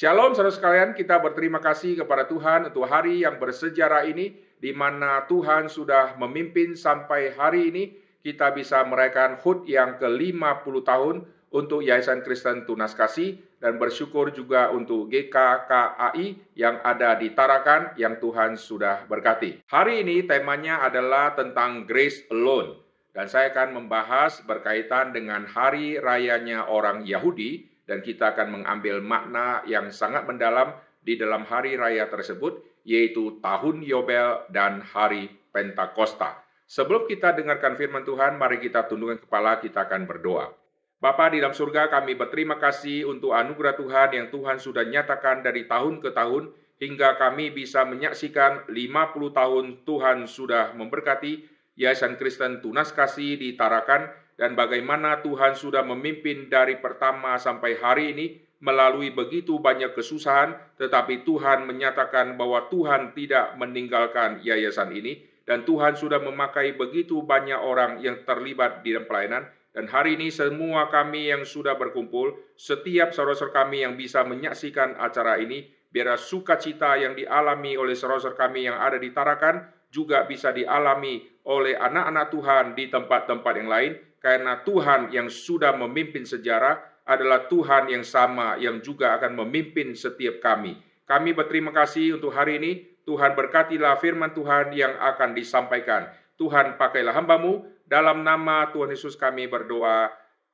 Shalom 0.00 0.32
saudara 0.32 0.48
sekalian, 0.48 0.96
kita 0.96 1.20
berterima 1.20 1.60
kasih 1.60 1.92
kepada 1.92 2.24
Tuhan 2.24 2.72
untuk 2.72 2.88
hari 2.88 3.20
yang 3.20 3.36
bersejarah 3.36 4.08
ini, 4.08 4.32
di 4.56 4.72
mana 4.72 5.28
Tuhan 5.28 5.68
sudah 5.68 6.16
memimpin 6.16 6.72
sampai 6.72 7.36
hari 7.36 7.68
ini, 7.68 7.92
kita 8.24 8.48
bisa 8.56 8.80
merayakan 8.88 9.36
HUT 9.44 9.68
yang 9.68 10.00
ke-50 10.00 10.74
tahun 10.88 11.28
untuk 11.52 11.84
Yayasan 11.84 12.24
Kristen 12.24 12.64
Tunas 12.64 12.96
Kasih, 12.96 13.44
dan 13.60 13.76
bersyukur 13.76 14.32
juga 14.32 14.72
untuk 14.72 15.12
GKKAI 15.12 16.56
yang 16.56 16.80
ada 16.80 17.20
di 17.20 17.36
Tarakan 17.36 17.92
yang 18.00 18.16
Tuhan 18.16 18.56
sudah 18.56 19.04
berkati. 19.04 19.68
Hari 19.68 20.00
ini 20.00 20.24
temanya 20.24 20.80
adalah 20.80 21.36
tentang 21.36 21.84
Grace 21.84 22.24
Alone, 22.32 22.72
dan 23.12 23.28
saya 23.28 23.52
akan 23.52 23.84
membahas 23.84 24.40
berkaitan 24.48 25.12
dengan 25.12 25.44
hari 25.44 26.00
rayanya 26.00 26.72
orang 26.72 27.04
Yahudi, 27.04 27.68
dan 27.90 28.06
kita 28.06 28.30
akan 28.38 28.62
mengambil 28.62 29.02
makna 29.02 29.66
yang 29.66 29.90
sangat 29.90 30.22
mendalam 30.22 30.70
di 31.02 31.18
dalam 31.18 31.42
hari 31.42 31.74
raya 31.74 32.06
tersebut, 32.06 32.62
yaitu 32.86 33.42
tahun 33.42 33.82
Yobel 33.82 34.46
dan 34.54 34.78
hari 34.78 35.26
Pentakosta. 35.50 36.38
Sebelum 36.70 37.10
kita 37.10 37.34
dengarkan 37.34 37.74
firman 37.74 38.06
Tuhan, 38.06 38.38
mari 38.38 38.62
kita 38.62 38.86
tundukkan 38.86 39.26
kepala, 39.26 39.58
kita 39.58 39.90
akan 39.90 40.06
berdoa. 40.06 40.54
Bapa 41.02 41.34
di 41.34 41.42
dalam 41.42 41.50
surga, 41.50 41.90
kami 41.90 42.14
berterima 42.14 42.62
kasih 42.62 43.10
untuk 43.10 43.34
anugerah 43.34 43.74
Tuhan 43.74 44.08
yang 44.14 44.26
Tuhan 44.30 44.62
sudah 44.62 44.86
nyatakan 44.86 45.42
dari 45.42 45.66
tahun 45.66 45.98
ke 45.98 46.14
tahun, 46.14 46.54
hingga 46.78 47.18
kami 47.18 47.50
bisa 47.50 47.82
menyaksikan 47.82 48.70
50 48.70 49.34
tahun 49.34 49.64
Tuhan 49.82 50.30
sudah 50.30 50.78
memberkati 50.78 51.58
Yayasan 51.74 52.14
Kristen 52.20 52.62
Tunas 52.62 52.94
Kasih 52.94 53.34
di 53.34 53.58
Tarakan, 53.58 54.06
dan 54.40 54.56
bagaimana 54.56 55.20
Tuhan 55.20 55.52
sudah 55.52 55.84
memimpin 55.84 56.48
dari 56.48 56.80
pertama 56.80 57.36
sampai 57.36 57.76
hari 57.76 58.16
ini 58.16 58.26
melalui 58.64 59.12
begitu 59.12 59.60
banyak 59.60 59.92
kesusahan, 59.92 60.56
tetapi 60.80 61.28
Tuhan 61.28 61.68
menyatakan 61.68 62.40
bahwa 62.40 62.64
Tuhan 62.72 63.12
tidak 63.12 63.60
meninggalkan 63.60 64.40
yayasan 64.40 64.96
ini, 64.96 65.28
dan 65.44 65.68
Tuhan 65.68 65.92
sudah 65.92 66.24
memakai 66.24 66.72
begitu 66.72 67.20
banyak 67.20 67.56
orang 67.60 68.00
yang 68.00 68.24
terlibat 68.24 68.80
di 68.80 68.96
dalam 68.96 69.04
pelayanan, 69.04 69.44
dan 69.76 69.84
hari 69.92 70.16
ini 70.16 70.32
semua 70.32 70.88
kami 70.88 71.28
yang 71.28 71.44
sudah 71.44 71.76
berkumpul, 71.76 72.36
setiap 72.56 73.12
saudara-saudara 73.12 73.64
kami 73.64 73.84
yang 73.84 73.96
bisa 73.96 74.24
menyaksikan 74.24 74.96
acara 74.96 75.36
ini, 75.36 75.68
biar 75.92 76.16
sukacita 76.16 76.96
yang 76.96 77.12
dialami 77.12 77.76
oleh 77.76 77.92
saudara-saudara 77.92 78.40
kami 78.40 78.68
yang 78.68 78.76
ada 78.76 78.96
di 78.96 79.12
Tarakan, 79.12 79.68
juga 79.92 80.24
bisa 80.24 80.52
dialami 80.52 81.28
oleh 81.48 81.74
anak-anak 81.76 82.26
Tuhan 82.30 82.64
di 82.76 82.84
tempat-tempat 82.92 83.52
yang 83.56 83.68
lain, 83.72 83.92
karena 84.20 84.60
Tuhan 84.60 85.10
yang 85.10 85.32
sudah 85.32 85.72
memimpin 85.72 86.28
sejarah 86.28 87.04
adalah 87.08 87.48
Tuhan 87.48 87.88
yang 87.88 88.04
sama 88.04 88.60
yang 88.60 88.84
juga 88.84 89.16
akan 89.16 89.34
memimpin 89.44 89.96
setiap 89.96 90.44
kami. 90.44 90.76
Kami 91.08 91.34
berterima 91.34 91.74
kasih 91.74 92.20
untuk 92.20 92.30
hari 92.30 92.60
ini. 92.62 92.72
Tuhan 93.02 93.34
berkatilah 93.34 93.98
firman 93.98 94.30
Tuhan 94.36 94.70
yang 94.76 94.94
akan 94.94 95.34
disampaikan. 95.34 96.06
Tuhan 96.38 96.78
pakailah 96.78 97.16
hambamu. 97.16 97.66
Dalam 97.82 98.22
nama 98.22 98.70
Tuhan 98.70 98.94
Yesus 98.94 99.18
kami 99.18 99.50
berdoa. 99.50 100.12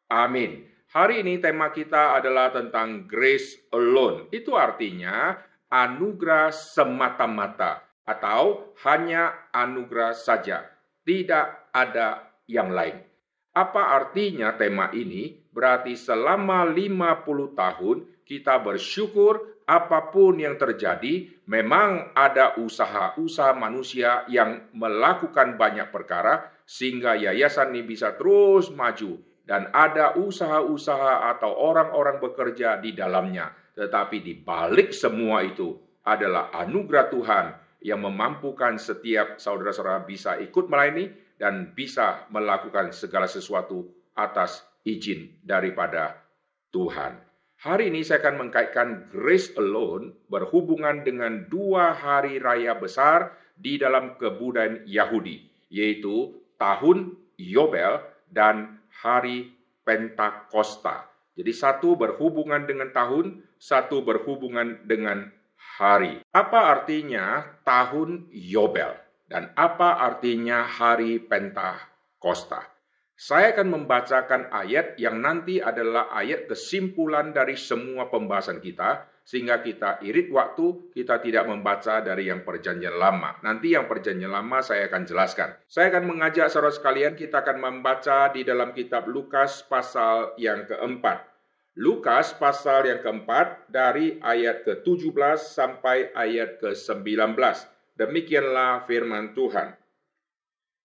Amin. 0.08 0.64
Hari 0.88 1.20
ini 1.20 1.36
tema 1.42 1.68
kita 1.68 2.16
adalah 2.16 2.54
tentang 2.54 3.04
grace 3.04 3.68
alone. 3.74 4.32
Itu 4.32 4.56
artinya 4.56 5.36
anugerah 5.68 6.54
semata-mata 6.54 7.84
atau 8.06 8.72
hanya 8.86 9.50
anugerah 9.52 10.14
saja. 10.16 10.64
Tidak 11.04 11.74
ada 11.74 12.32
yang 12.48 12.72
lain. 12.72 13.15
Apa 13.56 13.96
artinya 13.96 14.52
tema 14.52 14.92
ini? 14.92 15.32
Berarti 15.48 15.96
selama 15.96 16.68
50 16.68 17.56
tahun 17.56 17.96
kita 18.28 18.60
bersyukur 18.60 19.64
apa 19.64 20.12
pun 20.12 20.36
yang 20.36 20.60
terjadi, 20.60 21.32
memang 21.48 22.12
ada 22.12 22.60
usaha-usaha 22.60 23.56
manusia 23.56 24.28
yang 24.28 24.68
melakukan 24.76 25.56
banyak 25.56 25.88
perkara 25.88 26.52
sehingga 26.68 27.16
yayasan 27.16 27.72
ini 27.72 27.96
bisa 27.96 28.12
terus 28.20 28.68
maju 28.68 29.24
dan 29.48 29.72
ada 29.72 30.12
usaha-usaha 30.20 31.32
atau 31.32 31.56
orang-orang 31.56 32.20
bekerja 32.20 32.76
di 32.76 32.92
dalamnya. 32.92 33.56
Tetapi 33.72 34.20
di 34.20 34.36
balik 34.36 34.92
semua 34.92 35.40
itu 35.40 35.72
adalah 36.04 36.52
anugerah 36.52 37.08
Tuhan 37.08 37.46
yang 37.80 38.04
memampukan 38.04 38.76
setiap 38.76 39.40
saudara-saudara 39.40 40.04
bisa 40.04 40.36
ikut 40.44 40.68
melayani 40.68 41.25
dan 41.36 41.72
bisa 41.76 42.24
melakukan 42.32 42.92
segala 42.92 43.28
sesuatu 43.28 43.88
atas 44.16 44.64
izin 44.84 45.36
daripada 45.44 46.16
Tuhan. 46.72 47.20
Hari 47.56 47.88
ini 47.88 48.04
saya 48.04 48.20
akan 48.20 48.48
mengkaitkan 48.48 48.88
grace 49.08 49.56
alone 49.56 50.12
berhubungan 50.28 51.02
dengan 51.04 51.48
dua 51.48 51.96
hari 51.96 52.36
raya 52.36 52.76
besar 52.76 53.32
di 53.56 53.80
dalam 53.80 54.20
kebudayaan 54.20 54.84
Yahudi, 54.84 55.48
yaitu 55.72 56.36
tahun 56.60 57.16
Yobel 57.40 58.04
dan 58.28 58.76
hari 58.92 59.56
Pentakosta. 59.88 61.08
Jadi 61.36 61.52
satu 61.52 61.96
berhubungan 61.96 62.64
dengan 62.68 62.92
tahun, 62.92 63.44
satu 63.56 64.04
berhubungan 64.04 64.84
dengan 64.84 65.32
hari. 65.56 66.20
Apa 66.32 66.76
artinya 66.76 67.44
tahun 67.64 68.28
Yobel? 68.32 69.05
Dan 69.26 69.50
apa 69.58 70.06
artinya 70.06 70.62
hari 70.62 71.18
Pentakosta? 71.18 72.62
Saya 73.16 73.56
akan 73.56 73.74
membacakan 73.74 74.52
ayat 74.54 75.00
yang 75.00 75.18
nanti 75.18 75.58
adalah 75.58 76.12
ayat 76.14 76.46
kesimpulan 76.46 77.32
dari 77.34 77.58
semua 77.58 78.06
pembahasan 78.06 78.62
kita, 78.62 79.08
sehingga 79.26 79.58
kita 79.64 79.98
irit 80.06 80.30
waktu, 80.30 80.94
kita 80.94 81.18
tidak 81.18 81.50
membaca 81.50 81.98
dari 81.98 82.30
yang 82.30 82.46
perjanjian 82.46 82.94
lama. 82.94 83.34
Nanti 83.42 83.74
yang 83.74 83.90
perjanjian 83.90 84.30
lama 84.30 84.62
saya 84.62 84.86
akan 84.86 85.02
jelaskan. 85.08 85.58
Saya 85.66 85.90
akan 85.90 86.06
mengajak 86.06 86.46
saudara 86.46 86.70
sekalian, 86.70 87.18
kita 87.18 87.42
akan 87.42 87.58
membaca 87.58 88.30
di 88.30 88.46
dalam 88.46 88.70
kitab 88.70 89.10
Lukas 89.10 89.66
pasal 89.66 90.38
yang 90.38 90.68
keempat. 90.68 91.26
Lukas 91.74 92.36
pasal 92.38 92.86
yang 92.86 93.02
keempat 93.02 93.66
dari 93.72 94.22
ayat 94.22 94.62
ke-17 94.62 95.40
sampai 95.40 96.14
ayat 96.14 96.62
ke-19. 96.62 97.34
Demikianlah 97.96 98.84
firman 98.84 99.32
Tuhan. 99.32 99.72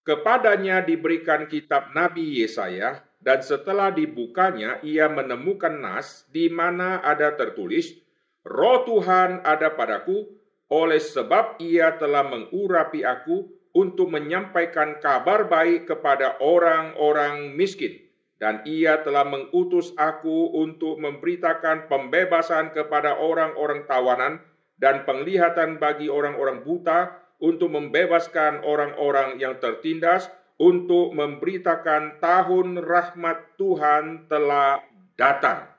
Kepadanya 0.02 0.82
diberikan 0.82 1.46
kitab 1.46 1.92
Nabi 1.94 2.42
Yesaya, 2.42 3.04
dan 3.22 3.46
setelah 3.46 3.94
dibukanya 3.94 4.82
ia 4.82 5.06
menemukan 5.06 5.78
nas 5.78 6.26
di 6.34 6.50
mana 6.50 7.06
ada 7.06 7.38
tertulis, 7.38 7.94
Roh 8.42 8.82
Tuhan 8.90 9.46
ada 9.46 9.78
padaku, 9.78 10.26
oleh 10.74 10.98
sebab 10.98 11.62
ia 11.62 11.94
telah 12.02 12.26
mengurapi 12.26 13.06
aku 13.06 13.46
untuk 13.78 14.10
menyampaikan 14.10 14.98
kabar 14.98 15.46
baik 15.46 15.86
kepada 15.86 16.42
orang-orang 16.42 17.54
miskin. 17.54 18.02
Dan 18.42 18.66
ia 18.66 19.06
telah 19.06 19.22
mengutus 19.22 19.94
aku 20.02 20.50
untuk 20.58 20.98
memberitakan 20.98 21.86
pembebasan 21.86 22.74
kepada 22.74 23.22
orang-orang 23.22 23.86
tawanan, 23.86 24.42
dan 24.82 25.06
penglihatan 25.06 25.78
bagi 25.78 26.10
orang-orang 26.10 26.66
buta 26.66 27.14
untuk 27.38 27.70
membebaskan 27.72 28.66
orang-orang 28.66 29.38
yang 29.38 29.62
tertindas 29.62 30.28
untuk 30.58 31.14
memberitakan 31.14 32.18
tahun 32.18 32.82
rahmat 32.82 33.58
Tuhan 33.62 34.26
telah 34.26 34.82
datang. 35.18 35.70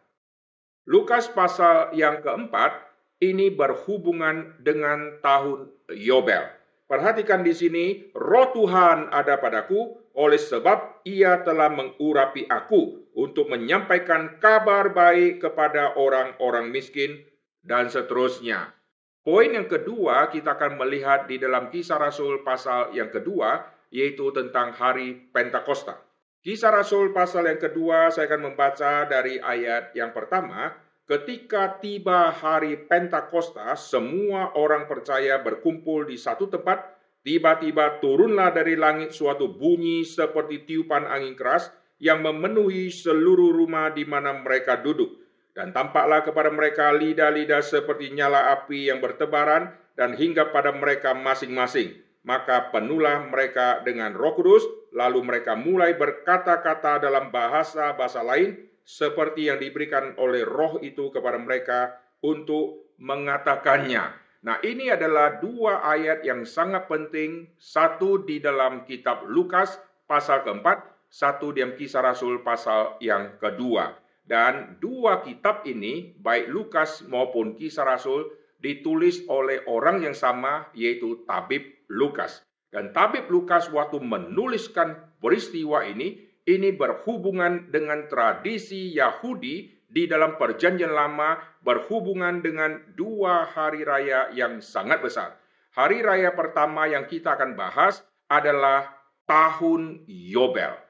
Lukas 0.87 1.31
pasal 1.31 1.95
yang 1.95 2.23
keempat 2.23 2.75
ini 3.23 3.55
berhubungan 3.55 4.59
dengan 4.59 5.23
tahun 5.23 5.71
Yobel. 5.94 6.43
Perhatikan 6.91 7.47
di 7.47 7.55
sini, 7.55 7.87
roh 8.11 8.50
Tuhan 8.50 9.15
ada 9.15 9.38
padaku 9.38 10.03
oleh 10.19 10.37
sebab 10.37 11.06
ia 11.06 11.41
telah 11.47 11.71
mengurapi 11.71 12.50
aku 12.50 13.15
untuk 13.15 13.49
menyampaikan 13.49 14.43
kabar 14.43 14.91
baik 14.91 15.41
kepada 15.41 15.94
orang-orang 15.94 16.75
miskin 16.75 17.23
dan 17.62 17.87
seterusnya. 17.87 18.81
Poin 19.23 19.55
yang 19.55 19.71
kedua 19.71 20.35
kita 20.35 20.59
akan 20.59 20.83
melihat 20.83 21.31
di 21.31 21.39
dalam 21.39 21.71
kisah 21.71 21.95
Rasul 21.95 22.43
pasal 22.43 22.91
yang 22.91 23.07
kedua, 23.07 23.63
yaitu 23.95 24.35
tentang 24.35 24.75
hari 24.75 25.31
Pentakosta. 25.31 25.95
Kisah 26.43 26.75
Rasul 26.75 27.15
pasal 27.15 27.47
yang 27.47 27.63
kedua 27.63 28.11
saya 28.11 28.27
akan 28.27 28.51
membaca 28.51 29.07
dari 29.07 29.39
ayat 29.39 29.95
yang 29.95 30.11
pertama. 30.11 30.75
Ketika 31.07 31.79
tiba 31.79 32.35
hari 32.35 32.75
Pentakosta, 32.75 33.79
semua 33.79 34.59
orang 34.59 34.91
percaya 34.91 35.39
berkumpul 35.39 36.11
di 36.11 36.19
satu 36.19 36.51
tempat. 36.51 36.83
Tiba-tiba 37.23 38.03
turunlah 38.03 38.51
dari 38.51 38.75
langit 38.75 39.15
suatu 39.15 39.55
bunyi 39.55 40.03
seperti 40.03 40.67
tiupan 40.67 41.07
angin 41.07 41.39
keras 41.39 41.71
yang 42.03 42.27
memenuhi 42.27 42.91
seluruh 42.91 43.55
rumah 43.55 43.95
di 43.95 44.03
mana 44.03 44.35
mereka 44.35 44.83
duduk 44.83 45.22
dan 45.52 45.70
tampaklah 45.76 46.25
kepada 46.25 46.49
mereka 46.49 46.93
lidah-lidah 46.93 47.60
seperti 47.60 48.12
nyala 48.12 48.56
api 48.56 48.88
yang 48.88 49.04
bertebaran 49.04 49.72
dan 49.96 50.16
hingga 50.16 50.49
pada 50.49 50.72
mereka 50.72 51.12
masing-masing. 51.12 52.00
Maka 52.22 52.70
penuhlah 52.70 53.26
mereka 53.28 53.82
dengan 53.82 54.14
roh 54.14 54.32
kudus, 54.38 54.62
lalu 54.94 55.26
mereka 55.26 55.58
mulai 55.58 55.99
berkata-kata 55.99 57.02
dalam 57.02 57.34
bahasa-bahasa 57.34 58.22
lain, 58.22 58.56
seperti 58.87 59.50
yang 59.50 59.58
diberikan 59.58 60.14
oleh 60.16 60.46
roh 60.46 60.78
itu 60.81 61.10
kepada 61.10 61.37
mereka, 61.37 61.99
untuk 62.22 62.94
mengatakannya. 63.02 64.14
Nah, 64.43 64.58
ini 64.62 64.90
adalah 64.90 65.43
dua 65.43 65.82
ayat 65.82 66.22
yang 66.22 66.46
sangat 66.46 66.87
penting. 66.87 67.50
Satu 67.58 68.22
di 68.22 68.38
dalam 68.38 68.87
kitab 68.87 69.26
Lukas 69.26 69.78
pasal 70.06 70.46
keempat, 70.46 70.82
satu 71.10 71.50
di 71.50 71.62
dalam 71.62 71.75
kisah 71.75 72.02
Rasul 72.06 72.43
pasal 72.46 72.99
yang 73.02 73.38
kedua. 73.43 74.01
Dan 74.23 74.79
dua 74.79 75.21
kitab 75.27 75.67
ini, 75.67 76.15
baik 76.19 76.49
Lukas 76.49 77.03
maupun 77.11 77.59
kisah 77.59 77.85
Rasul, 77.85 78.31
ditulis 78.63 79.27
oleh 79.27 79.67
orang 79.67 80.07
yang 80.07 80.15
sama, 80.15 80.71
yaitu 80.73 81.27
Tabib 81.27 81.67
Lukas. 81.91 82.47
Dan 82.71 82.95
Tabib 82.95 83.29
Lukas 83.29 83.69
waktu 83.69 83.99
menuliskan 84.01 84.97
peristiwa 85.19 85.83
ini, 85.85 86.23
ini 86.49 86.75
berhubungan 86.75 87.71
dengan 87.71 88.07
tradisi 88.11 88.95
Yahudi 88.95 89.71
di 89.93 90.09
dalam 90.09 90.41
Perjanjian 90.41 90.91
Lama 90.91 91.37
berhubungan 91.61 92.41
dengan 92.41 92.81
dua 92.97 93.45
hari 93.45 93.85
raya 93.85 94.33
yang 94.33 94.65
sangat 94.65 95.05
besar. 95.05 95.37
Hari 95.77 96.01
raya 96.01 96.33
pertama 96.33 96.89
yang 96.89 97.05
kita 97.05 97.37
akan 97.37 97.55
bahas 97.55 98.01
adalah 98.27 98.89
tahun 99.29 100.09
Yobel. 100.09 100.81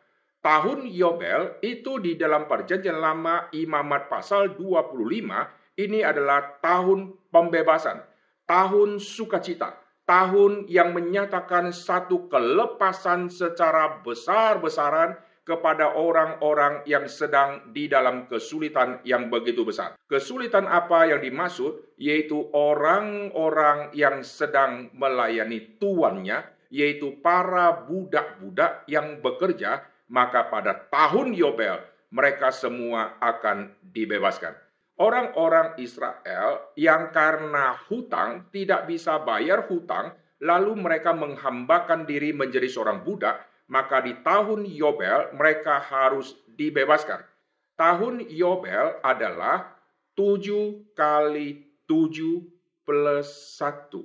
Tahun 0.43 0.91
Yobel 0.91 1.63
itu 1.63 2.03
di 2.03 2.19
dalam 2.19 2.51
Perjanjian 2.51 2.99
Lama 2.99 3.47
Imamat 3.55 4.11
pasal 4.11 4.59
25 4.59 4.99
ini 5.79 6.03
adalah 6.03 6.59
tahun 6.59 7.15
pembebasan, 7.31 8.03
tahun 8.43 8.99
sukacita, 8.99 9.79
tahun 10.03 10.67
yang 10.67 10.99
menyatakan 10.99 11.71
satu 11.71 12.27
kelepasan 12.27 13.31
secara 13.31 14.03
besar-besaran 14.03 15.15
kepada 15.47 15.95
orang-orang 15.95 16.83
yang 16.91 17.07
sedang 17.07 17.71
di 17.71 17.87
dalam 17.87 18.27
kesulitan 18.27 18.99
yang 19.07 19.31
begitu 19.31 19.63
besar. 19.63 19.95
Kesulitan 20.11 20.67
apa 20.67 21.07
yang 21.07 21.23
dimaksud? 21.23 21.95
Yaitu 22.03 22.51
orang-orang 22.51 23.95
yang 23.95 24.27
sedang 24.27 24.91
melayani 24.91 25.79
tuannya, 25.79 26.43
yaitu 26.75 27.15
para 27.23 27.87
budak-budak 27.87 28.83
yang 28.91 29.23
bekerja, 29.23 29.92
maka 30.13 30.53
pada 30.53 30.77
tahun 30.93 31.33
Yobel 31.33 31.81
mereka 32.13 32.53
semua 32.53 33.17
akan 33.25 33.73
dibebaskan. 33.97 34.53
Orang-orang 35.01 35.81
Israel 35.81 36.69
yang 36.77 37.09
karena 37.17 37.81
hutang 37.89 38.45
tidak 38.53 38.85
bisa 38.85 39.17
bayar 39.25 39.65
hutang, 39.73 40.13
lalu 40.45 40.77
mereka 40.77 41.17
menghambakan 41.17 42.05
diri 42.05 42.37
menjadi 42.37 42.69
seorang 42.69 43.01
budak, 43.01 43.41
maka 43.73 44.05
di 44.05 44.13
tahun 44.21 44.69
Yobel 44.69 45.33
mereka 45.33 45.81
harus 45.81 46.37
dibebaskan. 46.61 47.25
Tahun 47.81 48.29
Yobel 48.29 49.01
adalah 49.01 49.73
7 50.13 50.93
kali 50.93 51.65
7 51.89 52.45
plus 52.85 53.29
1. 53.57 53.97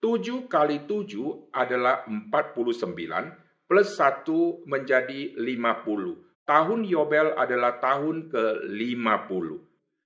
7 0.00 0.48
kali 0.48 0.76
7 0.88 1.52
adalah 1.52 2.08
49 2.08 3.41
plus 3.72 3.96
1 3.96 4.68
menjadi 4.68 5.32
50. 5.32 6.44
Tahun 6.44 6.80
Yobel 6.84 7.32
adalah 7.40 7.80
tahun 7.80 8.28
ke-50. 8.28 9.46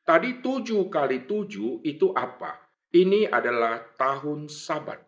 Tadi 0.07 0.31
7 0.39 0.87
kali 0.87 1.27
7 1.27 1.83
itu 1.83 2.15
apa? 2.15 2.63
Ini 2.95 3.27
adalah 3.27 3.83
tahun 3.99 4.47
sabat. 4.47 5.03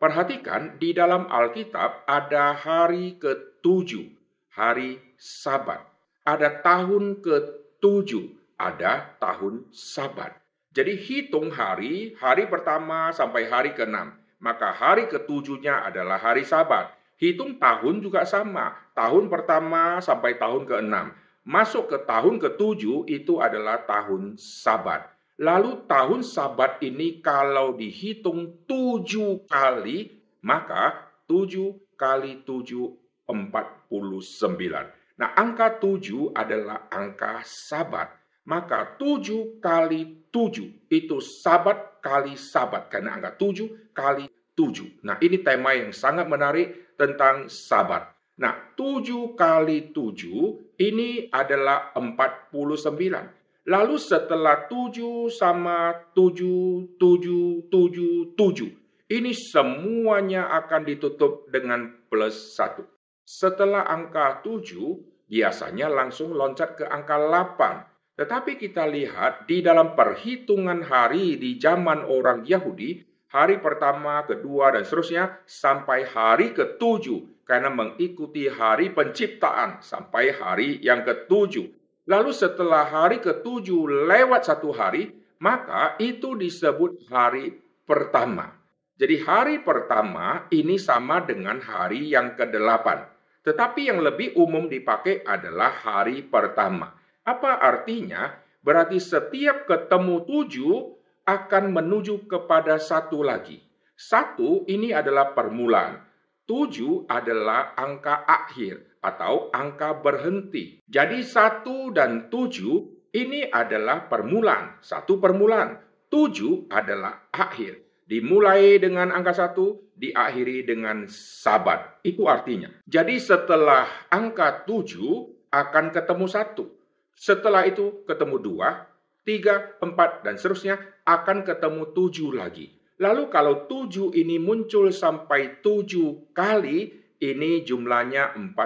Perhatikan 0.00 0.80
di 0.80 0.96
dalam 0.96 1.28
Alkitab 1.28 2.08
ada 2.08 2.56
hari 2.56 3.20
ke-7, 3.20 4.08
hari 4.56 4.96
Sabat. 5.20 5.84
Ada 6.24 6.64
tahun 6.64 7.20
ke-7, 7.20 8.10
ada 8.56 9.12
tahun 9.20 9.68
Sabat. 9.68 10.32
Jadi 10.72 10.96
hitung 10.96 11.52
hari, 11.52 12.16
hari 12.16 12.48
pertama 12.48 13.12
sampai 13.12 13.52
hari 13.52 13.76
ke-6. 13.76 14.16
Maka 14.40 14.72
hari 14.72 15.12
ketujuhnya 15.12 15.84
adalah 15.84 16.16
hari 16.16 16.46
Sabat. 16.46 16.97
Hitung 17.18 17.58
tahun 17.58 17.98
juga 17.98 18.22
sama. 18.22 18.78
Tahun 18.94 19.26
pertama 19.26 19.98
sampai 19.98 20.38
tahun 20.38 20.64
ke-6. 20.64 20.94
Masuk 21.42 21.90
ke 21.90 21.98
tahun 22.06 22.38
ke-7 22.38 23.10
itu 23.10 23.42
adalah 23.42 23.82
tahun 23.82 24.38
Sabat. 24.38 25.18
Lalu 25.38 25.86
tahun 25.86 26.26
sabat 26.26 26.82
ini 26.82 27.22
kalau 27.22 27.78
dihitung 27.78 28.66
tujuh 28.66 29.46
kali, 29.46 30.18
maka 30.42 31.14
tujuh 31.30 31.94
kali 31.94 32.42
tujuh 32.42 32.90
empat 33.22 33.86
puluh 33.86 34.18
sembilan. 34.18 35.14
Nah, 35.22 35.38
angka 35.38 35.78
tujuh 35.78 36.34
adalah 36.34 36.90
angka 36.90 37.46
sabat. 37.46 38.18
Maka 38.50 38.98
tujuh 38.98 39.62
kali 39.62 40.26
tujuh 40.26 40.90
itu 40.90 41.22
sabat 41.22 42.02
kali 42.02 42.34
sabat. 42.34 42.90
Karena 42.90 43.14
angka 43.14 43.38
tujuh 43.38 43.94
kali 43.94 44.26
tujuh. 44.58 45.06
Nah, 45.06 45.22
ini 45.22 45.38
tema 45.38 45.70
yang 45.70 45.94
sangat 45.94 46.26
menarik 46.26 46.87
tentang 46.98 47.46
sabat. 47.46 48.10
Nah, 48.42 48.74
tujuh 48.74 49.38
kali 49.38 49.94
tujuh 49.94 50.74
ini 50.82 51.30
adalah 51.30 51.94
empat 51.94 52.50
puluh 52.50 52.76
sembilan. 52.76 53.38
Lalu 53.68 53.96
setelah 53.96 54.66
tujuh 54.66 55.28
sama 55.30 55.92
tujuh, 56.12 56.96
tujuh, 56.98 57.70
tujuh, 57.70 58.34
tujuh. 58.34 58.70
Ini 59.08 59.32
semuanya 59.32 60.52
akan 60.52 60.84
ditutup 60.84 61.48
dengan 61.48 61.88
plus 62.12 62.52
satu. 62.52 62.84
Setelah 63.24 63.88
angka 63.88 64.44
tujuh, 64.44 65.24
biasanya 65.28 65.88
langsung 65.88 66.32
loncat 66.32 66.76
ke 66.76 66.84
angka 66.84 67.16
delapan. 67.16 67.84
Tetapi 68.16 68.60
kita 68.60 68.84
lihat 68.88 69.48
di 69.48 69.64
dalam 69.64 69.96
perhitungan 69.96 70.84
hari 70.84 71.40
di 71.40 71.56
zaman 71.56 72.04
orang 72.04 72.44
Yahudi, 72.44 73.04
hari 73.28 73.60
pertama, 73.60 74.24
kedua, 74.24 74.72
dan 74.72 74.84
seterusnya, 74.84 75.40
sampai 75.44 76.08
hari 76.08 76.56
ketujuh. 76.56 77.44
Karena 77.48 77.72
mengikuti 77.72 78.44
hari 78.44 78.92
penciptaan 78.92 79.80
sampai 79.80 80.36
hari 80.36 80.84
yang 80.84 81.00
ketujuh. 81.00 81.64
Lalu 82.04 82.32
setelah 82.32 82.84
hari 82.84 83.24
ketujuh 83.24 84.08
lewat 84.08 84.48
satu 84.48 84.68
hari, 84.72 85.16
maka 85.40 85.96
itu 85.96 86.36
disebut 86.36 87.08
hari 87.08 87.56
pertama. 87.88 88.52
Jadi 88.98 89.16
hari 89.24 89.62
pertama 89.62 90.44
ini 90.50 90.76
sama 90.76 91.22
dengan 91.24 91.62
hari 91.62 92.12
yang 92.12 92.34
kedelapan. 92.34 93.06
Tetapi 93.46 93.88
yang 93.88 94.04
lebih 94.04 94.36
umum 94.36 94.68
dipakai 94.68 95.24
adalah 95.24 95.70
hari 95.70 96.20
pertama. 96.26 96.92
Apa 97.24 97.64
artinya? 97.64 98.34
Berarti 98.58 98.98
setiap 98.98 99.64
ketemu 99.64 100.26
tujuh 100.26 100.97
akan 101.28 101.76
menuju 101.76 102.24
kepada 102.24 102.80
satu 102.80 103.20
lagi. 103.20 103.60
Satu 103.92 104.64
ini 104.64 104.96
adalah 104.96 105.36
permulaan. 105.36 106.00
Tujuh 106.48 107.04
adalah 107.04 107.76
angka 107.76 108.24
akhir 108.24 108.96
atau 109.04 109.52
angka 109.52 110.00
berhenti. 110.00 110.80
Jadi 110.88 111.20
satu 111.20 111.92
dan 111.92 112.32
tujuh 112.32 113.12
ini 113.12 113.44
adalah 113.44 114.08
permulaan. 114.08 114.80
Satu 114.80 115.20
permulaan. 115.20 115.76
Tujuh 116.08 116.72
adalah 116.72 117.28
akhir. 117.28 117.84
Dimulai 118.08 118.80
dengan 118.80 119.12
angka 119.12 119.36
satu, 119.36 119.92
diakhiri 119.92 120.64
dengan 120.64 121.04
sabat. 121.12 122.00
Itu 122.00 122.24
artinya. 122.24 122.72
Jadi 122.88 123.20
setelah 123.20 123.84
angka 124.08 124.64
tujuh 124.64 125.44
akan 125.52 125.92
ketemu 125.92 126.24
satu. 126.24 126.64
Setelah 127.12 127.68
itu 127.68 128.08
ketemu 128.08 128.40
dua, 128.40 128.87
tiga, 129.28 129.76
empat, 129.84 130.24
dan 130.24 130.40
seterusnya 130.40 130.80
akan 131.04 131.44
ketemu 131.44 131.92
tujuh 131.92 132.32
lagi. 132.32 132.72
Lalu 132.96 133.28
kalau 133.28 133.68
tujuh 133.68 134.16
ini 134.16 134.40
muncul 134.40 134.88
sampai 134.88 135.60
tujuh 135.60 136.32
kali, 136.32 136.96
ini 137.20 137.60
jumlahnya 137.60 138.32
49. 138.40 138.56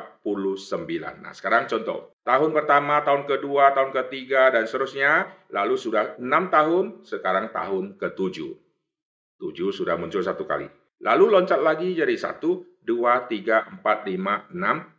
Nah, 1.19 1.35
sekarang 1.35 1.67
contoh. 1.67 2.15
Tahun 2.23 2.51
pertama, 2.55 3.03
tahun 3.03 3.27
kedua, 3.27 3.75
tahun 3.75 3.91
ketiga, 3.91 4.55
dan 4.55 4.71
seterusnya. 4.71 5.27
Lalu 5.51 5.75
sudah 5.75 6.15
6 6.23 6.49
tahun, 6.49 6.85
sekarang 7.03 7.51
tahun 7.51 7.99
ke-7. 7.99 8.39
7 9.43 9.75
sudah 9.75 9.99
muncul 9.99 10.23
satu 10.23 10.47
kali. 10.47 10.71
Lalu 11.03 11.35
loncat 11.35 11.59
lagi 11.59 11.99
jadi 11.99 12.15
1, 12.15 12.39
2, 12.87 13.27
3, 13.27 13.83
4, 13.83 14.07
5, 14.07 14.55
6, 14.55 14.93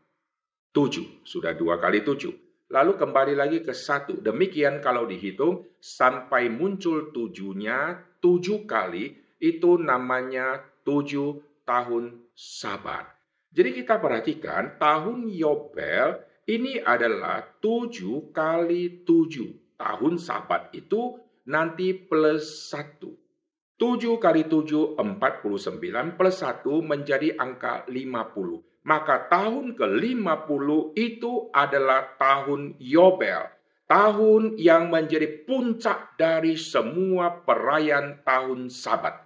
7. 0.76 1.24
Sudah 1.24 1.56
dua 1.56 1.80
kali 1.80 2.04
7. 2.04 2.43
Lalu 2.74 2.98
kembali 2.98 3.38
lagi 3.38 3.62
ke 3.62 3.70
1. 3.70 4.26
Demikian 4.26 4.82
kalau 4.82 5.06
dihitung, 5.06 5.78
sampai 5.78 6.50
muncul 6.50 7.14
tujuhnya, 7.14 8.02
7 8.18 8.66
kali, 8.66 9.14
itu 9.38 9.78
namanya 9.78 10.58
7 10.82 11.38
tahun 11.70 12.34
sabar. 12.34 13.14
Jadi 13.54 13.78
kita 13.78 14.02
perhatikan 14.02 14.82
tahun 14.82 15.30
Yobel 15.30 16.18
ini 16.50 16.82
adalah 16.82 17.46
7 17.62 18.34
kali 18.34 19.06
7. 19.06 19.78
Tahun 19.78 20.14
sabat 20.18 20.74
itu 20.74 21.22
nanti 21.46 21.94
plus 21.94 22.74
1. 22.74 23.06
7 23.78 24.18
kali 24.18 24.50
7, 24.50 24.98
49 24.98 26.18
plus 26.18 26.38
1 26.42 26.82
menjadi 26.82 27.38
angka 27.38 27.86
50. 27.86 28.73
Maka 28.84 29.32
tahun 29.32 29.80
ke-50 29.80 30.68
itu 31.00 31.48
adalah 31.56 32.20
tahun 32.20 32.76
Yobel. 32.84 33.54
tahun 33.84 34.58
yang 34.58 34.90
menjadi 34.90 35.46
puncak 35.46 36.18
dari 36.18 36.56
semua 36.56 37.44
perayaan 37.44 38.24
tahun 38.26 38.72
Sabat. 38.72 39.22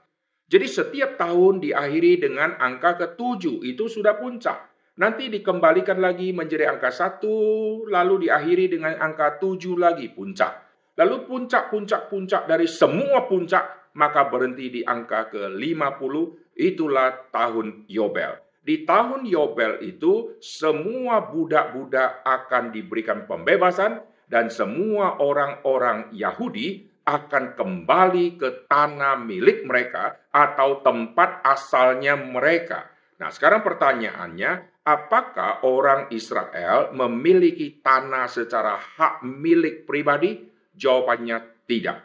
Jadi 0.47 0.67
setiap 0.67 1.15
tahun 1.19 1.59
diakhiri 1.63 2.23
dengan 2.23 2.55
angka 2.59 2.95
ketujuh, 2.99 3.63
itu 3.63 3.87
sudah 3.87 4.19
puncak. 4.19 4.71
Nanti 4.97 5.29
dikembalikan 5.29 6.01
lagi 6.01 6.33
menjadi 6.33 6.73
angka 6.73 6.89
satu, 6.89 7.85
lalu 7.85 8.27
diakhiri 8.27 8.71
dengan 8.71 8.97
angka 8.97 9.37
tujuh 9.37 9.77
lagi 9.77 10.09
puncak. 10.09 10.67
Lalu 10.97 11.29
puncak-puncak-puncak 11.29 12.49
dari 12.49 12.65
semua 12.65 13.29
puncak, 13.29 13.93
maka 13.93 14.25
berhenti 14.25 14.73
di 14.73 14.81
angka 14.81 15.29
ke-50, 15.29 16.13
itulah 16.57 17.29
tahun 17.29 17.85
Yobel. 17.85 18.46
Di 18.67 18.83
tahun 18.83 19.23
Yobel 19.23 19.79
itu 19.79 20.35
semua 20.43 21.23
budak-budak 21.23 22.19
akan 22.27 22.75
diberikan 22.75 23.23
pembebasan 23.23 24.03
dan 24.27 24.51
semua 24.51 25.23
orang-orang 25.23 26.11
Yahudi 26.11 26.83
akan 27.07 27.55
kembali 27.55 28.35
ke 28.35 28.67
tanah 28.67 29.23
milik 29.23 29.63
mereka 29.63 30.19
atau 30.35 30.83
tempat 30.83 31.39
asalnya 31.47 32.19
mereka. 32.19 32.91
Nah, 33.23 33.31
sekarang 33.31 33.63
pertanyaannya, 33.63 34.83
apakah 34.83 35.63
orang 35.63 36.11
Israel 36.11 36.91
memiliki 36.91 37.79
tanah 37.79 38.27
secara 38.27 38.75
hak 38.75 39.23
milik 39.23 39.87
pribadi? 39.87 40.43
Jawabannya 40.75 41.63
tidak. 41.63 42.03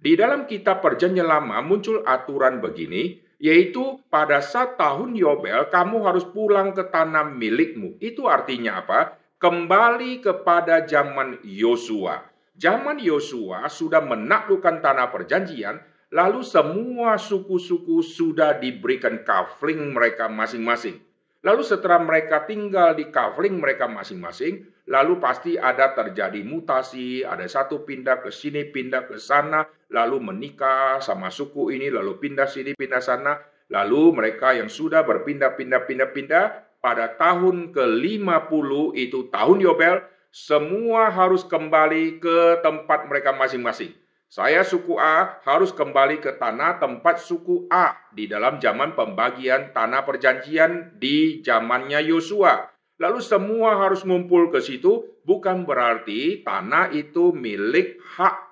Di 0.00 0.16
dalam 0.16 0.48
kitab 0.48 0.80
Perjanjian 0.80 1.28
Lama 1.28 1.60
muncul 1.60 2.00
aturan 2.00 2.64
begini, 2.64 3.27
yaitu 3.38 4.02
pada 4.10 4.42
saat 4.42 4.74
tahun 4.74 5.14
Yobel 5.14 5.70
kamu 5.70 6.02
harus 6.02 6.26
pulang 6.26 6.74
ke 6.74 6.82
tanah 6.90 7.30
milikmu. 7.30 7.96
Itu 8.02 8.26
artinya 8.26 8.82
apa? 8.82 9.14
Kembali 9.38 10.18
kepada 10.18 10.82
zaman 10.82 11.38
Yosua. 11.46 12.26
Zaman 12.58 12.98
Yosua 12.98 13.70
sudah 13.70 14.02
menaklukkan 14.02 14.82
tanah 14.82 15.14
perjanjian, 15.14 15.78
lalu 16.10 16.42
semua 16.42 17.14
suku-suku 17.14 18.02
sudah 18.02 18.58
diberikan 18.58 19.22
kafling 19.22 19.94
mereka 19.94 20.26
masing-masing. 20.26 20.98
Lalu 21.46 21.62
setelah 21.62 22.02
mereka 22.02 22.50
tinggal 22.50 22.98
di 22.98 23.14
kafling 23.14 23.62
mereka 23.62 23.86
masing-masing, 23.86 24.66
lalu 24.90 25.22
pasti 25.22 25.54
ada 25.54 25.94
terjadi 25.94 26.42
mutasi, 26.42 27.22
ada 27.22 27.46
satu 27.46 27.86
pindah 27.86 28.18
ke 28.18 28.34
sini, 28.34 28.66
pindah 28.66 29.06
ke 29.06 29.22
sana, 29.22 29.62
lalu 29.88 30.20
menikah 30.20 31.00
sama 31.00 31.32
suku 31.32 31.72
ini, 31.72 31.88
lalu 31.88 32.20
pindah 32.20 32.48
sini, 32.48 32.76
pindah 32.76 33.00
sana, 33.00 33.40
lalu 33.72 34.12
mereka 34.12 34.56
yang 34.56 34.68
sudah 34.68 35.04
berpindah-pindah-pindah-pindah 35.04 36.78
pada 36.78 37.16
tahun 37.18 37.74
ke-50 37.74 38.70
itu 38.94 39.28
tahun 39.32 39.58
Yobel, 39.64 40.04
semua 40.28 41.08
harus 41.08 41.42
kembali 41.42 42.20
ke 42.20 42.60
tempat 42.62 43.08
mereka 43.08 43.34
masing-masing. 43.34 43.96
Saya 44.28 44.60
suku 44.60 45.00
A 45.00 45.40
harus 45.48 45.72
kembali 45.72 46.20
ke 46.20 46.36
tanah 46.36 46.76
tempat 46.76 47.16
suku 47.16 47.64
A 47.72 47.96
di 48.12 48.28
dalam 48.28 48.60
zaman 48.60 48.92
pembagian 48.92 49.72
tanah 49.72 50.04
perjanjian 50.04 51.00
di 51.00 51.40
zamannya 51.40 52.04
Yosua. 52.04 52.68
Lalu 53.00 53.24
semua 53.24 53.80
harus 53.80 54.04
ngumpul 54.04 54.52
ke 54.52 54.60
situ 54.60 55.16
bukan 55.24 55.64
berarti 55.64 56.44
tanah 56.44 56.92
itu 56.92 57.32
milik 57.32 57.96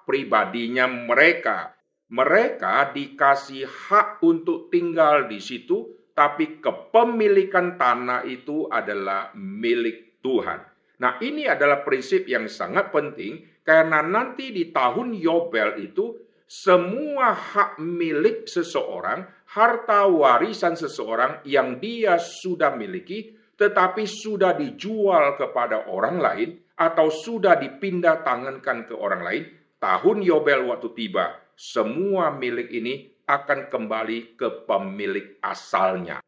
pribadinya 0.06 0.86
mereka. 0.86 1.74
Mereka 2.06 2.94
dikasih 2.94 3.66
hak 3.66 4.22
untuk 4.22 4.70
tinggal 4.70 5.26
di 5.26 5.42
situ, 5.42 5.90
tapi 6.14 6.62
kepemilikan 6.62 7.74
tanah 7.74 8.22
itu 8.22 8.70
adalah 8.70 9.34
milik 9.34 10.22
Tuhan. 10.22 10.62
Nah, 11.02 11.18
ini 11.20 11.44
adalah 11.50 11.82
prinsip 11.82 12.24
yang 12.30 12.46
sangat 12.46 12.94
penting 12.94 13.42
karena 13.66 14.00
nanti 14.00 14.54
di 14.54 14.70
tahun 14.70 15.18
Yobel 15.18 15.82
itu 15.82 16.14
semua 16.46 17.34
hak 17.34 17.82
milik 17.82 18.46
seseorang, 18.46 19.26
harta 19.50 20.06
warisan 20.06 20.78
seseorang 20.78 21.42
yang 21.42 21.82
dia 21.82 22.22
sudah 22.22 22.70
miliki 22.78 23.34
tetapi 23.56 24.04
sudah 24.04 24.52
dijual 24.52 25.34
kepada 25.40 25.88
orang 25.88 26.20
lain 26.20 26.50
atau 26.76 27.08
sudah 27.08 27.56
dipindah 27.56 28.20
tangankan 28.20 28.84
ke 28.84 28.92
orang 28.92 29.24
lain, 29.24 29.44
tahun 29.86 30.26
Yobel 30.26 30.66
waktu 30.66 30.90
tiba, 30.98 31.38
semua 31.54 32.34
milik 32.34 32.74
ini 32.74 33.06
akan 33.30 33.70
kembali 33.70 34.34
ke 34.34 34.66
pemilik 34.66 35.38
asalnya 35.38 36.18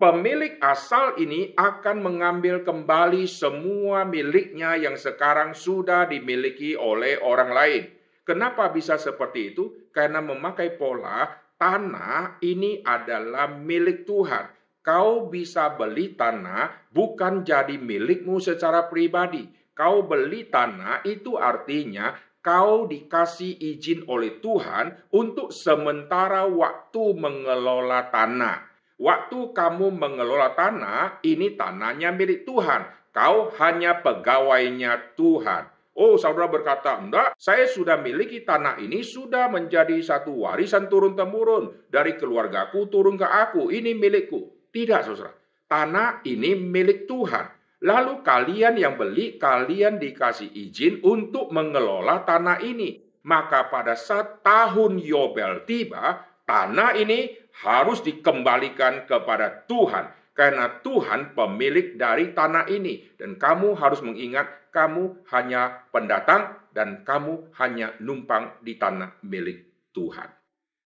pemilik 0.00 0.56
asal 0.64 1.20
ini 1.20 1.52
akan 1.52 2.00
mengambil 2.00 2.64
kembali 2.64 3.28
semua 3.28 4.08
miliknya 4.08 4.80
yang 4.80 4.96
sekarang 4.96 5.52
sudah 5.52 6.08
dimiliki 6.08 6.72
oleh 6.72 7.20
orang 7.20 7.52
lain. 7.52 7.82
Kenapa 8.24 8.72
bisa 8.72 8.96
seperti 8.96 9.52
itu? 9.52 9.92
Karena 9.92 10.24
memakai 10.24 10.80
pola 10.80 11.28
tanah 11.60 12.40
ini 12.40 12.80
adalah 12.80 13.52
milik 13.52 14.08
Tuhan. 14.08 14.48
Kau 14.80 15.28
bisa 15.28 15.76
beli 15.76 16.16
tanah 16.16 16.88
bukan 16.88 17.44
jadi 17.44 17.76
milikmu 17.76 18.40
secara 18.40 18.88
pribadi. 18.88 19.44
Kau 19.76 20.08
beli 20.08 20.48
tanah 20.48 21.04
itu 21.04 21.36
artinya 21.36 22.16
kau 22.40 22.88
dikasih 22.88 23.56
izin 23.60 24.08
oleh 24.08 24.40
Tuhan 24.40 25.12
untuk 25.12 25.52
sementara 25.52 26.48
waktu 26.48 27.16
mengelola 27.16 28.08
tanah. 28.08 28.68
Waktu 29.00 29.56
kamu 29.56 29.96
mengelola 29.96 30.52
tanah, 30.52 31.24
ini 31.24 31.56
tanahnya 31.56 32.12
milik 32.12 32.44
Tuhan. 32.44 32.84
Kau 33.16 33.48
hanya 33.56 34.04
pegawainya 34.04 35.16
Tuhan. 35.16 35.72
Oh, 35.96 36.16
saudara 36.16 36.48
berkata, 36.48 36.96
enggak, 36.96 37.36
saya 37.36 37.68
sudah 37.68 38.00
miliki 38.00 38.44
tanah 38.44 38.80
ini, 38.80 39.04
sudah 39.04 39.52
menjadi 39.52 39.96
satu 40.00 40.44
warisan 40.44 40.88
turun-temurun. 40.88 41.88
Dari 41.92 42.16
keluargaku 42.16 42.88
turun 42.88 43.20
ke 43.20 43.26
aku, 43.26 43.68
ini 43.72 43.92
milikku. 43.96 44.68
Tidak, 44.72 45.00
saudara. 45.04 45.32
Tanah 45.68 46.24
ini 46.24 46.56
milik 46.56 47.04
Tuhan. 47.04 47.59
Lalu 47.80 48.20
kalian 48.20 48.76
yang 48.76 49.00
beli, 49.00 49.40
kalian 49.40 49.96
dikasih 49.96 50.52
izin 50.52 51.00
untuk 51.00 51.48
mengelola 51.48 52.28
tanah 52.28 52.60
ini. 52.60 53.00
Maka 53.24 53.68
pada 53.68 53.96
saat 53.96 54.40
tahun 54.44 55.00
Yobel 55.00 55.64
tiba, 55.64 56.24
tanah 56.44 56.96
ini 56.96 57.36
harus 57.64 58.00
dikembalikan 58.00 59.04
kepada 59.04 59.64
Tuhan 59.68 60.08
karena 60.32 60.80
Tuhan 60.80 61.36
pemilik 61.36 62.00
dari 62.00 62.32
tanah 62.32 62.64
ini 62.72 63.16
dan 63.20 63.36
kamu 63.36 63.76
harus 63.76 64.00
mengingat 64.00 64.72
kamu 64.72 65.28
hanya 65.28 65.84
pendatang 65.92 66.56
dan 66.72 67.04
kamu 67.04 67.52
hanya 67.60 67.92
numpang 68.00 68.56
di 68.64 68.80
tanah 68.80 69.20
milik 69.20 69.92
Tuhan. 69.92 70.39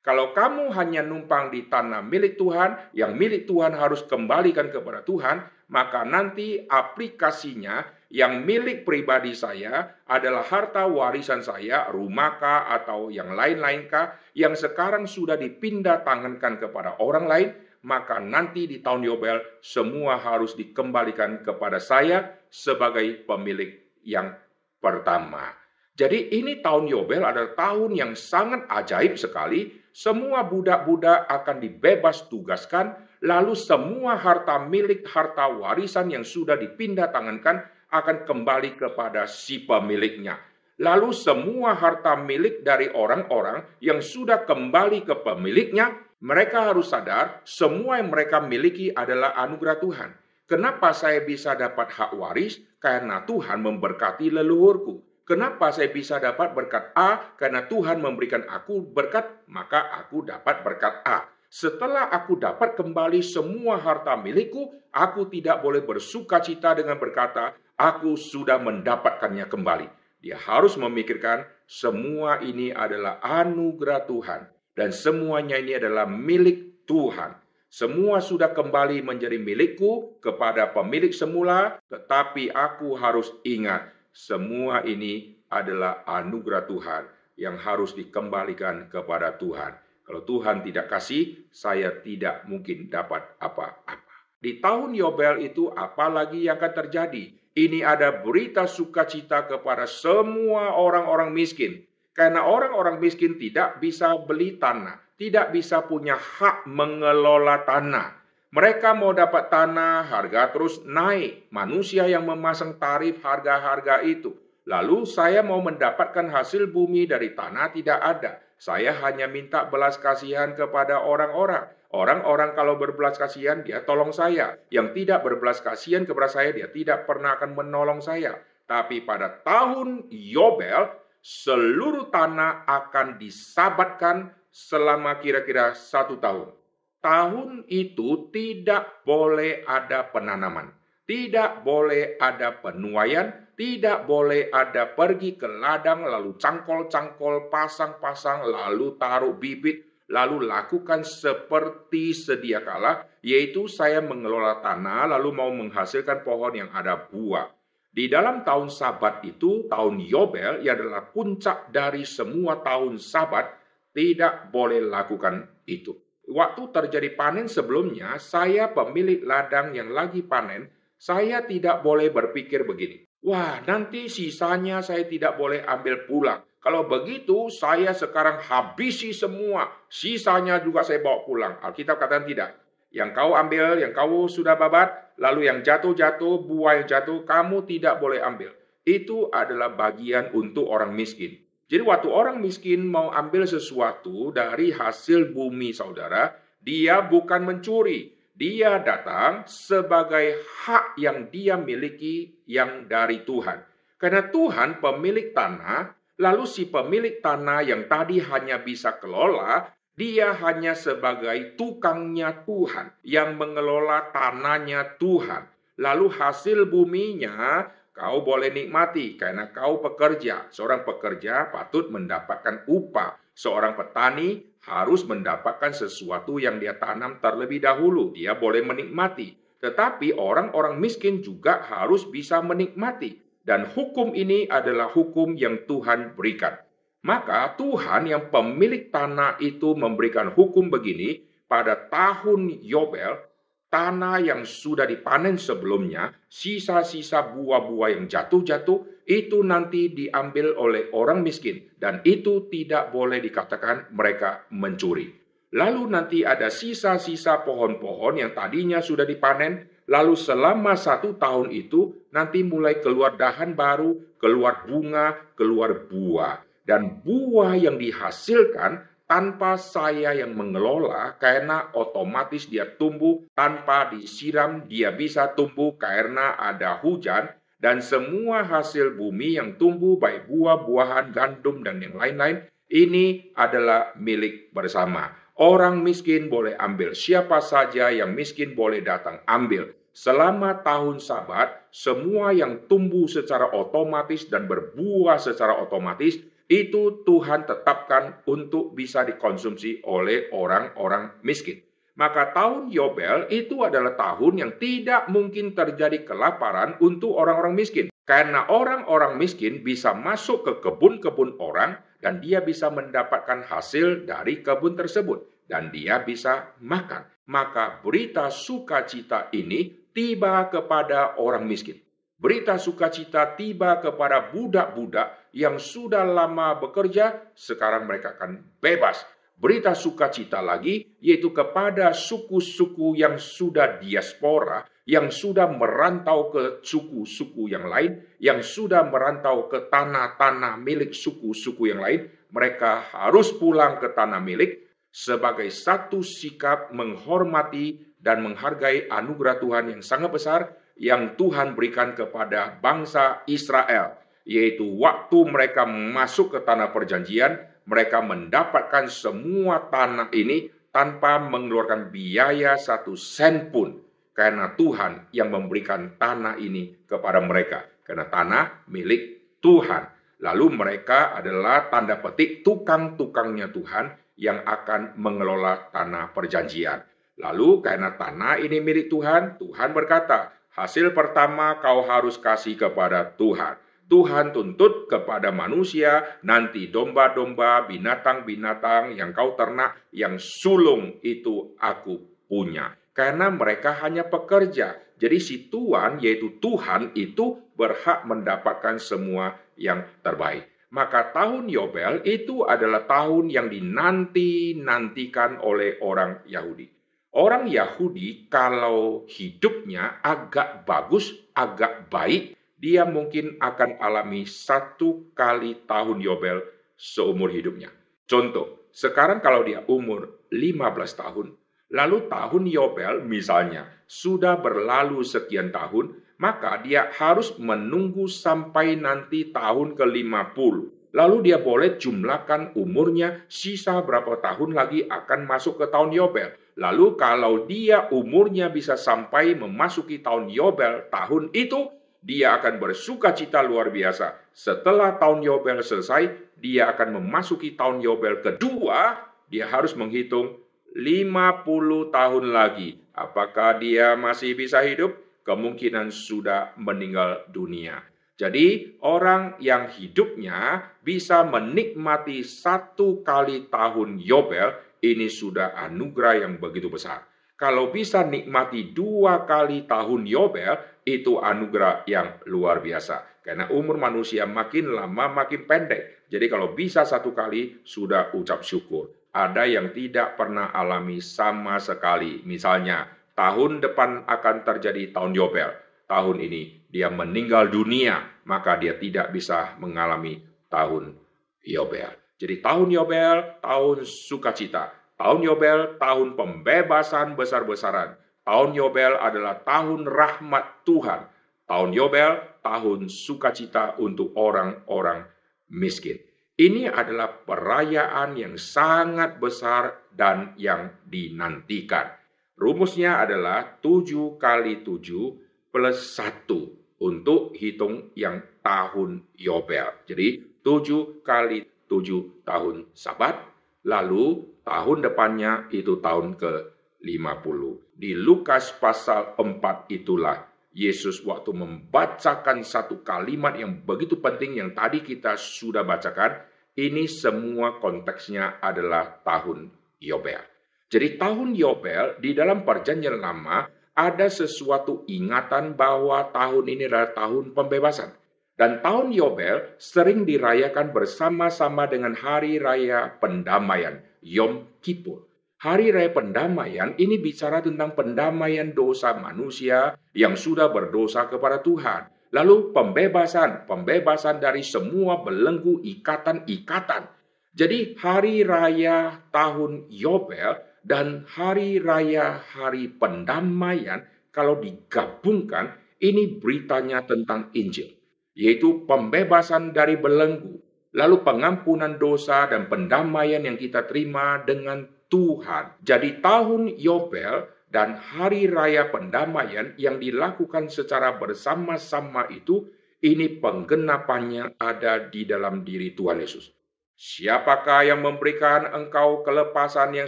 Kalau 0.04 0.36
kamu 0.36 0.76
hanya 0.76 1.00
numpang 1.00 1.48
di 1.48 1.72
tanah 1.72 2.04
milik 2.04 2.36
Tuhan, 2.36 2.92
yang 2.92 3.16
milik 3.16 3.48
Tuhan 3.48 3.72
harus 3.72 4.04
kembalikan 4.04 4.68
kepada 4.68 5.00
Tuhan, 5.08 5.48
maka 5.72 6.04
nanti 6.04 6.60
aplikasinya 6.68 7.88
yang 8.12 8.44
milik 8.44 8.84
pribadi 8.84 9.32
saya 9.32 10.04
adalah 10.06 10.44
harta 10.44 10.86
warisan 10.92 11.40
saya, 11.40 11.88
rumah 11.88 12.36
kah 12.36 12.68
atau 12.76 13.08
yang 13.10 13.32
lain-lain 13.32 13.88
kah, 13.88 14.20
yang 14.36 14.60
sekarang 14.60 15.08
sudah 15.08 15.40
dipindah 15.40 16.04
tangankan 16.04 16.60
kepada 16.60 17.00
orang 17.00 17.26
lain, 17.26 17.50
maka 17.88 18.20
nanti 18.20 18.68
di 18.68 18.84
tahun 18.84 19.08
Yobel 19.08 19.40
semua 19.64 20.20
harus 20.20 20.52
dikembalikan 20.60 21.48
kepada 21.48 21.80
saya 21.80 22.44
sebagai 22.52 23.24
pemilik 23.24 23.82
yang 24.04 24.36
pertama. 24.84 25.48
Jadi 25.94 26.34
ini 26.34 26.60
tahun 26.60 26.90
Yobel 26.90 27.22
adalah 27.22 27.54
tahun 27.54 27.94
yang 27.94 28.12
sangat 28.18 28.66
ajaib 28.68 29.16
sekali. 29.16 29.83
Semua 29.94 30.42
budak-budak 30.42 31.30
akan 31.30 31.62
dibebas 31.62 32.26
tugaskan, 32.26 32.98
lalu 33.22 33.54
semua 33.54 34.18
harta 34.18 34.58
milik, 34.58 35.06
harta 35.06 35.46
warisan 35.54 36.10
yang 36.10 36.26
sudah 36.26 36.58
dipindah 36.58 37.14
tangankan 37.14 37.62
akan 37.94 38.26
kembali 38.26 38.74
kepada 38.74 39.30
si 39.30 39.62
pemiliknya. 39.70 40.42
Lalu 40.82 41.14
semua 41.14 41.78
harta 41.78 42.18
milik 42.18 42.66
dari 42.66 42.90
orang-orang 42.90 43.62
yang 43.86 44.02
sudah 44.02 44.50
kembali 44.50 45.06
ke 45.06 45.14
pemiliknya, 45.22 45.94
mereka 46.26 46.74
harus 46.74 46.90
sadar 46.90 47.46
semua 47.46 48.02
yang 48.02 48.10
mereka 48.10 48.42
miliki 48.42 48.90
adalah 48.90 49.38
anugerah 49.38 49.78
Tuhan. 49.78 50.10
Kenapa 50.50 50.90
saya 50.90 51.22
bisa 51.22 51.54
dapat 51.54 51.94
hak 51.94 52.18
waris? 52.18 52.58
Karena 52.82 53.22
Tuhan 53.30 53.62
memberkati 53.62 54.34
leluhurku. 54.34 55.13
Kenapa 55.24 55.72
saya 55.72 55.88
bisa 55.88 56.20
dapat 56.20 56.52
berkat 56.52 56.92
A? 57.00 57.40
Karena 57.40 57.64
Tuhan 57.64 58.04
memberikan 58.04 58.44
aku 58.44 58.84
berkat, 58.84 59.48
maka 59.48 59.88
aku 59.96 60.28
dapat 60.28 60.68
berkat 60.68 61.00
A. 61.08 61.24
Setelah 61.48 62.12
aku 62.12 62.36
dapat 62.36 62.76
kembali 62.76 63.24
semua 63.24 63.80
harta 63.80 64.20
milikku, 64.20 64.76
aku 64.92 65.32
tidak 65.32 65.64
boleh 65.64 65.80
bersuka 65.80 66.44
cita 66.44 66.76
dengan 66.76 67.00
berkata, 67.00 67.56
aku 67.80 68.20
sudah 68.20 68.60
mendapatkannya 68.60 69.48
kembali. 69.48 69.88
Dia 70.20 70.36
harus 70.36 70.76
memikirkan 70.76 71.48
semua 71.64 72.44
ini 72.44 72.76
adalah 72.76 73.24
anugerah 73.24 74.04
Tuhan 74.04 74.42
dan 74.76 74.92
semuanya 74.92 75.56
ini 75.56 75.80
adalah 75.80 76.04
milik 76.04 76.84
Tuhan. 76.84 77.40
Semua 77.72 78.20
sudah 78.20 78.52
kembali 78.52 79.00
menjadi 79.02 79.40
milikku 79.40 80.20
kepada 80.20 80.70
pemilik 80.76 81.16
semula, 81.16 81.80
tetapi 81.90 82.54
aku 82.54 82.94
harus 83.00 83.34
ingat 83.48 83.90
semua 84.14 84.86
ini 84.86 85.34
adalah 85.50 86.06
anugerah 86.06 86.70
Tuhan 86.70 87.04
yang 87.34 87.58
harus 87.58 87.98
dikembalikan 87.98 88.86
kepada 88.94 89.34
Tuhan. 89.42 89.74
Kalau 90.06 90.22
Tuhan 90.22 90.62
tidak 90.62 90.86
kasih, 90.94 91.50
saya 91.50 91.90
tidak 92.06 92.46
mungkin 92.46 92.94
dapat 92.94 93.26
apa-apa. 93.42 93.98
Di 94.38 94.62
tahun 94.62 94.94
Yobel 94.94 95.42
itu 95.50 95.74
apalagi 95.74 96.46
yang 96.46 96.62
akan 96.62 96.74
terjadi? 96.86 97.34
Ini 97.54 97.80
ada 97.82 98.22
berita 98.22 98.70
sukacita 98.70 99.50
kepada 99.50 99.90
semua 99.90 100.78
orang-orang 100.78 101.34
miskin. 101.34 101.82
Karena 102.14 102.46
orang-orang 102.46 103.02
miskin 103.02 103.42
tidak 103.42 103.82
bisa 103.82 104.14
beli 104.22 104.62
tanah, 104.62 105.02
tidak 105.18 105.50
bisa 105.50 105.82
punya 105.82 106.14
hak 106.14 106.70
mengelola 106.70 107.66
tanah. 107.66 108.23
Mereka 108.54 108.94
mau 108.94 109.18
dapat 109.18 109.50
tanah, 109.50 110.06
harga 110.06 110.54
terus 110.54 110.86
naik. 110.86 111.50
Manusia 111.50 112.06
yang 112.06 112.30
memasang 112.30 112.78
tarif 112.78 113.18
harga-harga 113.26 114.06
itu. 114.06 114.30
Lalu 114.70 115.10
saya 115.10 115.42
mau 115.42 115.58
mendapatkan 115.58 116.30
hasil 116.30 116.70
bumi 116.70 117.10
dari 117.10 117.34
tanah 117.34 117.74
tidak 117.74 117.98
ada. 117.98 118.38
Saya 118.62 118.94
hanya 119.02 119.26
minta 119.26 119.66
belas 119.66 119.98
kasihan 119.98 120.54
kepada 120.54 121.02
orang-orang. 121.02 121.66
Orang-orang 121.90 122.54
kalau 122.54 122.78
berbelas 122.78 123.18
kasihan 123.18 123.66
dia 123.66 123.82
tolong 123.90 124.14
saya. 124.14 124.62
Yang 124.70 125.02
tidak 125.02 125.26
berbelas 125.26 125.58
kasihan 125.58 126.06
kepada 126.06 126.30
saya 126.30 126.54
dia 126.54 126.70
tidak 126.70 127.10
pernah 127.10 127.34
akan 127.34 127.58
menolong 127.58 128.06
saya. 128.06 128.38
Tapi 128.70 129.02
pada 129.02 129.34
tahun 129.42 130.14
Yobel 130.14 130.94
seluruh 131.26 132.14
tanah 132.14 132.70
akan 132.70 133.18
disabatkan 133.18 134.30
selama 134.54 135.18
kira-kira 135.18 135.74
satu 135.74 136.22
tahun 136.22 136.63
tahun 137.04 137.68
itu 137.68 138.32
tidak 138.32 139.04
boleh 139.04 139.68
ada 139.68 140.08
penanaman, 140.08 140.72
tidak 141.04 141.68
boleh 141.68 142.16
ada 142.16 142.56
penuaian, 142.64 143.52
tidak 143.60 144.08
boleh 144.08 144.48
ada 144.50 144.96
pergi 144.96 145.36
ke 145.36 145.46
ladang 145.46 146.08
lalu 146.08 146.40
cangkol-cangkol, 146.40 147.52
pasang-pasang, 147.52 148.48
lalu 148.48 148.96
taruh 148.96 149.36
bibit, 149.36 150.08
lalu 150.08 150.48
lakukan 150.48 151.04
seperti 151.04 152.16
sedia 152.16 152.64
kala, 152.64 153.04
yaitu 153.20 153.68
saya 153.68 154.00
mengelola 154.00 154.64
tanah 154.64 155.12
lalu 155.12 155.30
mau 155.36 155.52
menghasilkan 155.52 156.24
pohon 156.24 156.56
yang 156.56 156.72
ada 156.72 156.96
buah. 157.12 157.52
Di 157.94 158.10
dalam 158.10 158.42
tahun 158.42 158.74
sabat 158.74 159.22
itu, 159.22 159.70
tahun 159.70 160.02
Yobel, 160.02 160.66
yang 160.66 160.82
adalah 160.82 161.14
puncak 161.14 161.70
dari 161.70 162.08
semua 162.10 162.58
tahun 162.66 162.98
sabat, 162.98 163.54
tidak 163.94 164.50
boleh 164.50 164.82
lakukan 164.82 165.46
itu. 165.70 165.94
Waktu 166.24 166.72
terjadi 166.72 167.20
panen 167.20 167.52
sebelumnya, 167.52 168.16
saya 168.16 168.72
pemilik 168.72 169.22
ladang 169.28 169.76
yang 169.76 169.92
lagi 169.92 170.24
panen, 170.24 170.72
saya 170.96 171.44
tidak 171.44 171.84
boleh 171.84 172.08
berpikir 172.16 172.64
begini. 172.64 173.04
Wah, 173.28 173.60
nanti 173.68 174.08
sisanya 174.08 174.80
saya 174.80 175.04
tidak 175.04 175.36
boleh 175.36 175.64
ambil 175.68 176.08
pulang. 176.08 176.40
Kalau 176.64 176.88
begitu, 176.88 177.52
saya 177.52 177.92
sekarang 177.92 178.40
habisi 178.40 179.12
semua. 179.12 179.68
Sisanya 179.92 180.64
juga 180.64 180.88
saya 180.88 181.04
bawa 181.04 181.28
pulang. 181.28 181.54
Alkitab 181.60 182.00
katakan 182.00 182.24
tidak. 182.24 182.56
Yang 182.88 183.10
kau 183.20 183.36
ambil, 183.36 183.84
yang 183.84 183.92
kau 183.92 184.32
sudah 184.32 184.56
babat, 184.56 185.20
lalu 185.20 185.52
yang 185.52 185.60
jatuh-jatuh, 185.60 186.48
buah 186.48 186.80
yang 186.80 186.88
jatuh, 186.88 187.28
kamu 187.28 187.68
tidak 187.68 188.00
boleh 188.00 188.24
ambil. 188.24 188.56
Itu 188.88 189.28
adalah 189.28 189.76
bagian 189.76 190.32
untuk 190.32 190.72
orang 190.72 190.96
miskin. 190.96 191.43
Jadi 191.74 191.90
waktu 191.90 192.06
orang 192.14 192.38
miskin 192.38 192.86
mau 192.86 193.10
ambil 193.10 193.50
sesuatu 193.50 194.30
dari 194.30 194.70
hasil 194.70 195.34
bumi 195.34 195.74
saudara, 195.74 196.30
dia 196.62 197.02
bukan 197.02 197.50
mencuri. 197.50 198.14
Dia 198.38 198.78
datang 198.78 199.50
sebagai 199.50 200.38
hak 200.38 201.02
yang 201.02 201.34
dia 201.34 201.58
miliki 201.58 202.46
yang 202.46 202.86
dari 202.86 203.26
Tuhan. 203.26 203.66
Karena 203.98 204.22
Tuhan 204.30 204.86
pemilik 204.86 205.34
tanah, 205.34 205.98
lalu 206.22 206.46
si 206.46 206.70
pemilik 206.70 207.18
tanah 207.26 207.66
yang 207.66 207.90
tadi 207.90 208.22
hanya 208.22 208.62
bisa 208.62 208.94
kelola, 209.02 209.66
dia 209.98 210.30
hanya 210.46 210.78
sebagai 210.78 211.58
tukangnya 211.58 212.46
Tuhan 212.46 212.94
yang 213.02 213.34
mengelola 213.34 214.14
tanahnya 214.14 215.02
Tuhan. 215.02 215.50
Lalu 215.82 216.06
hasil 216.22 216.70
buminya 216.70 217.66
Kau 217.94 218.26
boleh 218.26 218.50
nikmati 218.50 219.14
karena 219.14 219.54
kau 219.54 219.78
pekerja. 219.78 220.50
Seorang 220.50 220.82
pekerja 220.82 221.54
patut 221.54 221.94
mendapatkan 221.94 222.66
upah. 222.66 223.22
Seorang 223.38 223.78
petani 223.78 224.42
harus 224.66 225.06
mendapatkan 225.06 225.70
sesuatu 225.70 226.42
yang 226.42 226.58
dia 226.58 226.74
tanam 226.82 227.22
terlebih 227.22 227.62
dahulu. 227.62 228.10
Dia 228.18 228.34
boleh 228.34 228.66
menikmati. 228.66 229.38
Tetapi 229.62 230.18
orang-orang 230.18 230.82
miskin 230.82 231.22
juga 231.22 231.62
harus 231.70 232.10
bisa 232.10 232.42
menikmati. 232.42 233.22
Dan 233.46 233.70
hukum 233.70 234.18
ini 234.18 234.50
adalah 234.50 234.90
hukum 234.90 235.38
yang 235.38 235.70
Tuhan 235.70 236.18
berikan. 236.18 236.58
Maka 237.06 237.54
Tuhan 237.60 238.10
yang 238.10 238.34
pemilik 238.34 238.90
tanah 238.90 239.38
itu 239.38 239.76
memberikan 239.78 240.34
hukum 240.34 240.74
begini 240.74 241.30
pada 241.46 241.78
tahun 241.78 242.58
Yobel 242.64 243.33
tanah 243.74 244.22
yang 244.22 244.46
sudah 244.46 244.86
dipanen 244.86 245.42
sebelumnya, 245.42 246.14
sisa-sisa 246.30 247.34
buah-buah 247.34 247.98
yang 247.98 248.06
jatuh-jatuh, 248.06 249.02
itu 249.10 249.42
nanti 249.42 249.90
diambil 249.90 250.54
oleh 250.54 250.94
orang 250.94 251.26
miskin. 251.26 251.74
Dan 251.74 252.06
itu 252.06 252.46
tidak 252.54 252.94
boleh 252.94 253.18
dikatakan 253.18 253.90
mereka 253.98 254.46
mencuri. 254.54 255.10
Lalu 255.58 255.90
nanti 255.90 256.22
ada 256.22 256.54
sisa-sisa 256.54 257.42
pohon-pohon 257.42 258.22
yang 258.22 258.38
tadinya 258.38 258.78
sudah 258.78 259.10
dipanen, 259.10 259.66
lalu 259.90 260.14
selama 260.14 260.78
satu 260.78 261.18
tahun 261.18 261.50
itu 261.50 262.10
nanti 262.14 262.46
mulai 262.46 262.78
keluar 262.78 263.18
dahan 263.18 263.58
baru, 263.58 264.18
keluar 264.22 264.70
bunga, 264.70 265.34
keluar 265.34 265.90
buah. 265.90 266.46
Dan 266.62 267.02
buah 267.02 267.58
yang 267.58 267.76
dihasilkan 267.76 268.93
tanpa 269.14 269.62
saya 269.62 270.10
yang 270.18 270.34
mengelola 270.34 271.14
karena 271.22 271.70
otomatis 271.78 272.50
dia 272.50 272.66
tumbuh 272.66 273.22
tanpa 273.38 273.94
disiram 273.94 274.66
dia 274.66 274.90
bisa 274.90 275.30
tumbuh 275.38 275.78
karena 275.78 276.34
ada 276.34 276.82
hujan 276.82 277.30
dan 277.62 277.78
semua 277.78 278.42
hasil 278.42 278.98
bumi 278.98 279.38
yang 279.38 279.54
tumbuh 279.62 280.02
baik 280.02 280.26
buah-buahan, 280.26 281.14
gandum 281.14 281.62
dan 281.62 281.78
yang 281.78 281.94
lain-lain 281.94 282.50
ini 282.74 283.30
adalah 283.38 283.94
milik 284.02 284.50
bersama. 284.50 285.14
Orang 285.38 285.86
miskin 285.86 286.26
boleh 286.26 286.58
ambil, 286.58 286.98
siapa 286.98 287.38
saja 287.38 287.94
yang 287.94 288.18
miskin 288.18 288.58
boleh 288.58 288.82
datang 288.82 289.22
ambil. 289.30 289.78
Selama 289.94 290.66
tahun 290.66 290.98
sabat, 290.98 291.70
semua 291.70 292.34
yang 292.34 292.66
tumbuh 292.66 293.06
secara 293.06 293.46
otomatis 293.54 294.26
dan 294.26 294.50
berbuah 294.50 295.22
secara 295.22 295.62
otomatis 295.62 296.18
itu 296.54 297.02
Tuhan 297.02 297.50
tetapkan 297.50 298.22
untuk 298.30 298.78
bisa 298.78 299.02
dikonsumsi 299.02 299.82
oleh 299.90 300.30
orang-orang 300.30 301.18
miskin. 301.26 301.66
Maka 301.98 302.34
tahun 302.34 302.70
Yobel 302.70 303.30
itu 303.34 303.66
adalah 303.66 303.98
tahun 303.98 304.42
yang 304.42 304.52
tidak 304.62 305.10
mungkin 305.10 305.58
terjadi 305.58 306.06
kelaparan 306.06 306.78
untuk 306.82 307.18
orang-orang 307.18 307.58
miskin. 307.58 307.90
Karena 308.06 308.50
orang-orang 308.50 309.18
miskin 309.18 309.66
bisa 309.66 309.98
masuk 309.98 310.46
ke 310.46 310.54
kebun-kebun 310.62 311.38
orang 311.42 311.78
dan 312.02 312.20
dia 312.20 312.42
bisa 312.42 312.70
mendapatkan 312.70 313.46
hasil 313.46 314.06
dari 314.10 314.42
kebun 314.46 314.78
tersebut. 314.78 315.26
Dan 315.46 315.70
dia 315.70 316.02
bisa 316.02 316.54
makan. 316.62 317.06
Maka 317.30 317.80
berita 317.86 318.34
sukacita 318.34 319.30
ini 319.32 319.90
tiba 319.94 320.50
kepada 320.50 321.16
orang 321.22 321.46
miskin. 321.46 321.78
Berita 322.24 322.56
sukacita 322.56 323.36
tiba 323.36 323.84
kepada 323.84 324.32
budak-budak 324.32 325.36
yang 325.36 325.60
sudah 325.60 326.08
lama 326.08 326.56
bekerja, 326.56 327.36
sekarang 327.36 327.84
mereka 327.84 328.16
akan 328.16 328.64
bebas. 328.64 329.04
Berita 329.36 329.76
sukacita 329.76 330.40
lagi, 330.40 330.88
yaitu 331.04 331.36
kepada 331.36 331.92
suku-suku 331.92 332.96
yang 332.96 333.20
sudah 333.20 333.76
diaspora, 333.76 334.64
yang 334.88 335.12
sudah 335.12 335.52
merantau 335.52 336.32
ke 336.32 336.64
suku-suku 336.64 337.52
yang 337.52 337.68
lain, 337.68 338.00
yang 338.24 338.40
sudah 338.40 338.88
merantau 338.88 339.52
ke 339.52 339.68
tanah-tanah 339.68 340.56
milik 340.64 340.96
suku-suku 340.96 341.76
yang 341.76 341.84
lain, 341.84 342.08
mereka 342.32 342.88
harus 342.88 343.36
pulang 343.36 343.84
ke 343.84 343.92
tanah 343.92 344.24
milik 344.24 344.64
sebagai 344.96 345.52
satu 345.52 346.00
sikap 346.00 346.72
menghormati 346.72 348.00
dan 348.00 348.24
menghargai 348.24 348.88
anugerah 348.88 349.44
Tuhan 349.44 349.76
yang 349.76 349.84
sangat 349.84 350.08
besar 350.08 350.63
yang 350.80 351.14
Tuhan 351.18 351.54
berikan 351.54 351.94
kepada 351.94 352.58
bangsa 352.58 353.22
Israel 353.30 354.04
yaitu 354.24 354.64
waktu 354.80 355.20
mereka 355.28 355.68
masuk 355.68 356.36
ke 356.36 356.40
tanah 356.44 356.72
perjanjian, 356.72 357.44
mereka 357.68 358.00
mendapatkan 358.00 358.88
semua 358.88 359.68
tanah 359.68 360.12
ini 360.16 360.48
tanpa 360.72 361.20
mengeluarkan 361.20 361.92
biaya 361.92 362.56
satu 362.56 362.96
sen 362.96 363.52
pun. 363.52 363.84
Karena 364.14 364.54
Tuhan 364.54 365.10
yang 365.10 365.34
memberikan 365.34 365.98
tanah 365.98 366.38
ini 366.38 366.86
kepada 366.86 367.18
mereka. 367.18 367.66
Karena 367.82 368.06
tanah 368.06 368.70
milik 368.70 369.36
Tuhan. 369.42 369.90
Lalu 370.22 370.54
mereka 370.54 371.18
adalah 371.18 371.68
tanda 371.68 371.98
petik 371.98 372.46
tukang-tukangnya 372.46 373.50
Tuhan 373.50 373.92
yang 374.16 374.46
akan 374.46 374.96
mengelola 375.02 375.68
tanah 375.74 376.14
perjanjian. 376.14 376.86
Lalu 377.20 377.66
karena 377.66 377.98
tanah 377.98 378.38
ini 378.38 378.62
milik 378.62 378.88
Tuhan, 378.88 379.42
Tuhan 379.42 379.74
berkata, 379.74 380.30
hasil 380.54 380.94
pertama 380.94 381.58
kau 381.62 381.86
harus 381.86 382.18
kasih 382.18 382.58
kepada 382.58 383.14
Tuhan 383.18 383.58
Tuhan 383.94 384.34
tuntut 384.34 384.90
kepada 384.90 385.30
manusia, 385.30 386.18
nanti 386.26 386.66
domba-domba, 386.66 387.70
binatang-binatang 387.70 388.98
yang 388.98 389.14
kau 389.14 389.38
ternak, 389.38 389.78
yang 389.94 390.18
sulung 390.18 390.98
itu 391.06 391.54
aku 391.62 392.26
punya. 392.26 392.74
Karena 392.98 393.30
mereka 393.30 393.78
hanya 393.86 394.10
pekerja. 394.10 394.82
Jadi 394.98 395.18
si 395.22 395.36
Tuhan, 395.46 396.02
yaitu 396.02 396.42
Tuhan 396.42 396.98
itu 396.98 397.54
berhak 397.54 398.10
mendapatkan 398.10 398.82
semua 398.82 399.38
yang 399.62 399.86
terbaik. 400.02 400.50
Maka 400.74 401.14
tahun 401.14 401.54
Yobel 401.54 402.02
itu 402.02 402.50
adalah 402.50 402.90
tahun 402.90 403.30
yang 403.30 403.46
dinanti-nantikan 403.46 405.38
oleh 405.38 405.78
orang 405.86 406.26
Yahudi. 406.26 406.73
Orang 407.14 407.46
Yahudi 407.46 408.26
kalau 408.26 409.06
hidupnya 409.06 410.02
agak 410.02 410.66
bagus, 410.66 411.14
agak 411.38 411.86
baik, 411.94 412.34
dia 412.58 412.90
mungkin 412.90 413.38
akan 413.38 413.78
alami 413.78 414.26
satu 414.26 415.14
kali 415.14 415.62
tahun 415.70 416.02
Yobel 416.02 416.42
seumur 416.74 417.30
hidupnya. 417.30 417.70
Contoh, 418.10 418.66
sekarang 418.74 419.22
kalau 419.22 419.46
dia 419.46 419.62
umur 419.70 420.26
15 420.34 420.58
tahun, 420.98 421.28
lalu 421.70 421.98
tahun 422.10 422.44
Yobel 422.50 423.06
misalnya 423.06 423.70
sudah 423.86 424.42
berlalu 424.42 425.06
sekian 425.06 425.54
tahun, 425.54 425.94
maka 426.18 426.66
dia 426.66 426.90
harus 426.98 427.38
menunggu 427.38 428.10
sampai 428.10 428.74
nanti 428.74 429.30
tahun 429.30 429.78
ke-50 429.78 430.82
Lalu 430.94 431.26
dia 431.26 431.42
boleh 431.42 431.82
jumlahkan 431.82 432.54
umurnya 432.54 433.26
sisa 433.26 433.82
berapa 433.82 434.22
tahun 434.22 434.54
lagi 434.54 434.86
akan 434.86 435.26
masuk 435.26 435.58
ke 435.58 435.66
tahun 435.74 435.90
Yobel. 435.90 436.30
Lalu 436.54 436.94
kalau 437.00 437.50
dia 437.50 437.90
umurnya 437.90 438.54
bisa 438.54 438.78
sampai 438.78 439.34
memasuki 439.34 440.02
tahun 440.06 440.30
Yobel 440.30 440.90
tahun 440.94 441.34
itu, 441.34 441.74
dia 442.04 442.38
akan 442.38 442.62
bersuka 442.62 443.16
cita 443.16 443.42
luar 443.42 443.74
biasa. 443.74 444.30
Setelah 444.36 445.00
tahun 445.02 445.26
Yobel 445.26 445.66
selesai, 445.66 446.36
dia 446.38 446.70
akan 446.70 447.02
memasuki 447.02 447.56
tahun 447.58 447.82
Yobel 447.82 448.22
kedua, 448.22 449.02
dia 449.32 449.50
harus 449.50 449.74
menghitung 449.74 450.38
50 450.78 451.90
tahun 451.90 452.26
lagi. 452.30 452.78
Apakah 452.94 453.58
dia 453.58 453.98
masih 453.98 454.38
bisa 454.38 454.62
hidup? 454.62 454.94
Kemungkinan 455.24 455.90
sudah 455.90 456.52
meninggal 456.60 457.24
dunia. 457.32 457.80
Jadi 458.20 458.78
orang 458.86 459.40
yang 459.42 459.72
hidupnya 459.72 460.70
bisa 460.86 461.26
menikmati 461.26 462.22
satu 462.22 463.02
kali 463.02 463.50
tahun 463.50 463.98
Yobel, 463.98 464.54
ini 464.84 465.08
sudah 465.08 465.56
anugerah 465.56 466.28
yang 466.28 466.44
begitu 466.44 466.68
besar. 466.68 467.08
Kalau 467.40 467.72
bisa 467.72 468.04
nikmati 468.04 468.76
dua 468.76 469.24
kali 469.24 469.64
tahun 469.66 470.06
Yobel, 470.06 470.84
itu 470.84 471.18
anugerah 471.18 471.88
yang 471.88 472.20
luar 472.28 472.60
biasa. 472.60 473.24
Karena 473.24 473.48
umur 473.50 473.80
manusia 473.80 474.28
makin 474.28 474.76
lama 474.76 475.24
makin 475.24 475.48
pendek. 475.48 476.12
Jadi 476.12 476.26
kalau 476.28 476.52
bisa 476.52 476.84
satu 476.84 477.16
kali, 477.16 477.64
sudah 477.64 478.12
ucap 478.14 478.44
syukur. 478.44 478.92
Ada 479.16 479.48
yang 479.48 479.72
tidak 479.72 480.20
pernah 480.20 480.52
alami 480.52 481.00
sama 481.00 481.58
sekali. 481.58 482.22
Misalnya, 482.28 482.86
tahun 483.16 483.64
depan 483.64 484.04
akan 484.06 484.36
terjadi 484.44 484.92
tahun 484.92 485.16
Yobel. 485.16 485.50
Tahun 485.88 486.18
ini 486.20 486.68
dia 486.70 486.92
meninggal 486.92 487.48
dunia, 487.48 488.04
maka 488.28 488.60
dia 488.60 488.76
tidak 488.76 489.16
bisa 489.16 489.56
mengalami 489.58 490.20
tahun 490.52 491.00
Yobel. 491.48 492.03
Jadi 492.24 492.40
tahun 492.40 492.72
Yobel, 492.72 493.44
tahun 493.44 493.84
sukacita. 493.84 494.72
Tahun 494.96 495.20
Yobel, 495.20 495.76
tahun 495.76 496.16
pembebasan 496.16 497.20
besar-besaran. 497.20 498.00
Tahun 498.24 498.56
Yobel 498.56 498.96
adalah 498.96 499.44
tahun 499.44 499.84
rahmat 499.84 500.64
Tuhan. 500.64 501.04
Tahun 501.44 501.72
Yobel, 501.76 502.40
tahun 502.40 502.88
sukacita 502.88 503.76
untuk 503.76 504.16
orang-orang 504.16 505.04
miskin. 505.52 506.00
Ini 506.40 506.72
adalah 506.72 507.12
perayaan 507.28 508.16
yang 508.16 508.40
sangat 508.40 509.20
besar 509.20 509.92
dan 509.92 510.32
yang 510.40 510.80
dinantikan. 510.88 511.92
Rumusnya 512.40 513.04
adalah 513.04 513.60
7 513.60 514.16
kali 514.16 514.64
7 514.64 515.52
plus 515.52 515.78
1 516.00 516.80
untuk 516.80 517.36
hitung 517.36 517.92
yang 518.00 518.24
tahun 518.40 519.12
Yobel. 519.20 519.84
Jadi 519.84 520.40
tujuh 520.40 521.04
kali 521.06 521.53
tujuh 521.74 522.22
tahun 522.22 522.70
sabat, 522.78 523.18
lalu 523.66 524.22
tahun 524.46 524.86
depannya 524.86 525.50
itu 525.50 525.82
tahun 525.82 526.14
ke-50. 526.22 527.40
Di 527.74 527.98
Lukas 527.98 528.54
pasal 528.62 529.18
4 529.18 529.74
itulah 529.74 530.30
Yesus 530.54 531.02
waktu 531.02 531.34
membacakan 531.34 532.46
satu 532.46 532.86
kalimat 532.86 533.34
yang 533.34 533.66
begitu 533.66 533.98
penting 533.98 534.38
yang 534.38 534.54
tadi 534.54 534.86
kita 534.86 535.18
sudah 535.18 535.66
bacakan, 535.66 536.22
ini 536.54 536.86
semua 536.86 537.58
konteksnya 537.58 538.38
adalah 538.38 539.02
tahun 539.02 539.50
Yobel. 539.82 540.22
Jadi 540.70 541.02
tahun 541.02 541.34
Yobel 541.34 541.98
di 541.98 542.14
dalam 542.14 542.46
perjanjian 542.46 543.02
lama 543.02 543.50
ada 543.74 544.06
sesuatu 544.06 544.86
ingatan 544.86 545.58
bahwa 545.58 546.14
tahun 546.14 546.46
ini 546.46 546.70
adalah 546.70 546.94
tahun 546.94 547.34
pembebasan. 547.34 547.90
Dan 548.34 548.66
tahun 548.66 548.90
Yobel 548.90 549.62
sering 549.62 550.10
dirayakan 550.10 550.74
bersama-sama 550.74 551.70
dengan 551.70 551.94
hari 551.94 552.42
raya 552.42 552.90
pendamaian, 552.98 553.78
Yom 554.02 554.58
Kippur. 554.58 555.06
Hari 555.38 555.70
raya 555.70 555.94
pendamaian 555.94 556.74
ini 556.82 556.98
bicara 556.98 557.46
tentang 557.46 557.78
pendamaian 557.78 558.50
dosa 558.50 558.98
manusia 558.98 559.78
yang 559.94 560.18
sudah 560.18 560.50
berdosa 560.50 561.06
kepada 561.14 561.46
Tuhan. 561.46 561.94
Lalu 562.10 562.58
pembebasan, 562.58 563.46
pembebasan 563.46 564.18
dari 564.18 564.42
semua 564.42 565.06
belenggu 565.06 565.62
ikatan-ikatan. 565.62 566.90
Jadi 567.38 567.78
hari 567.78 568.26
raya 568.26 568.98
tahun 569.14 569.70
Yobel 569.70 570.42
dan 570.66 571.06
hari 571.06 571.62
raya 571.62 572.18
hari 572.18 572.66
pendamaian 572.66 573.86
kalau 574.10 574.42
digabungkan 574.42 575.54
ini 575.78 576.18
beritanya 576.18 576.82
tentang 576.86 577.30
Injil 577.38 577.83
yaitu 578.14 578.66
pembebasan 578.70 579.54
dari 579.54 579.78
belenggu 579.78 580.44
lalu 580.74 581.06
pengampunan 581.06 581.78
dosa 581.78 582.26
dan 582.26 582.50
pendamaian 582.50 583.22
yang 583.22 583.38
kita 583.38 583.70
terima 583.70 584.22
dengan 584.26 584.66
Tuhan. 584.90 585.62
Jadi 585.62 586.02
tahun 586.02 586.58
Yobel 586.58 587.30
dan 587.54 587.78
hari 587.78 588.26
raya 588.26 588.74
pendamaian 588.74 589.54
yang 589.62 589.78
dilakukan 589.78 590.50
secara 590.50 590.98
bersama-sama 590.98 592.10
itu 592.10 592.50
ini 592.84 593.22
penggenapannya 593.22 594.36
ada 594.42 594.90
di 594.90 595.06
dalam 595.06 595.46
diri 595.46 595.72
Tuhan 595.78 596.02
Yesus. 596.02 596.34
Siapakah 596.74 597.70
yang 597.70 597.80
memberikan 597.86 598.50
engkau 598.50 599.06
kelepasan 599.06 599.78
yang 599.78 599.88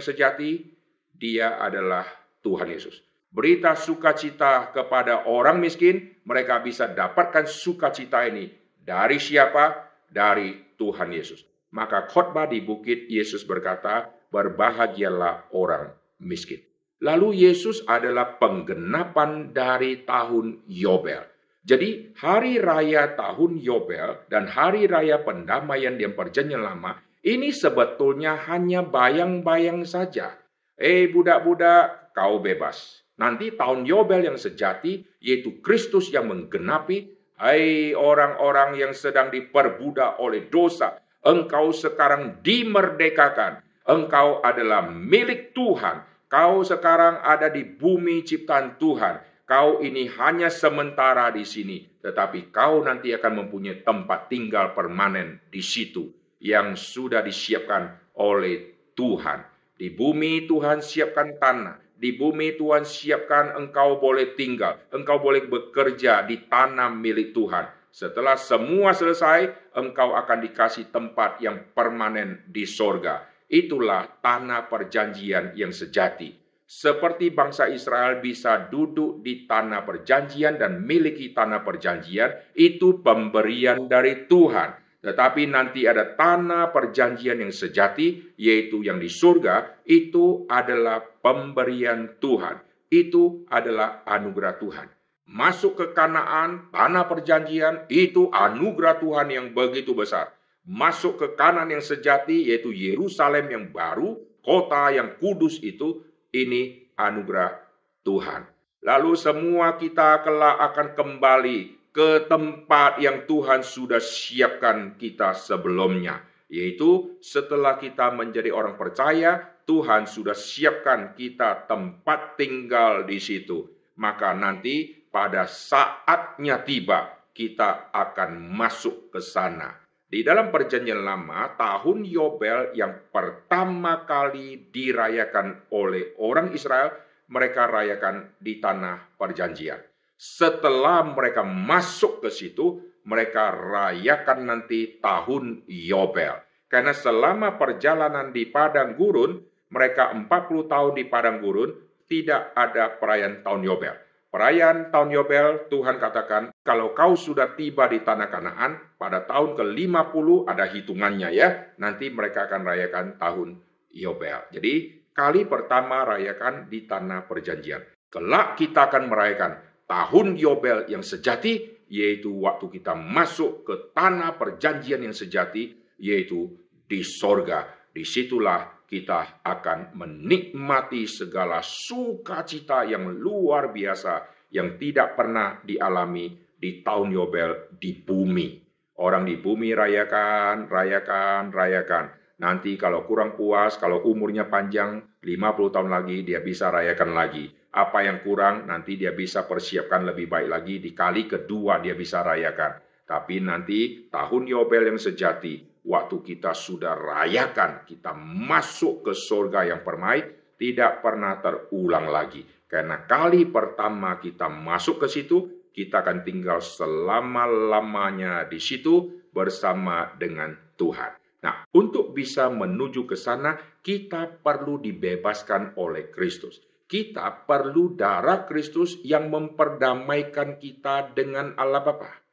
sejati? 0.00 0.72
Dia 1.12 1.60
adalah 1.60 2.06
Tuhan 2.40 2.70
Yesus. 2.70 3.02
Berita 3.28 3.76
sukacita 3.76 4.72
kepada 4.72 5.28
orang 5.28 5.60
miskin, 5.60 6.15
mereka 6.26 6.58
bisa 6.58 6.90
dapatkan 6.90 7.46
sukacita 7.46 8.26
ini 8.26 8.50
dari 8.82 9.22
siapa? 9.22 9.86
Dari 10.10 10.74
Tuhan 10.74 11.14
Yesus. 11.14 11.46
Maka 11.70 12.10
khotbah 12.10 12.50
di 12.50 12.62
bukit 12.62 13.06
Yesus 13.06 13.46
berkata, 13.46 14.10
berbahagialah 14.30 15.54
orang 15.54 15.94
miskin. 16.20 16.62
Lalu 17.00 17.46
Yesus 17.46 17.84
adalah 17.86 18.36
penggenapan 18.40 19.54
dari 19.54 20.02
tahun 20.02 20.66
Yobel. 20.66 21.22
Jadi 21.66 22.14
hari 22.16 22.62
raya 22.62 23.18
tahun 23.18 23.58
Yobel 23.58 24.30
dan 24.30 24.46
hari 24.46 24.86
raya 24.86 25.20
pendamaian 25.20 25.98
di 25.98 26.06
perjanjian 26.06 26.62
lama 26.62 26.94
ini 27.26 27.50
sebetulnya 27.50 28.38
hanya 28.46 28.86
bayang-bayang 28.86 29.82
saja. 29.82 30.38
Eh 30.78 31.10
budak-budak, 31.10 32.14
kau 32.14 32.38
bebas. 32.38 33.02
Nanti 33.16 33.52
tahun 33.56 33.88
Yobel 33.88 34.28
yang 34.28 34.36
sejati, 34.36 35.04
yaitu 35.24 35.60
Kristus 35.64 36.12
yang 36.12 36.28
menggenapi, 36.28 37.08
hai 37.40 37.92
orang-orang 37.96 38.76
yang 38.76 38.92
sedang 38.92 39.32
diperbudak 39.32 40.20
oleh 40.20 40.48
dosa, 40.52 41.00
engkau 41.24 41.72
sekarang 41.72 42.40
dimerdekakan. 42.44 43.64
Engkau 43.88 44.44
adalah 44.44 44.88
milik 44.88 45.56
Tuhan. 45.56 46.04
Kau 46.26 46.66
sekarang 46.66 47.22
ada 47.22 47.46
di 47.46 47.62
bumi 47.62 48.26
ciptaan 48.26 48.76
Tuhan 48.82 49.36
kau 49.46 49.78
ini 49.78 50.10
hanya 50.18 50.50
sementara 50.50 51.30
di 51.30 51.46
sini, 51.46 51.78
tetapi 52.02 52.50
kau 52.50 52.82
nanti 52.82 53.14
akan 53.14 53.46
mempunyai 53.46 53.86
tempat 53.86 54.26
tinggal 54.26 54.74
permanen 54.74 55.38
di 55.48 55.62
situ 55.62 56.10
yang 56.42 56.74
sudah 56.74 57.22
disiapkan 57.22 57.94
oleh 58.18 58.90
Tuhan. 58.98 59.46
Di 59.78 59.94
bumi 59.94 60.50
Tuhan 60.50 60.82
siapkan 60.82 61.38
tanah, 61.38 61.78
di 61.96 62.12
bumi 62.12 62.60
Tuhan 62.60 62.84
siapkan 62.84 63.56
engkau 63.56 63.96
boleh 63.96 64.36
tinggal, 64.36 64.76
engkau 64.92 65.16
boleh 65.16 65.48
bekerja 65.48 66.28
di 66.28 66.44
tanah 66.44 66.92
milik 66.92 67.32
Tuhan. 67.32 67.72
Setelah 67.88 68.36
semua 68.36 68.92
selesai, 68.92 69.72
engkau 69.72 70.12
akan 70.12 70.44
dikasih 70.44 70.92
tempat 70.92 71.40
yang 71.40 71.72
permanen 71.72 72.44
di 72.44 72.68
sorga. 72.68 73.24
Itulah 73.48 74.20
tanah 74.20 74.68
perjanjian 74.68 75.56
yang 75.56 75.72
sejati. 75.72 76.46
seperti 76.66 77.30
bangsa 77.30 77.70
Israel 77.70 78.18
bisa 78.18 78.66
duduk 78.66 79.22
di 79.22 79.46
tanah 79.46 79.86
perjanjian 79.86 80.58
dan 80.58 80.82
miliki 80.82 81.30
tanah 81.30 81.62
perjanjian, 81.62 82.58
itu 82.58 83.00
pemberian 83.06 83.86
dari 83.86 84.26
Tuhan. 84.26 84.74
Tetapi 84.98 85.46
nanti 85.46 85.86
ada 85.86 86.18
tanah 86.18 86.74
perjanjian 86.74 87.38
yang 87.38 87.54
sejati, 87.54 88.34
yaitu 88.34 88.82
yang 88.82 88.98
di 88.98 89.06
surga, 89.06 89.86
itu 89.86 90.50
adalah 90.50 90.98
pemberian 91.26 92.14
Tuhan. 92.22 92.62
Itu 92.86 93.42
adalah 93.50 94.06
anugerah 94.06 94.62
Tuhan. 94.62 94.86
Masuk 95.26 95.74
ke 95.74 95.86
Kanaan, 95.90 96.70
tanah 96.70 97.10
perjanjian, 97.10 97.90
itu 97.90 98.30
anugerah 98.30 99.02
Tuhan 99.02 99.34
yang 99.34 99.50
begitu 99.50 99.90
besar. 99.90 100.30
Masuk 100.66 101.18
ke 101.18 101.26
kanan 101.38 101.70
yang 101.70 101.82
sejati, 101.82 102.50
yaitu 102.50 102.74
Yerusalem 102.74 103.46
yang 103.50 103.64
baru, 103.70 104.18
kota 104.42 104.90
yang 104.90 105.14
kudus 105.18 105.62
itu, 105.62 106.02
ini 106.34 106.90
anugerah 106.98 107.54
Tuhan. 108.02 108.46
Lalu 108.82 109.14
semua 109.14 109.78
kita 109.78 110.26
kelak 110.26 110.58
akan 110.58 110.88
kembali 110.98 111.90
ke 111.94 112.26
tempat 112.26 112.98
yang 112.98 113.30
Tuhan 113.30 113.62
sudah 113.62 114.02
siapkan 114.02 114.98
kita 114.98 115.38
sebelumnya, 115.38 116.22
yaitu 116.50 117.14
setelah 117.22 117.78
kita 117.78 118.10
menjadi 118.10 118.50
orang 118.50 118.74
percaya, 118.74 119.55
Tuhan 119.66 120.06
sudah 120.06 120.38
siapkan 120.38 121.18
kita 121.18 121.66
tempat 121.66 122.38
tinggal 122.38 123.02
di 123.02 123.18
situ. 123.18 123.66
Maka 123.98 124.30
nanti 124.30 124.94
pada 125.10 125.50
saatnya 125.50 126.62
tiba, 126.62 127.10
kita 127.34 127.90
akan 127.90 128.54
masuk 128.54 129.10
ke 129.10 129.18
sana. 129.18 129.74
Di 130.06 130.22
dalam 130.22 130.54
perjanjian 130.54 131.02
lama, 131.02 131.58
tahun 131.58 132.06
Yobel 132.06 132.78
yang 132.78 133.10
pertama 133.10 134.06
kali 134.06 134.70
dirayakan 134.70 135.66
oleh 135.74 136.14
orang 136.22 136.54
Israel, 136.54 136.94
mereka 137.26 137.66
rayakan 137.66 138.38
di 138.38 138.62
tanah 138.62 139.18
perjanjian. 139.18 139.82
Setelah 140.14 141.02
mereka 141.10 141.42
masuk 141.42 142.22
ke 142.22 142.30
situ, 142.30 142.86
mereka 143.02 143.50
rayakan 143.50 144.46
nanti 144.46 145.02
tahun 145.02 145.66
Yobel. 145.66 146.38
Karena 146.70 146.94
selama 146.94 147.58
perjalanan 147.58 148.30
di 148.30 148.46
padang 148.46 148.94
gurun, 148.94 149.42
mereka 149.70 150.14
40 150.14 150.28
tahun 150.70 150.92
di 150.94 151.04
padang 151.10 151.42
gurun, 151.42 151.74
tidak 152.06 152.54
ada 152.54 152.96
perayaan 152.98 153.42
tahun 153.42 153.62
Yobel. 153.66 153.94
Perayaan 154.30 154.92
tahun 154.92 155.10
Yobel, 155.16 155.70
Tuhan 155.72 155.96
katakan, 155.96 156.52
kalau 156.60 156.92
kau 156.92 157.16
sudah 157.16 157.56
tiba 157.56 157.88
di 157.88 158.04
tanah 158.04 158.28
Kanaan, 158.28 158.72
pada 159.00 159.24
tahun 159.24 159.56
ke-50 159.56 160.26
ada 160.44 160.64
hitungannya 160.68 161.32
ya, 161.32 161.72
nanti 161.80 162.12
mereka 162.12 162.44
akan 162.44 162.62
rayakan 162.68 163.06
tahun 163.16 163.48
Yobel. 163.96 164.52
Jadi, 164.52 164.74
kali 165.16 165.48
pertama 165.48 166.04
rayakan 166.04 166.68
di 166.68 166.84
tanah 166.84 167.24
perjanjian. 167.24 167.80
Kelak 168.12 168.60
kita 168.60 168.92
akan 168.92 169.08
merayakan 169.08 169.52
tahun 169.88 170.36
Yobel 170.36 170.84
yang 170.92 171.00
sejati, 171.00 171.86
yaitu 171.88 172.28
waktu 172.44 172.68
kita 172.68 172.92
masuk 172.92 173.64
ke 173.64 173.74
tanah 173.96 174.36
perjanjian 174.36 175.00
yang 175.00 175.16
sejati, 175.16 175.80
yaitu 175.96 176.52
di 176.84 177.00
sorga. 177.00 177.72
Di 177.88 178.04
situlah 178.04 178.75
kita 178.86 179.42
akan 179.42 179.92
menikmati 179.98 181.10
segala 181.10 181.60
sukacita 181.60 182.86
yang 182.86 183.10
luar 183.10 183.74
biasa 183.74 184.26
yang 184.54 184.78
tidak 184.78 185.18
pernah 185.18 185.58
dialami 185.60 186.38
di 186.56 186.80
tahun 186.80 187.12
Yobel 187.12 187.74
di 187.76 187.92
bumi. 188.00 188.62
Orang 188.96 189.28
di 189.28 189.36
bumi 189.36 189.76
rayakan, 189.76 190.70
rayakan, 190.70 191.52
rayakan. 191.52 192.14
Nanti 192.40 192.80
kalau 192.80 193.04
kurang 193.04 193.36
puas, 193.36 193.76
kalau 193.76 194.06
umurnya 194.08 194.48
panjang, 194.48 195.04
50 195.20 195.74
tahun 195.74 195.90
lagi 195.92 196.24
dia 196.24 196.40
bisa 196.40 196.72
rayakan 196.72 197.12
lagi 197.12 197.44
apa 197.76 198.08
yang 198.08 198.24
kurang 198.24 198.64
nanti 198.64 198.96
dia 198.96 199.12
bisa 199.12 199.44
persiapkan 199.44 200.08
lebih 200.08 200.32
baik 200.32 200.48
lagi 200.48 200.74
di 200.80 200.96
kali 200.96 201.28
kedua 201.28 201.84
dia 201.84 201.92
bisa 201.92 202.24
rayakan. 202.24 202.80
Tapi 203.06 203.38
nanti 203.38 204.08
tahun 204.08 204.50
Yobel 204.50 204.90
yang 204.90 204.98
sejati, 204.98 205.75
waktu 205.86 206.20
kita 206.20 206.52
sudah 206.52 206.98
rayakan, 206.98 207.86
kita 207.86 208.12
masuk 208.18 209.06
ke 209.06 209.12
surga 209.14 209.70
yang 209.70 209.80
permai, 209.86 210.26
tidak 210.58 211.00
pernah 211.00 211.38
terulang 211.38 212.10
lagi. 212.10 212.42
Karena 212.66 213.06
kali 213.06 213.46
pertama 213.46 214.18
kita 214.18 214.50
masuk 214.50 215.06
ke 215.06 215.08
situ, 215.08 215.70
kita 215.70 216.02
akan 216.02 216.26
tinggal 216.26 216.58
selama-lamanya 216.58 218.50
di 218.50 218.58
situ 218.58 219.22
bersama 219.30 220.10
dengan 220.18 220.52
Tuhan. 220.74 221.14
Nah, 221.46 221.62
untuk 221.70 222.10
bisa 222.10 222.50
menuju 222.50 223.06
ke 223.06 223.14
sana, 223.14 223.54
kita 223.80 224.42
perlu 224.42 224.82
dibebaskan 224.82 225.78
oleh 225.78 226.10
Kristus 226.10 226.58
kita 226.86 227.50
perlu 227.50 227.98
darah 227.98 228.46
Kristus 228.46 229.02
yang 229.02 229.26
memperdamaikan 229.26 230.62
kita 230.62 231.10
dengan 231.18 231.50
Allah 231.58 231.82
Bapa. 231.82 232.25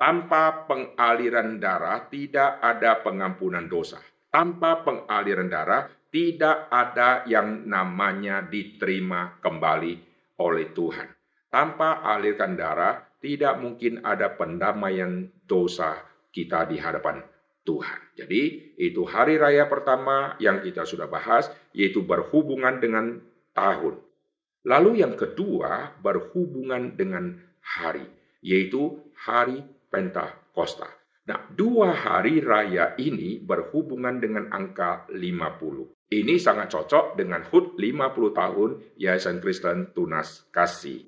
Tanpa 0.00 0.64
pengaliran 0.64 1.60
darah 1.60 2.08
tidak 2.08 2.56
ada 2.64 3.04
pengampunan 3.04 3.68
dosa. 3.68 4.00
Tanpa 4.32 4.80
pengaliran 4.80 5.52
darah 5.52 5.92
tidak 6.08 6.72
ada 6.72 7.28
yang 7.28 7.68
namanya 7.68 8.40
diterima 8.40 9.36
kembali 9.44 9.94
oleh 10.40 10.72
Tuhan. 10.72 11.08
Tanpa 11.52 12.00
alirkan 12.00 12.56
darah 12.56 12.96
tidak 13.20 13.60
mungkin 13.60 14.00
ada 14.00 14.32
pendamaian 14.32 15.28
dosa 15.44 16.00
kita 16.32 16.64
di 16.64 16.80
hadapan 16.80 17.20
Tuhan. 17.68 18.16
Jadi 18.16 18.72
itu 18.80 19.04
hari 19.04 19.36
raya 19.36 19.68
pertama 19.68 20.32
yang 20.40 20.64
kita 20.64 20.88
sudah 20.88 21.12
bahas 21.12 21.52
yaitu 21.76 22.00
berhubungan 22.00 22.80
dengan 22.80 23.20
tahun. 23.52 24.00
Lalu 24.64 25.04
yang 25.04 25.12
kedua 25.12 25.92
berhubungan 26.00 26.96
dengan 26.96 27.36
hari, 27.60 28.04
yaitu 28.40 28.96
hari 29.12 29.60
Pentakosta. 29.90 30.86
Nah, 31.26 31.50
dua 31.52 31.92
hari 31.92 32.40
raya 32.40 32.94
ini 32.96 33.42
berhubungan 33.42 34.22
dengan 34.22 34.48
angka 34.50 35.10
50. 35.10 36.10
Ini 36.10 36.34
sangat 36.38 36.70
cocok 36.74 37.18
dengan 37.18 37.44
HUT 37.46 37.78
50 37.78 38.32
tahun 38.34 38.70
Yayasan 38.98 39.38
Kristen 39.38 39.92
Tunas 39.94 40.48
Kasih. 40.50 41.06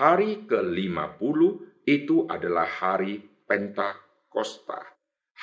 Hari 0.00 0.46
ke-50 0.46 1.38
itu 1.86 2.26
adalah 2.30 2.66
hari 2.66 3.20
Pentakosta. 3.46 4.80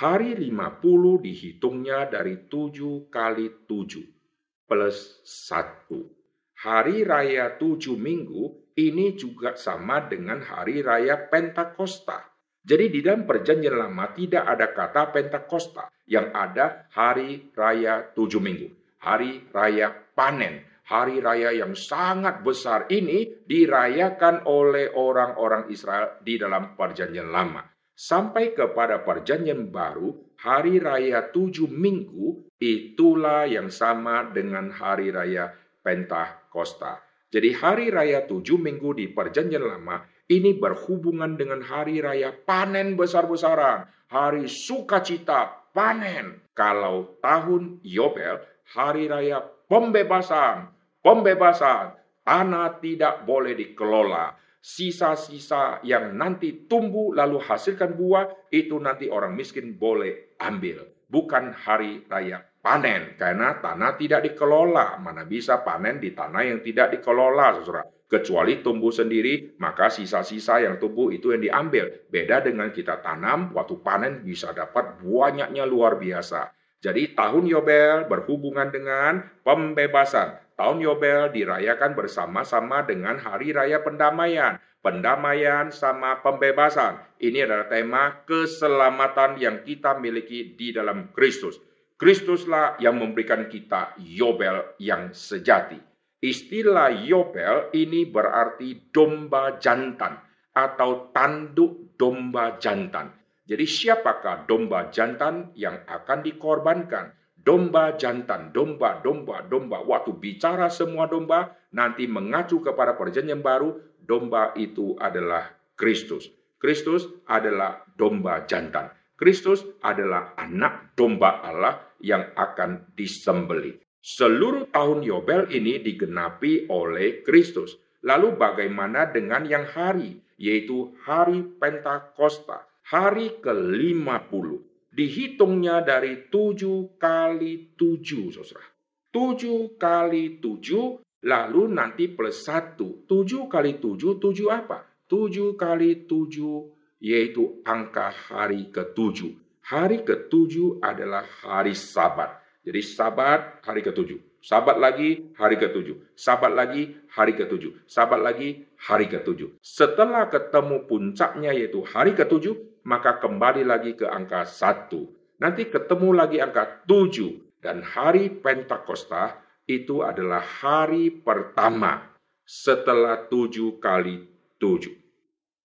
Hari 0.01 0.33
50 0.39 1.23
dihitungnya 1.23 2.07
dari 2.07 2.47
7 2.47 3.11
kali 3.11 3.67
7 3.67 4.67
plus 4.67 5.23
1 5.23 6.17
hari 6.57 7.05
raya 7.05 7.53
tujuh 7.53 7.93
minggu 7.93 8.73
ini 8.77 9.13
juga 9.13 9.53
sama 9.53 10.05
dengan 10.05 10.41
hari 10.41 10.81
raya 10.81 11.29
Pentakosta. 11.29 12.36
Jadi 12.67 12.91
di 12.91 12.99
dalam 12.99 13.23
perjanjian 13.23 13.79
lama 13.79 14.11
tidak 14.11 14.43
ada 14.43 14.67
kata 14.75 15.15
Pentakosta, 15.15 15.87
yang 16.03 16.35
ada 16.35 16.91
hari 16.91 17.47
raya 17.55 18.11
tujuh 18.11 18.43
minggu, 18.43 18.99
hari 18.99 19.47
raya 19.55 19.95
panen, 20.11 20.67
hari 20.83 21.23
raya 21.23 21.55
yang 21.55 21.71
sangat 21.71 22.43
besar 22.43 22.91
ini 22.91 23.47
dirayakan 23.47 24.43
oleh 24.51 24.91
orang-orang 24.91 25.71
Israel 25.71 26.19
di 26.19 26.35
dalam 26.35 26.75
perjanjian 26.75 27.31
lama. 27.31 27.63
Sampai 27.95 28.51
kepada 28.51 28.99
perjanjian 28.99 29.71
baru, 29.71 30.35
hari 30.43 30.83
raya 30.83 31.31
tujuh 31.31 31.71
minggu 31.71 32.51
itulah 32.59 33.47
yang 33.47 33.71
sama 33.71 34.27
dengan 34.27 34.75
hari 34.75 35.15
raya 35.15 35.55
Pentakosta. 35.79 36.99
Jadi 37.31 37.55
hari 37.55 37.87
raya 37.95 38.27
tujuh 38.27 38.59
minggu 38.59 38.91
di 38.91 39.07
perjanjian 39.07 39.63
lama 39.63 40.03
ini 40.27 40.59
berhubungan 40.59 41.39
dengan 41.39 41.63
hari 41.63 42.03
raya 42.03 42.35
panen 42.35 42.99
besar-besaran. 42.99 43.87
Hari 44.11 44.47
sukacita 44.47 45.71
panen. 45.71 46.43
Kalau 46.51 47.19
tahun 47.23 47.79
Yobel, 47.83 48.43
hari 48.75 49.07
raya 49.07 49.39
pembebasan. 49.71 50.67
Pembebasan. 50.99 51.95
Tanah 52.27 52.83
tidak 52.83 53.23
boleh 53.23 53.55
dikelola. 53.55 54.35
Sisa-sisa 54.59 55.79
yang 55.87 56.19
nanti 56.19 56.67
tumbuh 56.67 57.15
lalu 57.15 57.39
hasilkan 57.39 57.95
buah, 57.95 58.51
itu 58.51 58.75
nanti 58.83 59.07
orang 59.07 59.31
miskin 59.31 59.79
boleh 59.79 60.35
ambil. 60.43 60.83
Bukan 61.07 61.55
hari 61.55 62.03
raya 62.11 62.43
panen 62.59 63.15
karena 63.15 63.63
tanah 63.63 63.95
tidak 63.95 64.27
dikelola. 64.27 64.99
Mana 64.99 65.23
bisa 65.23 65.63
panen 65.63 66.03
di 66.03 66.11
tanah 66.11 66.43
yang 66.43 66.59
tidak 66.59 66.99
dikelola, 66.99 67.63
saudara. 67.63 67.96
Kecuali 68.07 68.63
tumbuh 68.63 68.87
sendiri, 68.87 69.59
maka 69.59 69.91
sisa-sisa 69.91 70.63
yang 70.63 70.79
tumbuh 70.79 71.11
itu 71.11 71.35
yang 71.35 71.43
diambil. 71.43 71.91
Beda 72.07 72.39
dengan 72.39 72.71
kita 72.71 73.03
tanam, 73.03 73.51
waktu 73.51 73.83
panen 73.83 74.23
bisa 74.23 74.55
dapat 74.55 75.03
banyaknya 75.03 75.67
luar 75.67 75.99
biasa. 75.99 76.55
Jadi 76.79 77.19
tahun 77.19 77.51
Yobel 77.51 78.07
berhubungan 78.07 78.71
dengan 78.71 79.27
pembebasan. 79.43 80.39
Tahun 80.55 80.79
Yobel 80.79 81.35
dirayakan 81.35 81.99
bersama-sama 81.99 82.87
dengan 82.87 83.19
Hari 83.19 83.51
Raya 83.51 83.83
Pendamaian. 83.83 84.55
Pendamaian 84.79 85.67
sama 85.67 86.23
pembebasan. 86.23 87.03
Ini 87.19 87.43
adalah 87.43 87.67
tema 87.67 88.03
keselamatan 88.23 89.35
yang 89.35 89.67
kita 89.67 89.99
miliki 89.99 90.55
di 90.55 90.71
dalam 90.71 91.11
Kristus. 91.11 91.59
Kristuslah 91.99 92.79
yang 92.79 92.95
memberikan 92.95 93.51
kita 93.51 93.99
Yobel 93.99 94.77
yang 94.79 95.11
sejati. 95.11 95.96
Istilah 96.17 97.05
Yobel 97.05 97.69
ini 97.77 98.09
berarti 98.09 98.89
domba 98.89 99.61
jantan 99.61 100.17
atau 100.49 101.13
tanduk 101.13 101.93
domba 101.93 102.57
jantan. 102.57 103.13
Jadi 103.45 103.63
siapakah 103.63 104.49
domba 104.49 104.89
jantan 104.89 105.53
yang 105.53 105.85
akan 105.85 106.25
dikorbankan? 106.25 107.13
Domba 107.37 107.95
jantan, 107.95 108.51
domba, 108.51 108.99
domba, 108.99 109.39
domba. 109.45 109.79
Waktu 109.79 110.19
bicara 110.19 110.67
semua 110.67 111.07
domba, 111.07 111.55
nanti 111.71 112.03
mengacu 112.03 112.59
kepada 112.59 112.99
perjanjian 112.99 113.39
baru, 113.39 113.77
domba 114.03 114.51
itu 114.59 114.99
adalah 114.99 115.55
Kristus. 115.79 116.27
Kristus 116.59 117.07
adalah 117.23 117.87
domba 117.95 118.43
jantan. 118.49 118.91
Kristus 119.15 119.63
adalah 119.79 120.35
anak 120.35 120.97
domba 120.99 121.39
Allah 121.39 121.95
yang 122.03 122.35
akan 122.35 122.91
disembelih. 122.99 123.86
Seluruh 124.01 124.69
tahun 124.71 125.03
Yobel 125.03 125.51
ini 125.51 125.81
digenapi 125.81 126.69
oleh 126.71 127.25
Kristus. 127.25 127.75
Lalu 128.05 128.37
bagaimana 128.39 129.09
dengan 129.09 129.43
yang 129.43 129.67
hari, 129.67 130.21
yaitu 130.37 130.95
hari 131.03 131.43
Pentakosta, 131.43 132.63
hari 132.87 133.41
ke-50. 133.41 134.45
Dihitungnya 134.93 135.83
dari 135.83 136.29
tujuh 136.29 136.97
kali 136.97 137.75
tujuh, 137.77 138.33
saudara. 138.33 138.65
Tujuh 139.13 139.77
kali 139.77 140.37
tujuh, 140.41 141.01
lalu 141.25 141.61
nanti 141.69 142.09
plus 142.09 142.45
satu. 142.45 143.05
Tujuh 143.05 143.49
kali 143.49 143.81
tujuh, 143.81 144.21
tujuh 144.21 144.47
apa? 144.49 144.85
Tujuh 145.09 145.57
kali 145.57 146.05
tujuh, 146.05 146.69
yaitu 147.01 147.61
angka 147.65 148.09
hari 148.09 148.69
ketujuh. 148.73 149.61
Hari 149.67 150.07
ketujuh 150.07 150.79
adalah 150.79 151.27
hari 151.43 151.75
sabat. 151.75 152.46
Jadi 152.67 152.83
sabat 152.83 153.63
hari 153.63 153.79
ketujuh. 153.79 154.43
Sabat 154.43 154.75
lagi 154.75 155.31
hari 155.39 155.55
ketujuh. 155.55 156.11
Sabat 156.19 156.51
lagi 156.51 156.99
hari 157.15 157.31
ketujuh. 157.39 157.87
Sabat 157.87 158.19
lagi 158.19 158.67
hari 158.75 159.07
ketujuh. 159.07 159.55
Setelah 159.63 160.27
ketemu 160.27 160.83
puncaknya 160.83 161.55
yaitu 161.55 161.79
hari 161.87 162.11
ketujuh, 162.11 162.83
maka 162.83 163.23
kembali 163.23 163.63
lagi 163.63 163.95
ke 163.95 164.03
angka 164.03 164.43
satu. 164.43 165.07
Nanti 165.39 165.71
ketemu 165.71 166.11
lagi 166.11 166.43
angka 166.43 166.83
tujuh. 166.83 167.55
Dan 167.63 167.79
hari 167.87 168.35
Pentakosta 168.35 169.39
itu 169.63 170.03
adalah 170.03 170.43
hari 170.43 171.07
pertama 171.09 172.03
setelah 172.43 173.31
tujuh 173.31 173.79
kali 173.79 174.27
tujuh. 174.59 174.93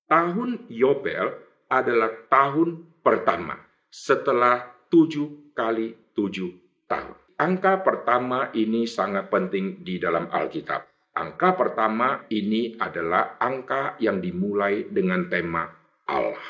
Tahun 0.07 0.71
Yobel 0.71 1.35
adalah 1.67 2.15
tahun 2.31 2.87
pertama 3.03 3.59
setelah 3.91 4.71
tujuh 4.87 5.53
kali 5.53 5.99
tujuh 6.17 6.62
tahun. 6.93 7.17
Angka 7.41 7.81
pertama 7.81 8.53
ini 8.53 8.85
sangat 8.85 9.33
penting 9.33 9.81
di 9.81 9.97
dalam 9.97 10.29
Alkitab. 10.29 10.85
Angka 11.17 11.57
pertama 11.57 12.29
ini 12.29 12.77
adalah 12.77 13.41
angka 13.41 13.97
yang 14.01 14.21
dimulai 14.21 14.89
dengan 14.93 15.29
tema 15.33 15.65
Allah. 16.09 16.49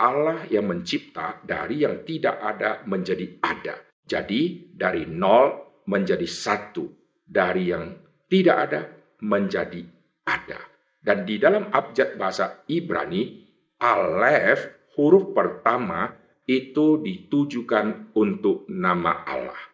Allah 0.00 0.48
yang 0.48 0.68
mencipta 0.68 1.40
dari 1.44 1.84
yang 1.84 2.04
tidak 2.04 2.36
ada 2.40 2.80
menjadi 2.88 3.36
ada. 3.44 3.76
Jadi 4.04 4.72
dari 4.72 5.04
nol 5.04 5.80
menjadi 5.88 6.24
satu. 6.24 6.88
Dari 7.30 7.62
yang 7.68 7.84
tidak 8.26 8.56
ada 8.56 8.80
menjadi 9.22 9.84
ada. 10.24 10.60
Dan 11.00 11.28
di 11.28 11.36
dalam 11.36 11.68
abjad 11.68 12.16
bahasa 12.16 12.64
Ibrani, 12.66 13.44
Alef 13.80 14.90
huruf 14.96 15.32
pertama 15.36 16.12
itu 16.48 16.98
ditujukan 16.98 18.16
untuk 18.18 18.66
nama 18.66 19.22
Allah. 19.22 19.69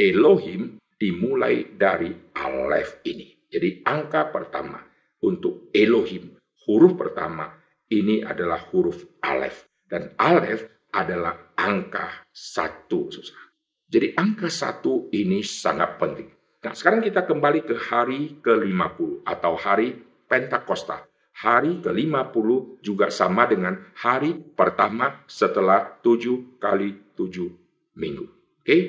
Elohim 0.00 0.80
dimulai 0.96 1.76
dari 1.76 2.08
Alef 2.32 3.04
ini. 3.04 3.28
Jadi 3.52 3.84
angka 3.84 4.32
pertama 4.32 4.80
untuk 5.20 5.68
Elohim, 5.76 6.40
huruf 6.64 6.96
pertama 6.96 7.52
ini 7.92 8.24
adalah 8.24 8.64
huruf 8.72 9.04
Alef. 9.20 9.68
Dan 9.84 10.16
Alef 10.16 10.64
adalah 10.88 11.52
angka 11.52 12.24
satu. 12.32 13.12
Susah. 13.12 13.52
Jadi 13.90 14.16
angka 14.16 14.48
satu 14.48 15.12
ini 15.12 15.44
sangat 15.44 16.00
penting. 16.00 16.32
Nah 16.64 16.72
sekarang 16.72 17.04
kita 17.04 17.28
kembali 17.28 17.60
ke 17.68 17.76
hari 17.76 18.40
ke-50 18.40 19.28
atau 19.28 19.52
hari 19.60 20.00
Pentakosta. 20.30 21.04
Hari 21.40 21.84
ke-50 21.84 22.48
juga 22.80 23.12
sama 23.12 23.44
dengan 23.50 23.76
hari 24.00 24.36
pertama 24.54 25.24
setelah 25.28 26.00
tujuh 26.00 26.56
kali 26.62 27.16
tujuh 27.16 27.48
minggu. 27.96 28.26
Oke, 28.60 28.64
okay? 28.64 28.80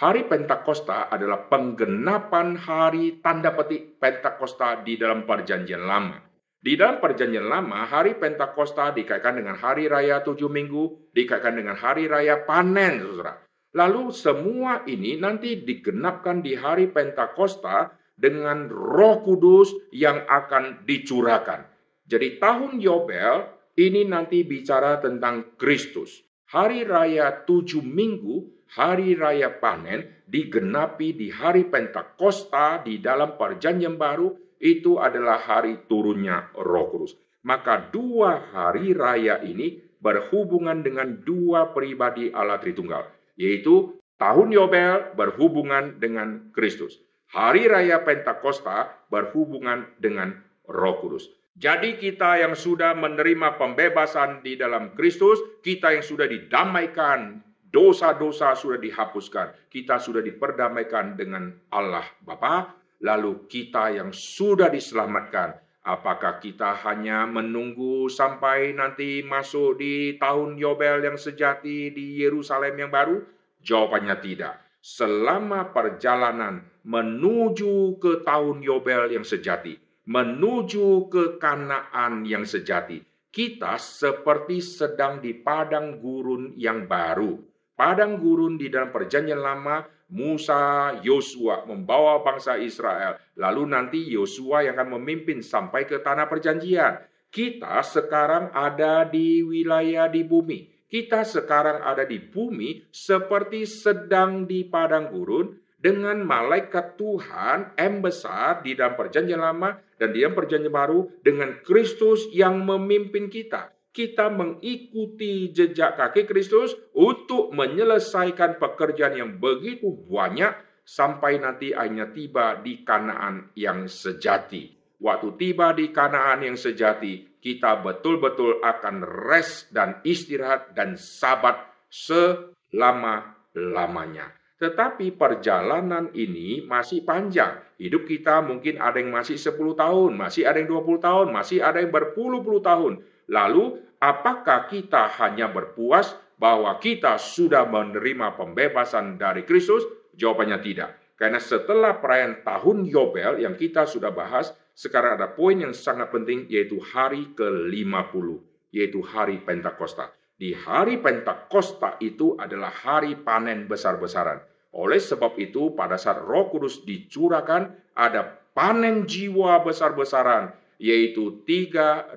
Hari 0.00 0.32
Pentakosta 0.32 1.12
adalah 1.12 1.44
penggenapan 1.52 2.56
hari 2.56 3.20
tanda 3.20 3.52
petik 3.52 4.00
Pentakosta 4.00 4.80
di 4.80 4.96
dalam 4.96 5.28
perjanjian 5.28 5.84
lama. 5.84 6.16
Di 6.56 6.72
dalam 6.72 7.04
perjanjian 7.04 7.44
lama, 7.44 7.84
hari 7.84 8.16
Pentakosta 8.16 8.96
dikaitkan 8.96 9.36
dengan 9.36 9.60
hari 9.60 9.92
raya 9.92 10.24
tujuh 10.24 10.48
minggu, 10.48 11.12
dikaitkan 11.12 11.52
dengan 11.52 11.76
hari 11.76 12.08
raya 12.08 12.48
panen, 12.48 13.04
saudara. 13.04 13.44
Lalu 13.76 14.08
semua 14.08 14.88
ini 14.88 15.20
nanti 15.20 15.60
digenapkan 15.60 16.40
di 16.40 16.56
hari 16.56 16.88
Pentakosta 16.88 17.92
dengan 18.16 18.72
roh 18.72 19.20
kudus 19.20 19.92
yang 19.92 20.24
akan 20.24 20.80
dicurahkan. 20.88 21.68
Jadi 22.08 22.40
tahun 22.40 22.80
Yobel 22.80 23.52
ini 23.76 24.08
nanti 24.08 24.48
bicara 24.48 24.96
tentang 24.96 25.60
Kristus. 25.60 26.24
Hari 26.48 26.88
raya 26.88 27.44
tujuh 27.44 27.84
minggu 27.84 28.59
hari 28.70 29.18
raya 29.18 29.50
panen 29.58 30.22
digenapi 30.30 31.14
di 31.14 31.28
hari 31.34 31.66
Pentakosta 31.66 32.82
di 32.86 33.02
dalam 33.02 33.34
perjanjian 33.34 33.98
baru 33.98 34.30
itu 34.62 35.00
adalah 35.02 35.42
hari 35.42 35.88
turunnya 35.90 36.54
Roh 36.54 36.86
Kudus. 36.92 37.18
Maka 37.42 37.88
dua 37.90 38.52
hari 38.52 38.92
raya 38.92 39.40
ini 39.40 39.80
berhubungan 39.98 40.84
dengan 40.84 41.24
dua 41.24 41.72
pribadi 41.72 42.28
Allah 42.30 42.60
Tritunggal, 42.60 43.08
yaitu 43.40 43.96
tahun 44.20 44.52
Yobel 44.52 45.16
berhubungan 45.16 45.96
dengan 45.96 46.52
Kristus. 46.52 47.00
Hari 47.32 47.70
raya 47.70 48.04
Pentakosta 48.04 48.92
berhubungan 49.08 49.88
dengan 49.96 50.36
Roh 50.68 51.00
Kudus. 51.00 51.32
Jadi 51.60 51.98
kita 51.98 52.40
yang 52.40 52.54
sudah 52.54 52.94
menerima 52.94 53.58
pembebasan 53.58 54.40
di 54.40 54.56
dalam 54.56 54.96
Kristus, 54.96 55.40
kita 55.60 55.92
yang 55.92 56.04
sudah 56.04 56.24
didamaikan 56.24 57.42
Dosa-dosa 57.70 58.58
sudah 58.58 58.82
dihapuskan. 58.82 59.70
Kita 59.70 60.02
sudah 60.02 60.18
diperdamaikan 60.26 61.14
dengan 61.14 61.54
Allah 61.70 62.02
Bapa. 62.18 62.74
Lalu 63.06 63.46
kita 63.46 63.94
yang 63.94 64.10
sudah 64.10 64.66
diselamatkan, 64.68 65.54
apakah 65.86 66.42
kita 66.42 66.74
hanya 66.82 67.30
menunggu 67.30 68.10
sampai 68.10 68.74
nanti 68.74 69.22
masuk 69.22 69.78
di 69.78 70.18
tahun 70.18 70.58
Yobel 70.58 71.06
yang 71.06 71.14
sejati 71.14 71.94
di 71.94 72.18
Yerusalem 72.18 72.74
yang 72.74 72.90
baru? 72.90 73.22
Jawabannya 73.62 74.18
tidak. 74.18 74.60
Selama 74.82 75.70
perjalanan 75.70 76.66
menuju 76.82 78.02
ke 78.02 78.26
tahun 78.26 78.66
Yobel 78.66 79.14
yang 79.14 79.24
sejati, 79.24 79.78
menuju 80.10 81.06
ke 81.06 81.38
Kanaan 81.38 82.26
yang 82.26 82.42
sejati, 82.42 82.98
kita 83.30 83.78
seperti 83.78 84.58
sedang 84.58 85.22
di 85.22 85.38
padang 85.38 86.02
gurun 86.02 86.58
yang 86.58 86.90
baru 86.90 87.49
padang 87.80 88.20
gurun 88.20 88.60
di 88.60 88.68
dalam 88.68 88.92
perjanjian 88.92 89.40
lama, 89.40 89.80
Musa, 90.12 90.92
Yosua 91.00 91.64
membawa 91.64 92.20
bangsa 92.20 92.60
Israel. 92.60 93.16
Lalu 93.40 93.62
nanti 93.72 94.04
Yosua 94.04 94.68
yang 94.68 94.76
akan 94.76 95.00
memimpin 95.00 95.40
sampai 95.40 95.88
ke 95.88 95.96
tanah 96.04 96.28
perjanjian. 96.28 97.00
Kita 97.32 97.80
sekarang 97.80 98.52
ada 98.52 99.08
di 99.08 99.40
wilayah 99.40 100.12
di 100.12 100.20
bumi. 100.20 100.68
Kita 100.92 101.24
sekarang 101.24 101.80
ada 101.80 102.04
di 102.04 102.20
bumi 102.20 102.84
seperti 102.92 103.64
sedang 103.64 104.44
di 104.44 104.68
padang 104.68 105.08
gurun 105.08 105.56
dengan 105.80 106.20
malaikat 106.20 107.00
Tuhan 107.00 107.80
M 107.80 108.04
besar 108.04 108.60
di 108.60 108.76
dalam 108.76 108.92
perjanjian 108.92 109.40
lama 109.40 109.80
dan 109.96 110.12
di 110.12 110.20
dalam 110.20 110.36
perjanjian 110.36 110.74
baru 110.74 111.08
dengan 111.24 111.64
Kristus 111.64 112.28
yang 112.36 112.60
memimpin 112.60 113.32
kita 113.32 113.72
kita 113.90 114.30
mengikuti 114.30 115.50
jejak 115.50 115.98
kaki 115.98 116.30
Kristus 116.30 116.78
untuk 116.94 117.50
menyelesaikan 117.50 118.62
pekerjaan 118.62 119.18
yang 119.18 119.42
begitu 119.42 119.90
banyak 120.06 120.54
sampai 120.86 121.42
nanti 121.42 121.74
akhirnya 121.74 122.14
tiba 122.14 122.62
di 122.62 122.86
Kanaan 122.86 123.50
yang 123.58 123.90
sejati. 123.90 124.78
Waktu 125.00 125.32
tiba 125.40 125.72
di 125.74 125.88
Kanaan 125.90 126.44
yang 126.46 126.54
sejati, 126.60 127.40
kita 127.40 127.80
betul-betul 127.80 128.60
akan 128.60 129.00
rest 129.02 129.72
dan 129.72 129.96
istirahat 130.04 130.76
dan 130.76 131.00
sabat 131.00 131.56
selama-lamanya. 131.88 134.28
Tetapi 134.60 135.16
perjalanan 135.16 136.12
ini 136.12 136.60
masih 136.68 137.00
panjang. 137.00 137.64
Hidup 137.80 138.04
kita 138.04 138.44
mungkin 138.44 138.76
ada 138.76 139.00
yang 139.00 139.08
masih 139.08 139.40
10 139.40 139.56
tahun, 139.72 140.20
masih 140.20 140.44
ada 140.44 140.60
yang 140.60 140.68
20 140.68 141.00
tahun, 141.00 141.32
masih 141.32 141.64
ada 141.64 141.80
yang 141.80 141.88
berpuluh-puluh 141.88 142.60
tahun. 142.60 143.00
Lalu, 143.30 143.78
apakah 144.02 144.66
kita 144.66 145.06
hanya 145.22 145.46
berpuas 145.54 146.18
bahwa 146.34 146.74
kita 146.82 147.14
sudah 147.14 147.62
menerima 147.70 148.34
pembebasan 148.34 149.14
dari 149.16 149.46
Kristus? 149.46 149.86
Jawabannya 150.18 150.58
tidak. 150.58 150.98
Karena 151.14 151.38
setelah 151.38 152.02
perayaan 152.02 152.42
tahun 152.42 152.90
Yobel 152.90 153.44
yang 153.44 153.54
kita 153.54 153.86
sudah 153.86 154.10
bahas, 154.10 154.50
sekarang 154.74 155.20
ada 155.20 155.30
poin 155.30 155.60
yang 155.60 155.76
sangat 155.76 156.10
penting 156.10 156.48
yaitu 156.48 156.80
hari 156.80 157.30
ke-50, 157.36 158.26
yaitu 158.72 159.04
hari 159.04 159.38
Pentakosta. 159.44 160.10
Di 160.40 160.56
hari 160.56 160.96
Pentakosta 160.98 162.00
itu 162.00 162.34
adalah 162.40 162.72
hari 162.72 163.14
panen 163.20 163.68
besar-besaran. 163.68 164.40
Oleh 164.72 164.96
sebab 164.96 165.36
itu, 165.36 165.76
pada 165.76 166.00
saat 166.00 166.24
Roh 166.24 166.48
Kudus 166.48 166.80
dicurahkan, 166.88 167.76
ada 167.92 168.40
panen 168.56 169.04
jiwa 169.04 169.60
besar-besaran, 169.60 170.56
yaitu 170.80 171.44
3.000 171.44 172.16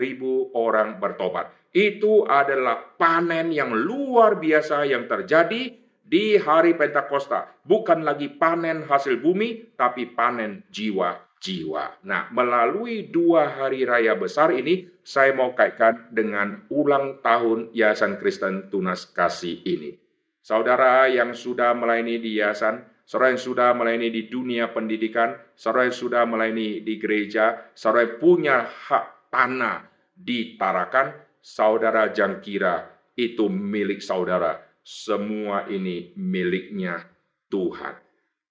orang 0.55 0.97
bertobat. 1.03 1.51
Itu 1.76 2.24
adalah 2.24 2.95
panen 2.95 3.51
yang 3.51 3.76
luar 3.76 4.39
biasa 4.39 4.88
yang 4.88 5.09
terjadi 5.09 5.76
di 6.05 6.38
hari 6.39 6.78
Pentakosta. 6.78 7.49
Bukan 7.66 8.05
lagi 8.05 8.32
panen 8.32 8.86
hasil 8.86 9.20
bumi, 9.20 9.74
tapi 9.74 10.14
panen 10.14 10.64
jiwa-jiwa. 10.70 12.05
Nah, 12.05 12.30
melalui 12.30 13.09
dua 13.09 13.49
hari 13.49 13.84
raya 13.84 14.14
besar 14.14 14.53
ini, 14.53 14.86
saya 15.01 15.34
mau 15.34 15.57
kaitkan 15.57 16.14
dengan 16.14 16.70
ulang 16.70 17.20
tahun 17.26 17.74
Yayasan 17.74 18.22
Kristen 18.22 18.70
Tunas 18.70 19.09
Kasih 19.09 19.66
ini. 19.66 19.97
Saudara 20.43 21.07
yang 21.07 21.34
sudah 21.34 21.72
melayani 21.72 22.20
di 22.20 22.38
yayasan, 22.38 22.84
saudara 23.14 23.38
yang 23.38 23.45
sudah 23.45 23.70
melayani 23.78 24.09
di 24.09 24.26
dunia 24.26 24.74
pendidikan, 24.74 25.38
saudara 25.53 25.86
yang 25.86 25.93
sudah 25.93 26.26
melayani 26.26 26.82
di 26.82 26.97
gereja, 26.97 27.70
saudara 27.78 28.09
yang 28.09 28.18
punya 28.18 28.66
hak 28.66 29.30
tanah 29.30 29.86
di 30.18 30.57
Tarakan, 30.57 31.14
saudara 31.38 32.09
jangkira 32.09 32.89
itu 33.14 33.45
milik 33.53 34.01
saudara 34.01 34.57
semua 34.82 35.70
ini 35.70 36.09
miliknya 36.18 37.05
Tuhan. 37.53 38.01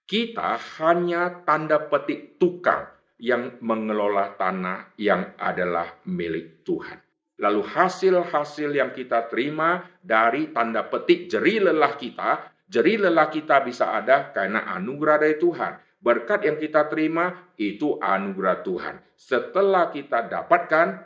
Kita 0.06 0.54
hanya 0.78 1.42
tanda 1.42 1.82
petik 1.82 2.38
tukang 2.38 2.86
yang 3.18 3.58
mengelola 3.66 4.38
tanah 4.38 4.94
yang 4.94 5.34
adalah 5.42 5.90
milik 6.06 6.62
Tuhan. 6.62 7.02
Lalu 7.42 7.66
hasil-hasil 7.66 8.70
yang 8.70 8.94
kita 8.94 9.26
terima 9.26 9.82
dari 9.98 10.54
tanda 10.54 10.86
petik 10.86 11.26
jeri 11.26 11.58
lelah 11.58 11.98
kita, 11.98 12.51
jeri 12.72 12.96
lelah 12.96 13.28
kita 13.28 13.60
bisa 13.60 13.92
ada 13.92 14.32
karena 14.32 14.64
anugerah 14.72 15.20
dari 15.20 15.36
Tuhan. 15.36 16.00
Berkat 16.02 16.48
yang 16.48 16.56
kita 16.58 16.88
terima 16.88 17.52
itu 17.60 18.00
anugerah 18.00 18.64
Tuhan. 18.64 18.94
Setelah 19.14 19.92
kita 19.92 20.26
dapatkan, 20.26 20.98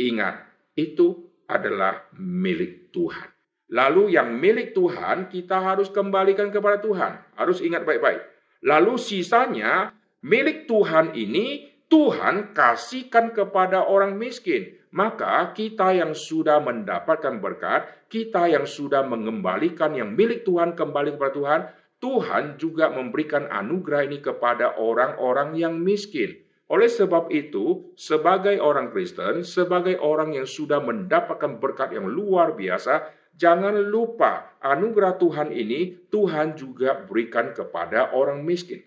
ingat, 0.00 0.40
itu 0.78 1.28
adalah 1.50 2.08
milik 2.16 2.94
Tuhan. 2.94 3.28
Lalu 3.68 4.16
yang 4.16 4.32
milik 4.32 4.72
Tuhan 4.72 5.28
kita 5.28 5.60
harus 5.60 5.92
kembalikan 5.92 6.48
kepada 6.48 6.80
Tuhan. 6.80 7.20
Harus 7.36 7.60
ingat 7.60 7.84
baik-baik. 7.84 8.24
Lalu 8.64 8.96
sisanya 8.96 9.92
milik 10.24 10.64
Tuhan 10.64 11.12
ini 11.12 11.68
Tuhan 11.92 12.56
kasihkan 12.56 13.36
kepada 13.36 13.84
orang 13.84 14.16
miskin. 14.16 14.77
Maka 14.94 15.52
kita 15.52 15.92
yang 15.92 16.16
sudah 16.16 16.60
mendapatkan 16.64 17.40
berkat, 17.40 18.08
kita 18.08 18.48
yang 18.48 18.64
sudah 18.64 19.04
mengembalikan 19.04 19.92
yang 19.92 20.16
milik 20.16 20.48
Tuhan 20.48 20.72
kembali 20.72 21.16
kepada 21.16 21.32
Tuhan, 21.36 21.60
Tuhan 21.98 22.44
juga 22.56 22.88
memberikan 22.94 23.50
anugerah 23.52 24.08
ini 24.08 24.18
kepada 24.24 24.78
orang-orang 24.80 25.58
yang 25.58 25.76
miskin. 25.76 26.40
Oleh 26.68 26.88
sebab 26.88 27.32
itu, 27.32 27.92
sebagai 27.96 28.60
orang 28.60 28.92
Kristen, 28.92 29.44
sebagai 29.44 29.96
orang 30.00 30.36
yang 30.36 30.44
sudah 30.44 30.80
mendapatkan 30.84 31.60
berkat 31.60 31.96
yang 31.96 32.08
luar 32.08 32.52
biasa, 32.56 33.18
Jangan 33.38 33.78
lupa 33.86 34.58
anugerah 34.58 35.14
Tuhan 35.14 35.54
ini 35.54 36.10
Tuhan 36.10 36.58
juga 36.58 37.06
berikan 37.06 37.54
kepada 37.54 38.10
orang 38.10 38.42
miskin. 38.42 38.82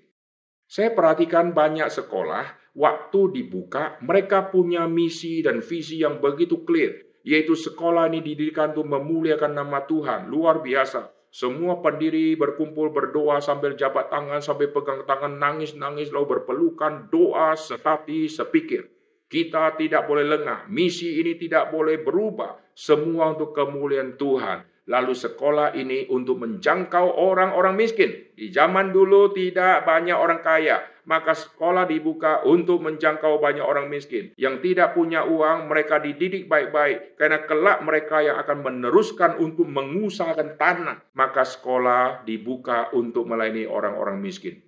Saya 0.68 0.92
perhatikan 0.92 1.56
banyak 1.56 1.88
sekolah 1.88 2.61
waktu 2.72 3.20
dibuka 3.36 4.00
mereka 4.04 4.48
punya 4.48 4.88
misi 4.88 5.44
dan 5.44 5.60
visi 5.60 6.00
yang 6.00 6.24
begitu 6.24 6.64
clear 6.64 7.12
yaitu 7.22 7.54
sekolah 7.54 8.10
ini 8.10 8.22
didirikan 8.26 8.74
untuk 8.74 8.90
memuliakan 8.98 9.54
nama 9.54 9.86
Tuhan 9.86 10.30
luar 10.30 10.62
biasa. 10.62 11.14
Semua 11.32 11.80
pendiri 11.80 12.36
berkumpul 12.36 12.92
berdoa 12.92 13.40
sambil 13.40 13.80
jabat 13.80 14.12
tangan 14.12 14.44
sambil 14.44 14.68
pegang 14.76 15.08
tangan 15.08 15.40
nangis-nangis 15.40 16.12
lalu 16.12 16.36
berpelukan 16.36 17.08
doa 17.08 17.56
sehati 17.56 18.28
sepikir. 18.28 18.92
Kita 19.32 19.80
tidak 19.80 20.12
boleh 20.12 20.28
lengah. 20.28 20.68
Misi 20.68 21.24
ini 21.24 21.40
tidak 21.40 21.72
boleh 21.72 22.04
berubah. 22.04 22.60
Semua 22.76 23.32
untuk 23.32 23.56
kemuliaan 23.56 24.20
Tuhan. 24.20 24.68
Lalu 24.92 25.16
sekolah 25.16 25.72
ini 25.72 26.12
untuk 26.12 26.36
menjangkau 26.44 27.16
orang-orang 27.16 27.80
miskin. 27.80 28.12
Di 28.36 28.52
zaman 28.52 28.92
dulu 28.92 29.32
tidak 29.32 29.88
banyak 29.88 30.18
orang 30.20 30.44
kaya. 30.44 30.84
Maka 31.10 31.34
sekolah 31.34 31.90
dibuka 31.90 32.46
untuk 32.46 32.84
menjangkau 32.86 33.42
banyak 33.42 33.66
orang 33.66 33.90
miskin. 33.90 34.36
Yang 34.38 34.70
tidak 34.70 34.94
punya 34.94 35.26
uang, 35.26 35.72
mereka 35.72 35.98
dididik 35.98 36.46
baik-baik. 36.46 37.18
Karena 37.18 37.42
kelak 37.48 37.82
mereka 37.82 38.22
yang 38.22 38.38
akan 38.38 38.62
meneruskan 38.62 39.42
untuk 39.42 39.66
mengusahakan 39.66 40.60
tanah. 40.60 40.98
Maka 41.18 41.42
sekolah 41.42 42.22
dibuka 42.28 42.94
untuk 42.94 43.26
melayani 43.26 43.66
orang-orang 43.66 44.22
miskin. 44.22 44.62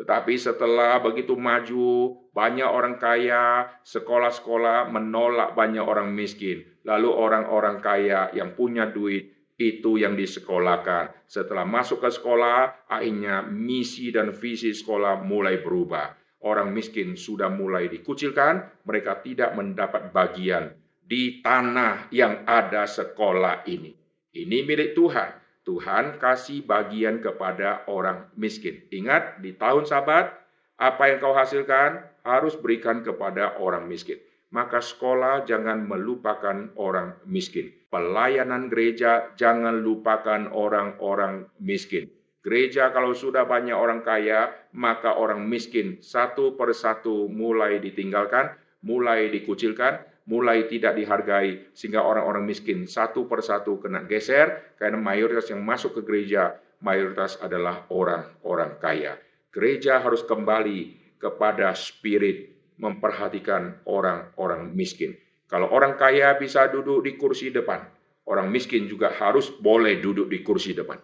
Tetapi 0.00 0.32
setelah 0.40 0.96
begitu 1.04 1.36
maju, 1.36 2.16
banyak 2.32 2.64
orang 2.64 2.96
kaya, 2.96 3.68
sekolah-sekolah 3.84 4.88
menolak 4.88 5.52
banyak 5.52 5.84
orang 5.84 6.14
miskin. 6.16 6.64
Lalu 6.88 7.12
orang-orang 7.12 7.84
kaya 7.84 8.32
yang 8.32 8.56
punya 8.56 8.88
duit 8.88 9.39
itu 9.60 10.00
yang 10.00 10.16
disekolahkan. 10.16 11.28
Setelah 11.28 11.68
masuk 11.68 12.00
ke 12.00 12.08
sekolah, 12.08 12.88
akhirnya 12.88 13.44
misi 13.44 14.08
dan 14.08 14.32
visi 14.32 14.72
sekolah 14.72 15.20
mulai 15.20 15.60
berubah. 15.60 16.16
Orang 16.40 16.72
miskin 16.72 17.20
sudah 17.20 17.52
mulai 17.52 17.92
dikucilkan, 17.92 18.88
mereka 18.88 19.20
tidak 19.20 19.52
mendapat 19.52 20.08
bagian 20.08 20.72
di 21.04 21.44
tanah 21.44 22.08
yang 22.08 22.48
ada 22.48 22.88
sekolah 22.88 23.68
ini. 23.68 23.92
Ini 24.32 24.64
milik 24.64 24.96
Tuhan. 24.96 25.36
Tuhan 25.66 26.16
kasih 26.16 26.64
bagian 26.64 27.20
kepada 27.20 27.84
orang 27.90 28.32
miskin. 28.38 28.88
Ingat, 28.88 29.44
di 29.44 29.52
tahun 29.52 29.84
sabat, 29.84 30.32
apa 30.80 31.02
yang 31.12 31.20
kau 31.20 31.36
hasilkan 31.36 32.00
harus 32.24 32.56
berikan 32.56 33.04
kepada 33.04 33.60
orang 33.60 33.84
miskin. 33.84 34.16
Maka 34.50 34.82
sekolah 34.82 35.46
jangan 35.46 35.86
melupakan 35.86 36.74
orang 36.74 37.14
miskin. 37.22 37.70
Pelayanan 37.90 38.66
gereja 38.66 39.30
jangan 39.38 39.82
lupakan 39.82 40.50
orang-orang 40.50 41.46
miskin. 41.62 42.10
Gereja 42.40 42.90
kalau 42.90 43.12
sudah 43.14 43.46
banyak 43.46 43.76
orang 43.76 44.00
kaya, 44.00 44.50
maka 44.74 45.14
orang 45.14 45.46
miskin 45.46 46.02
satu 46.02 46.58
persatu 46.58 47.28
mulai 47.30 47.78
ditinggalkan, 47.78 48.56
mulai 48.82 49.28
dikucilkan, 49.28 50.02
mulai 50.30 50.64
tidak 50.70 50.96
dihargai 50.96 51.74
sehingga 51.74 52.00
orang-orang 52.00 52.46
miskin 52.46 52.86
satu 52.86 53.26
persatu 53.26 53.82
kena 53.82 54.06
geser 54.06 54.76
karena 54.78 54.96
mayoritas 54.96 55.50
yang 55.50 55.60
masuk 55.66 56.00
ke 56.00 56.02
gereja 56.06 56.56
mayoritas 56.80 57.36
adalah 57.42 57.84
orang-orang 57.92 58.78
kaya. 58.80 59.18
Gereja 59.50 59.98
harus 59.98 60.22
kembali 60.22 60.96
kepada 61.20 61.74
spirit 61.74 62.59
memperhatikan 62.80 63.84
orang-orang 63.84 64.72
miskin. 64.72 65.14
Kalau 65.46 65.68
orang 65.68 66.00
kaya 66.00 66.34
bisa 66.40 66.66
duduk 66.72 67.04
di 67.04 67.20
kursi 67.20 67.52
depan, 67.52 67.84
orang 68.26 68.48
miskin 68.48 68.88
juga 68.88 69.12
harus 69.12 69.52
boleh 69.52 70.00
duduk 70.00 70.32
di 70.32 70.40
kursi 70.40 70.72
depan. 70.72 70.96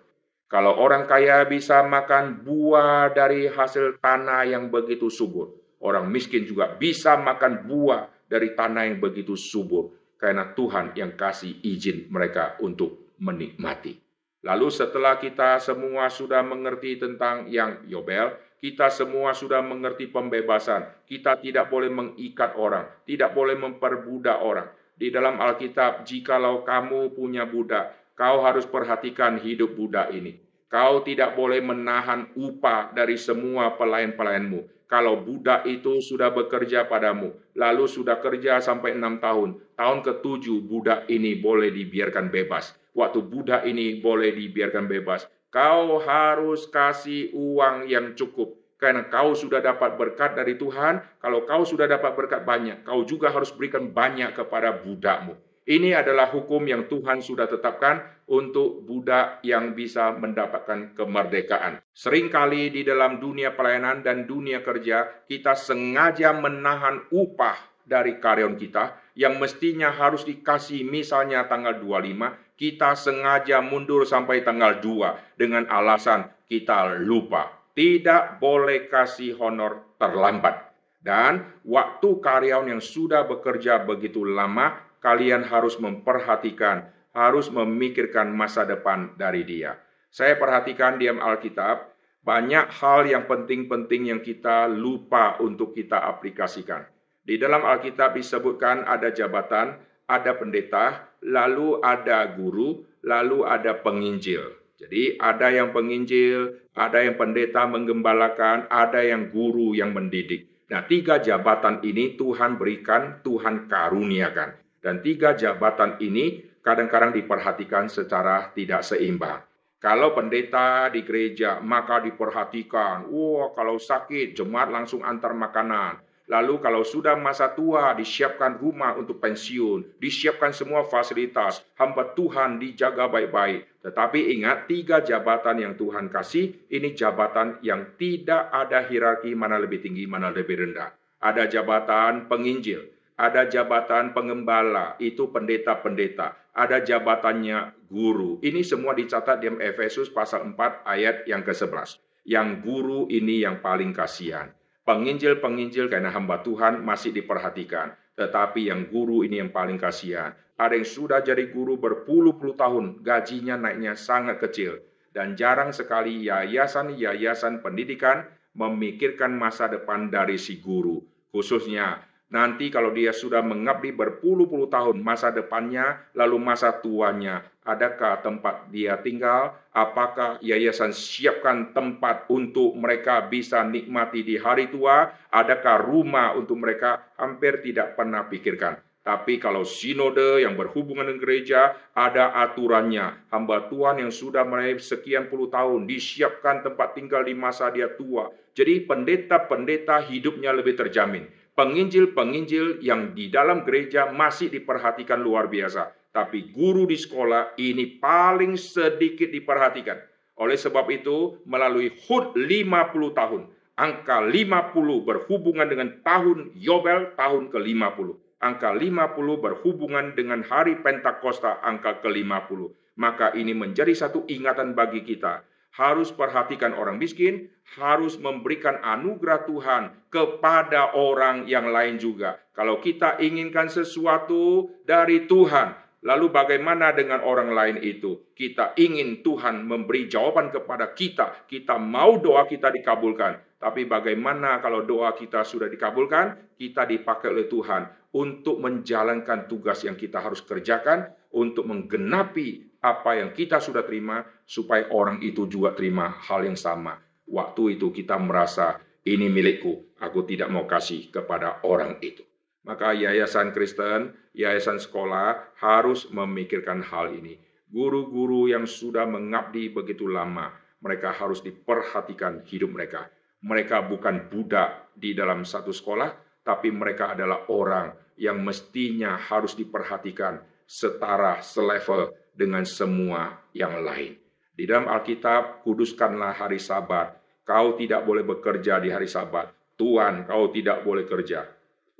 Kalau 0.46 0.78
orang 0.78 1.10
kaya 1.10 1.42
bisa 1.44 1.82
makan 1.82 2.46
buah 2.46 3.10
dari 3.10 3.50
hasil 3.50 3.98
tanah 3.98 4.46
yang 4.46 4.70
begitu 4.70 5.10
subur, 5.10 5.50
orang 5.82 6.06
miskin 6.06 6.46
juga 6.46 6.78
bisa 6.78 7.18
makan 7.18 7.66
buah 7.66 8.06
dari 8.30 8.54
tanah 8.54 8.86
yang 8.86 9.02
begitu 9.02 9.34
subur 9.34 9.90
karena 10.16 10.54
Tuhan 10.54 10.94
yang 10.94 11.18
kasih 11.18 11.50
izin 11.66 12.06
mereka 12.08 12.54
untuk 12.62 13.14
menikmati. 13.18 13.98
Lalu 14.46 14.70
setelah 14.70 15.18
kita 15.18 15.58
semua 15.58 16.06
sudah 16.06 16.46
mengerti 16.46 16.94
tentang 17.02 17.50
yang 17.50 17.82
Yobel, 17.90 18.30
kita 18.56 18.88
semua 18.88 19.36
sudah 19.36 19.60
mengerti 19.60 20.08
pembebasan. 20.08 20.88
Kita 21.04 21.36
tidak 21.36 21.68
boleh 21.68 21.92
mengikat 21.92 22.56
orang, 22.56 22.88
tidak 23.04 23.36
boleh 23.36 23.54
memperbudak 23.54 24.40
orang. 24.40 24.68
Di 24.96 25.12
dalam 25.12 25.36
Alkitab, 25.36 26.08
jikalau 26.08 26.64
kamu 26.64 27.12
punya 27.12 27.44
budak, 27.44 27.92
kau 28.16 28.40
harus 28.40 28.64
perhatikan 28.64 29.36
hidup 29.36 29.76
budak 29.76 30.08
ini. 30.08 30.40
Kau 30.72 31.04
tidak 31.04 31.36
boleh 31.36 31.60
menahan 31.60 32.32
upah 32.32 32.96
dari 32.96 33.20
semua 33.20 33.76
pelayan-pelayanmu. 33.76 34.88
Kalau 34.88 35.18
budak 35.18 35.66
itu 35.66 35.98
sudah 35.98 36.30
bekerja 36.30 36.86
padamu, 36.86 37.34
lalu 37.58 37.90
sudah 37.90 38.22
kerja 38.22 38.62
sampai 38.62 38.94
enam 38.94 39.18
tahun, 39.18 39.58
tahun 39.74 39.98
ketujuh 40.00 40.62
budak 40.62 41.10
ini 41.10 41.36
boleh 41.42 41.74
dibiarkan 41.74 42.30
bebas. 42.30 42.72
Waktu 42.94 43.20
budak 43.26 43.66
ini 43.66 43.98
boleh 43.98 44.32
dibiarkan 44.32 44.86
bebas, 44.88 45.26
kau 45.56 45.96
harus 46.04 46.68
kasih 46.68 47.32
uang 47.32 47.88
yang 47.88 48.12
cukup. 48.12 48.60
Karena 48.76 49.08
kau 49.08 49.32
sudah 49.32 49.64
dapat 49.64 49.96
berkat 49.96 50.36
dari 50.36 50.60
Tuhan, 50.60 51.00
kalau 51.16 51.48
kau 51.48 51.64
sudah 51.64 51.88
dapat 51.88 52.12
berkat 52.12 52.44
banyak, 52.44 52.84
kau 52.84 53.08
juga 53.08 53.32
harus 53.32 53.48
berikan 53.56 53.88
banyak 53.88 54.36
kepada 54.36 54.84
budakmu. 54.84 55.32
Ini 55.64 55.96
adalah 55.96 56.28
hukum 56.28 56.60
yang 56.68 56.92
Tuhan 56.92 57.24
sudah 57.24 57.48
tetapkan 57.48 58.04
untuk 58.28 58.84
budak 58.84 59.40
yang 59.42 59.72
bisa 59.72 60.12
mendapatkan 60.12 60.92
kemerdekaan. 60.92 61.80
Seringkali 61.96 62.70
di 62.70 62.84
dalam 62.84 63.16
dunia 63.16 63.56
pelayanan 63.56 64.04
dan 64.04 64.28
dunia 64.28 64.60
kerja, 64.60 65.24
kita 65.24 65.56
sengaja 65.56 66.36
menahan 66.36 67.08
upah 67.08 67.56
dari 67.82 68.20
karyawan 68.20 68.60
kita 68.60 68.98
yang 69.16 69.40
mestinya 69.40 69.88
harus 69.88 70.22
dikasih 70.28 70.84
misalnya 70.84 71.48
tanggal 71.48 71.80
25, 71.80 72.45
kita 72.56 72.96
sengaja 72.96 73.60
mundur 73.60 74.08
sampai 74.08 74.42
tanggal 74.42 74.80
2 74.80 75.38
dengan 75.38 75.68
alasan 75.68 76.28
kita 76.48 76.98
lupa. 77.04 77.52
Tidak 77.76 78.40
boleh 78.40 78.88
kasih 78.88 79.36
honor 79.36 79.96
terlambat. 80.00 80.72
Dan 80.98 81.60
waktu 81.62 82.08
karyawan 82.18 82.72
yang 82.72 82.82
sudah 82.82 83.28
bekerja 83.28 83.84
begitu 83.84 84.24
lama, 84.24 84.80
kalian 84.98 85.44
harus 85.46 85.76
memperhatikan 85.78 86.96
harus 87.16 87.48
memikirkan 87.48 88.28
masa 88.28 88.68
depan 88.68 89.16
dari 89.16 89.40
dia. 89.48 89.80
Saya 90.12 90.36
perhatikan 90.36 91.00
diam 91.00 91.16
Alkitab, 91.16 91.96
banyak 92.20 92.68
hal 92.68 93.08
yang 93.08 93.24
penting-penting 93.24 94.12
yang 94.12 94.20
kita 94.20 94.68
lupa 94.68 95.40
untuk 95.40 95.72
kita 95.72 95.96
aplikasikan. 95.96 96.84
Di 97.24 97.40
dalam 97.40 97.64
Alkitab 97.64 98.12
disebutkan 98.12 98.84
ada 98.84 99.08
jabatan, 99.08 99.80
ada 100.04 100.32
pendeta, 100.36 101.05
lalu 101.26 101.82
ada 101.82 102.30
guru, 102.30 102.86
lalu 103.02 103.42
ada 103.42 103.74
penginjil. 103.82 104.54
Jadi 104.78 105.18
ada 105.18 105.50
yang 105.50 105.74
penginjil, 105.74 106.62
ada 106.76 107.02
yang 107.02 107.18
pendeta 107.18 107.66
menggembalakan, 107.66 108.70
ada 108.70 109.02
yang 109.02 109.32
guru 109.34 109.74
yang 109.74 109.90
mendidik. 109.90 110.46
Nah, 110.70 110.86
tiga 110.86 111.18
jabatan 111.18 111.82
ini 111.82 112.14
Tuhan 112.14 112.58
berikan, 112.60 113.22
Tuhan 113.26 113.66
karuniakan. 113.66 114.82
Dan 114.82 115.02
tiga 115.02 115.34
jabatan 115.34 115.98
ini 115.98 116.46
kadang-kadang 116.62 117.14
diperhatikan 117.14 117.90
secara 117.90 118.50
tidak 118.54 118.86
seimbang. 118.86 119.42
Kalau 119.76 120.16
pendeta 120.16 120.90
di 120.90 121.06
gereja, 121.06 121.62
maka 121.62 122.02
diperhatikan. 122.02 123.06
Wah, 123.06 123.54
kalau 123.54 123.78
sakit, 123.78 124.34
jemaat 124.34 124.74
langsung 124.74 125.06
antar 125.06 125.30
makanan. 125.30 126.02
Lalu 126.26 126.58
kalau 126.58 126.82
sudah 126.82 127.14
masa 127.14 127.54
tua, 127.54 127.94
disiapkan 127.94 128.58
rumah 128.58 128.98
untuk 128.98 129.22
pensiun, 129.22 130.02
disiapkan 130.02 130.50
semua 130.50 130.82
fasilitas, 130.82 131.62
hamba 131.78 132.10
Tuhan 132.18 132.58
dijaga 132.58 133.06
baik-baik. 133.06 133.86
Tetapi 133.86 134.34
ingat, 134.34 134.66
tiga 134.66 135.06
jabatan 135.06 135.62
yang 135.62 135.74
Tuhan 135.78 136.10
kasih, 136.10 136.66
ini 136.66 136.98
jabatan 136.98 137.62
yang 137.62 137.94
tidak 137.94 138.50
ada 138.50 138.82
hierarki 138.82 139.38
mana 139.38 139.62
lebih 139.62 139.78
tinggi, 139.78 140.10
mana 140.10 140.34
lebih 140.34 140.66
rendah. 140.66 140.90
Ada 141.22 141.46
jabatan 141.46 142.26
penginjil, 142.26 142.90
ada 143.14 143.46
jabatan 143.46 144.10
pengembala, 144.10 144.98
itu 144.98 145.30
pendeta-pendeta. 145.30 146.34
Ada 146.56 146.80
jabatannya 146.80 147.86
guru. 147.86 148.40
Ini 148.40 148.64
semua 148.64 148.96
dicatat 148.96 149.44
di 149.44 149.52
Efesus 149.60 150.08
pasal 150.08 150.56
4 150.56 150.88
ayat 150.88 151.28
yang 151.28 151.44
ke-11. 151.44 152.00
Yang 152.24 152.48
guru 152.64 153.00
ini 153.12 153.44
yang 153.44 153.60
paling 153.60 153.92
kasihan. 153.92 154.55
Penginjil-penginjil 154.86 155.90
karena 155.90 156.14
hamba 156.14 156.46
Tuhan 156.46 156.78
masih 156.86 157.10
diperhatikan. 157.10 157.90
Tetapi 158.14 158.70
yang 158.70 158.86
guru 158.86 159.26
ini 159.26 159.42
yang 159.42 159.50
paling 159.50 159.82
kasihan. 159.82 160.30
Ada 160.56 160.78
yang 160.78 160.88
sudah 160.88 161.20
jadi 161.20 161.50
guru 161.50 161.76
berpuluh-puluh 161.76 162.54
tahun, 162.54 163.02
gajinya 163.02 163.58
naiknya 163.58 163.98
sangat 163.98 164.38
kecil. 164.38 164.78
Dan 165.10 165.34
jarang 165.34 165.74
sekali 165.74 166.30
yayasan-yayasan 166.30 167.66
pendidikan 167.66 168.30
memikirkan 168.54 169.34
masa 169.34 169.68
depan 169.68 170.08
dari 170.08 170.38
si 170.38 170.62
guru. 170.62 171.02
Khususnya 171.34 172.00
Nanti 172.26 172.74
kalau 172.74 172.90
dia 172.90 173.14
sudah 173.14 173.38
mengabdi 173.38 173.94
berpuluh-puluh 173.94 174.66
tahun 174.66 174.98
masa 174.98 175.30
depannya, 175.30 176.10
lalu 176.10 176.42
masa 176.42 176.74
tuanya, 176.74 177.46
adakah 177.62 178.18
tempat 178.18 178.66
dia 178.74 178.98
tinggal? 178.98 179.54
Apakah 179.70 180.42
yayasan 180.42 180.90
siapkan 180.90 181.70
tempat 181.70 182.26
untuk 182.26 182.74
mereka 182.74 183.22
bisa 183.30 183.62
nikmati 183.62 184.26
di 184.26 184.34
hari 184.42 184.66
tua? 184.74 185.06
Adakah 185.30 185.86
rumah 185.86 186.34
untuk 186.34 186.58
mereka? 186.58 187.14
Hampir 187.14 187.62
tidak 187.62 187.94
pernah 187.94 188.26
pikirkan. 188.26 188.82
Tapi 189.06 189.38
kalau 189.38 189.62
sinode 189.62 190.42
yang 190.42 190.58
berhubungan 190.58 191.06
dengan 191.06 191.22
gereja, 191.22 191.78
ada 191.94 192.34
aturannya. 192.42 193.30
Hamba 193.30 193.70
Tuhan 193.70 194.02
yang 194.02 194.10
sudah 194.10 194.42
mulai 194.42 194.74
sekian 194.82 195.30
puluh 195.30 195.46
tahun, 195.46 195.86
disiapkan 195.86 196.66
tempat 196.66 196.98
tinggal 196.98 197.22
di 197.22 197.38
masa 197.38 197.70
dia 197.70 197.86
tua. 197.94 198.34
Jadi 198.58 198.82
pendeta-pendeta 198.82 200.02
hidupnya 200.10 200.50
lebih 200.50 200.74
terjamin 200.74 201.45
penginjil-penginjil 201.56 202.84
yang 202.84 203.16
di 203.16 203.32
dalam 203.32 203.64
gereja 203.64 204.12
masih 204.12 204.52
diperhatikan 204.52 205.18
luar 205.18 205.48
biasa. 205.48 205.90
Tapi 206.12 206.52
guru 206.52 206.84
di 206.84 206.96
sekolah 206.96 207.56
ini 207.60 207.96
paling 207.96 208.56
sedikit 208.56 209.28
diperhatikan. 209.32 209.96
Oleh 210.36 210.60
sebab 210.60 210.84
itu, 210.92 211.40
melalui 211.48 211.92
HUT 212.08 212.36
50 212.36 213.16
tahun, 213.16 213.42
angka 213.80 214.20
50 214.24 215.08
berhubungan 215.08 215.68
dengan 215.68 215.88
tahun 216.04 216.52
Yobel 216.56 217.16
tahun 217.16 217.48
ke-50. 217.52 218.08
Angka 218.36 218.76
50 218.76 219.44
berhubungan 219.44 220.12
dengan 220.12 220.44
hari 220.44 220.76
Pentakosta 220.84 221.60
angka 221.64 222.04
ke-50. 222.04 222.68
Maka 223.00 223.32
ini 223.36 223.56
menjadi 223.56 223.92
satu 223.92 224.28
ingatan 224.28 224.76
bagi 224.76 225.04
kita 225.04 225.44
harus 225.76 226.08
perhatikan 226.08 226.72
orang 226.72 226.96
miskin, 226.96 227.52
harus 227.76 228.16
memberikan 228.16 228.80
anugerah 228.80 229.44
Tuhan 229.44 229.82
kepada 230.08 230.96
orang 230.96 231.44
yang 231.44 231.68
lain 231.68 232.00
juga. 232.00 232.40
Kalau 232.56 232.80
kita 232.80 233.20
inginkan 233.20 233.68
sesuatu 233.68 234.72
dari 234.88 235.28
Tuhan, 235.28 235.76
lalu 236.00 236.32
bagaimana 236.32 236.96
dengan 236.96 237.20
orang 237.20 237.52
lain 237.52 237.76
itu? 237.84 238.32
Kita 238.32 238.72
ingin 238.80 239.20
Tuhan 239.20 239.68
memberi 239.68 240.08
jawaban 240.08 240.48
kepada 240.48 240.96
kita, 240.96 241.44
kita 241.44 241.76
mau 241.76 242.16
doa 242.16 242.48
kita 242.48 242.72
dikabulkan. 242.72 243.60
Tapi 243.60 243.84
bagaimana 243.84 244.60
kalau 244.64 244.84
doa 244.84 245.12
kita 245.12 245.44
sudah 245.44 245.68
dikabulkan, 245.68 246.56
kita 246.56 246.88
dipakai 246.88 247.32
oleh 247.32 247.48
Tuhan 247.48 247.88
untuk 248.16 248.64
menjalankan 248.64 249.44
tugas 249.44 249.84
yang 249.84 249.96
kita 249.96 250.24
harus 250.24 250.40
kerjakan, 250.40 251.12
untuk 251.36 251.68
menggenapi 251.68 252.65
apa 252.80 253.18
yang 253.18 253.30
kita 253.32 253.60
sudah 253.60 253.84
terima 253.84 254.24
supaya 254.44 254.88
orang 254.92 255.22
itu 255.22 255.48
juga 255.48 255.72
terima 255.72 256.10
hal 256.10 256.44
yang 256.46 256.58
sama. 256.58 256.98
Waktu 257.26 257.80
itu 257.80 257.90
kita 257.90 258.16
merasa 258.20 258.78
ini 259.06 259.30
milikku, 259.30 259.98
aku 260.02 260.26
tidak 260.26 260.50
mau 260.50 260.66
kasih 260.66 261.10
kepada 261.10 261.62
orang 261.62 261.98
itu. 262.02 262.26
Maka 262.66 262.90
yayasan 262.90 263.54
Kristen, 263.54 264.14
yayasan 264.34 264.82
sekolah 264.82 265.54
harus 265.62 266.10
memikirkan 266.10 266.82
hal 266.82 267.14
ini. 267.14 267.38
Guru-guru 267.70 268.50
yang 268.50 268.66
sudah 268.66 269.06
mengabdi 269.06 269.70
begitu 269.70 270.10
lama, 270.10 270.50
mereka 270.82 271.14
harus 271.14 271.42
diperhatikan 271.42 272.42
hidup 272.46 272.74
mereka. 272.74 273.06
Mereka 273.46 273.86
bukan 273.86 274.26
budak 274.26 274.90
di 274.98 275.14
dalam 275.14 275.46
satu 275.46 275.70
sekolah, 275.70 276.42
tapi 276.42 276.74
mereka 276.74 277.14
adalah 277.14 277.46
orang 277.50 277.94
yang 278.18 278.42
mestinya 278.42 279.14
harus 279.14 279.54
diperhatikan 279.54 280.42
setara, 280.66 281.38
selevel 281.46 282.10
dengan 282.36 282.62
semua 282.68 283.40
yang 283.56 283.80
lain. 283.80 284.14
Di 284.52 284.68
dalam 284.68 284.88
Alkitab, 284.88 285.64
kuduskanlah 285.64 286.36
hari 286.36 286.60
sabat. 286.60 287.16
Kau 287.42 287.76
tidak 287.80 288.04
boleh 288.04 288.24
bekerja 288.24 288.80
di 288.80 288.92
hari 288.92 289.08
sabat. 289.08 289.52
Tuhan, 289.76 290.24
kau 290.28 290.52
tidak 290.52 290.84
boleh 290.84 291.04
kerja. 291.04 291.44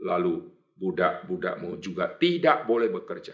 Lalu 0.01 0.45
budak-budakmu 0.77 1.81
juga 1.81 2.13
tidak 2.17 2.69
boleh 2.69 2.93
bekerja. 2.93 3.33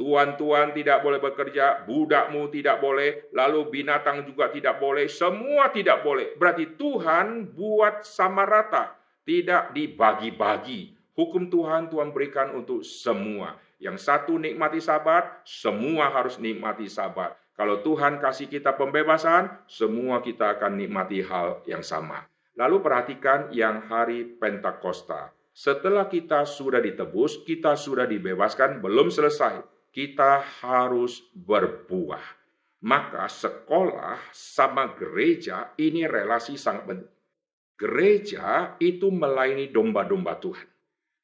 Tuan-tuan 0.00 0.72
tidak 0.72 1.04
boleh 1.04 1.20
bekerja, 1.20 1.84
budakmu 1.84 2.48
tidak 2.48 2.80
boleh, 2.80 3.28
lalu 3.36 3.68
binatang 3.68 4.24
juga 4.24 4.48
tidak 4.48 4.80
boleh, 4.80 5.04
semua 5.12 5.68
tidak 5.76 6.00
boleh. 6.00 6.40
Berarti 6.40 6.72
Tuhan 6.80 7.52
buat 7.52 8.00
sama 8.00 8.48
rata, 8.48 8.96
tidak 9.28 9.76
dibagi-bagi. 9.76 10.96
Hukum 11.12 11.52
Tuhan 11.52 11.92
Tuhan 11.92 12.16
berikan 12.16 12.56
untuk 12.56 12.80
semua. 12.80 13.60
Yang 13.80 14.04
satu 14.04 14.36
nikmati 14.36 14.76
sabat, 14.76 15.40
semua 15.48 16.12
harus 16.12 16.36
nikmati 16.36 16.84
sabat. 16.84 17.32
Kalau 17.56 17.80
Tuhan 17.80 18.20
kasih 18.20 18.52
kita 18.52 18.76
pembebasan, 18.76 19.48
semua 19.64 20.20
kita 20.20 20.60
akan 20.60 20.76
nikmati 20.76 21.24
hal 21.24 21.64
yang 21.64 21.80
sama. 21.80 22.28
Lalu 22.60 22.84
perhatikan 22.84 23.48
yang 23.48 23.88
hari 23.88 24.36
Pentakosta. 24.36 25.32
Setelah 25.56 26.12
kita 26.12 26.44
sudah 26.44 26.84
ditebus, 26.84 27.40
kita 27.48 27.72
sudah 27.72 28.04
dibebaskan, 28.04 28.84
belum 28.84 29.08
selesai. 29.08 29.64
Kita 29.88 30.44
harus 30.60 31.24
berbuah. 31.32 32.22
Maka 32.84 33.32
sekolah 33.32 34.28
sama 34.32 34.92
gereja 34.92 35.72
ini 35.80 36.04
relasi 36.04 36.60
sangat 36.60 36.84
penting. 36.84 37.12
Gereja 37.80 38.76
itu 38.76 39.08
melayani 39.08 39.72
domba-domba 39.72 40.36
Tuhan 40.36 40.68